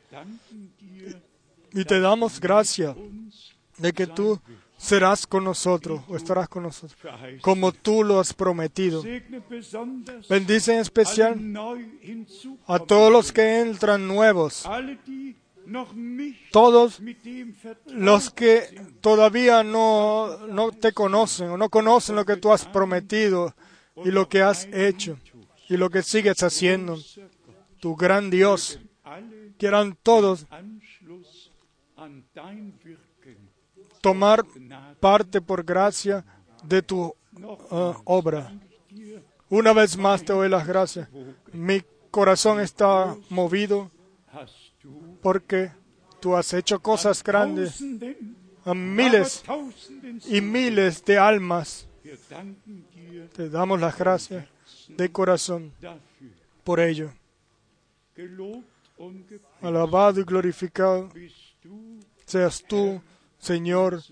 [1.72, 4.38] y te damos gracias uns de que tú
[4.76, 6.98] serás con nosotros o estarás con nosotros
[7.40, 9.02] como tú lo has prometido.
[10.28, 11.38] Bendice en especial
[12.66, 14.68] a todos los que entran nuevos,
[16.52, 17.00] todos
[17.86, 23.54] los que todavía no, no te conocen o no conocen lo que tú has prometido
[24.04, 25.18] y lo que has hecho
[25.70, 26.98] y lo que sigues haciendo,
[27.78, 28.80] tu gran Dios,
[29.56, 30.44] quieran todos
[34.00, 34.44] tomar
[34.98, 36.24] parte por gracia
[36.64, 38.52] de tu eh, obra.
[39.48, 41.08] Una vez más te doy las gracias.
[41.52, 43.92] Mi corazón está movido
[45.22, 45.70] porque
[46.18, 47.80] tú has hecho cosas grandes
[48.64, 49.44] a miles
[50.26, 51.86] y miles de almas.
[53.36, 54.48] Te damos las gracias
[54.96, 55.72] de corazón
[56.64, 57.10] por ello.
[59.62, 61.10] Alabado y glorificado
[62.26, 63.00] seas tú,
[63.38, 64.02] Señor,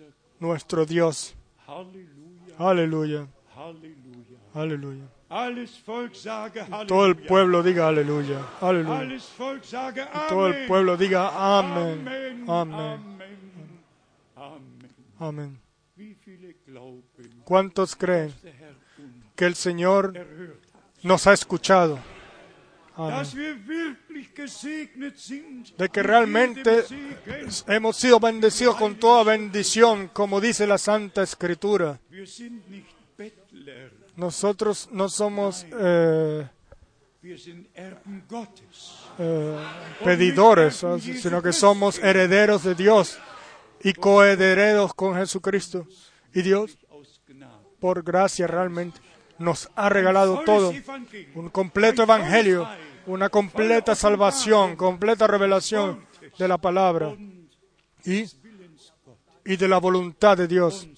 [0.40, 1.34] nuestro Dios.
[2.58, 3.28] Aleluya,
[4.54, 5.08] aleluya.
[6.86, 9.18] Todo el pueblo diga aleluya, aleluya.
[10.28, 13.20] Todo el pueblo diga amén, amén,
[15.18, 15.60] amén.
[17.44, 18.32] ¿Cuántos creen
[19.36, 20.14] que el Señor?
[21.02, 21.98] Nos ha escuchado?
[22.96, 23.26] Amén.
[25.78, 26.84] De que realmente
[27.68, 32.00] hemos sido bendecidos con toda bendición, como dice la Santa Escritura.
[34.16, 36.48] Nosotros no somos eh,
[39.18, 39.56] eh,
[40.02, 40.98] pedidores, ¿no?
[40.98, 43.18] sino que somos herederos de Dios
[43.84, 45.86] y coherederos con Jesucristo.
[46.34, 46.76] Y Dios,
[47.78, 49.00] por gracia realmente,
[49.38, 50.72] nos ha regalado todo.
[51.34, 52.68] Un completo evangelio,
[53.06, 56.06] una completa salvación, completa revelación
[56.38, 57.16] de la palabra
[58.04, 58.24] y,
[59.44, 60.88] y de la voluntad de Dios.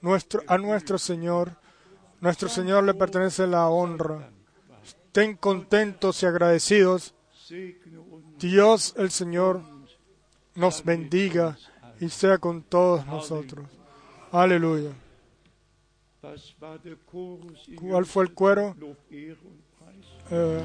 [0.00, 1.56] Nuestro, a nuestro Señor,
[2.20, 4.30] nuestro Señor le pertenece la honra.
[4.84, 7.14] Estén contentos y agradecidos.
[8.38, 9.62] Dios el Señor
[10.54, 11.56] nos bendiga
[12.00, 13.68] y sea con todos nosotros.
[14.32, 14.90] Aleluya.
[14.90, 15.00] Was war der
[15.52, 16.11] Chorus in
[17.80, 18.76] ¿Cuál fue el cuero?
[20.30, 20.64] Eh,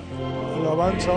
[0.55, 1.11] alabanza.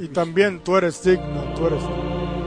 [0.00, 2.43] Y también tú eres digno, tú eres Geliebter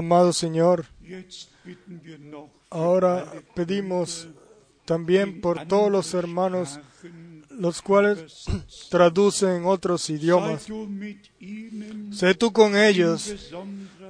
[0.00, 0.86] Amado Señor,
[2.70, 4.28] ahora pedimos
[4.86, 6.80] también por todos los hermanos,
[7.50, 8.46] los cuales
[8.88, 10.66] traducen otros idiomas.
[12.12, 13.52] Sé tú con ellos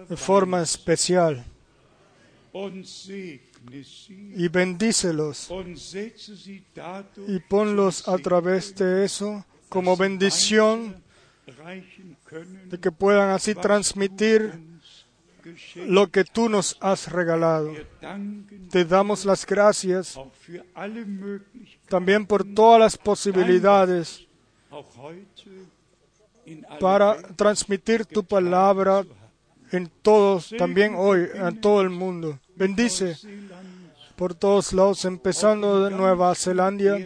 [0.08, 1.44] de forma especial
[4.36, 5.50] y bendícelos
[7.26, 11.02] y ponlos a través de eso como bendición
[12.66, 14.69] de que puedan así transmitir.
[15.86, 17.72] Lo que tú nos has regalado.
[18.70, 20.18] Te damos las gracias
[21.88, 24.26] también por todas las posibilidades
[26.78, 29.04] para transmitir tu palabra
[29.72, 32.38] en todos, también hoy, en todo el mundo.
[32.56, 33.16] Bendice
[34.16, 36.98] por todos lados, empezando de Nueva Zelanda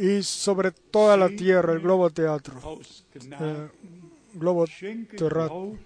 [0.00, 2.78] y sobre toda la tierra, el globo teatro,
[3.14, 3.68] eh,
[4.34, 4.64] globo
[5.16, 5.76] terráqueo.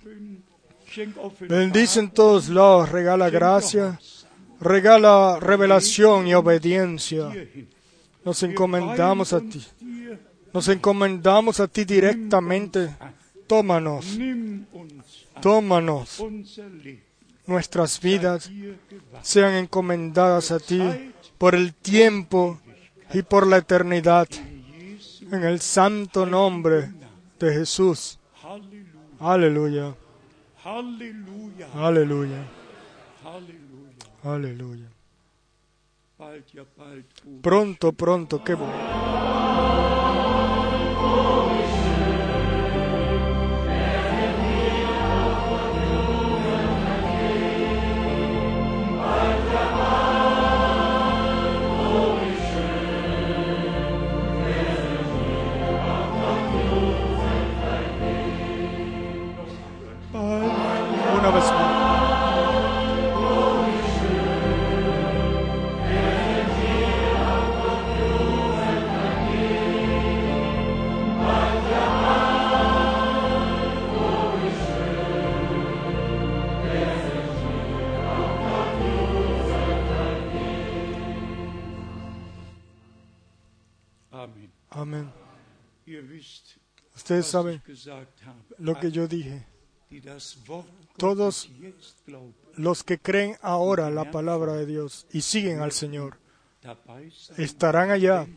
[1.40, 3.98] Bendice en todos lados, regala gracia,
[4.60, 7.30] regala revelación y obediencia.
[8.24, 9.64] Nos encomendamos a ti,
[10.52, 12.96] nos encomendamos a ti directamente.
[13.46, 14.18] tómanos,
[15.40, 16.24] tómanos.
[17.46, 18.50] Nuestras vidas
[19.22, 20.80] sean encomendadas a ti
[21.38, 22.60] por el tiempo
[23.12, 24.28] y por la eternidad.
[25.32, 26.92] En el santo nombre
[27.38, 28.18] de Jesús.
[29.20, 29.94] Halleluja.
[31.74, 32.44] Aleluya,
[33.24, 34.88] aleluya, aleluya.
[37.40, 39.99] Pronto, pronto, qué bueno.
[87.10, 87.60] Ustedes saben
[88.58, 89.44] lo que yo dije.
[90.96, 91.50] Todos
[92.54, 96.18] los que creen ahora la palabra de Dios y siguen al Señor
[97.36, 98.28] estarán allá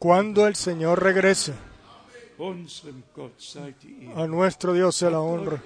[0.00, 1.54] cuando el Señor regrese.
[4.16, 5.62] A nuestro Dios sea la honra.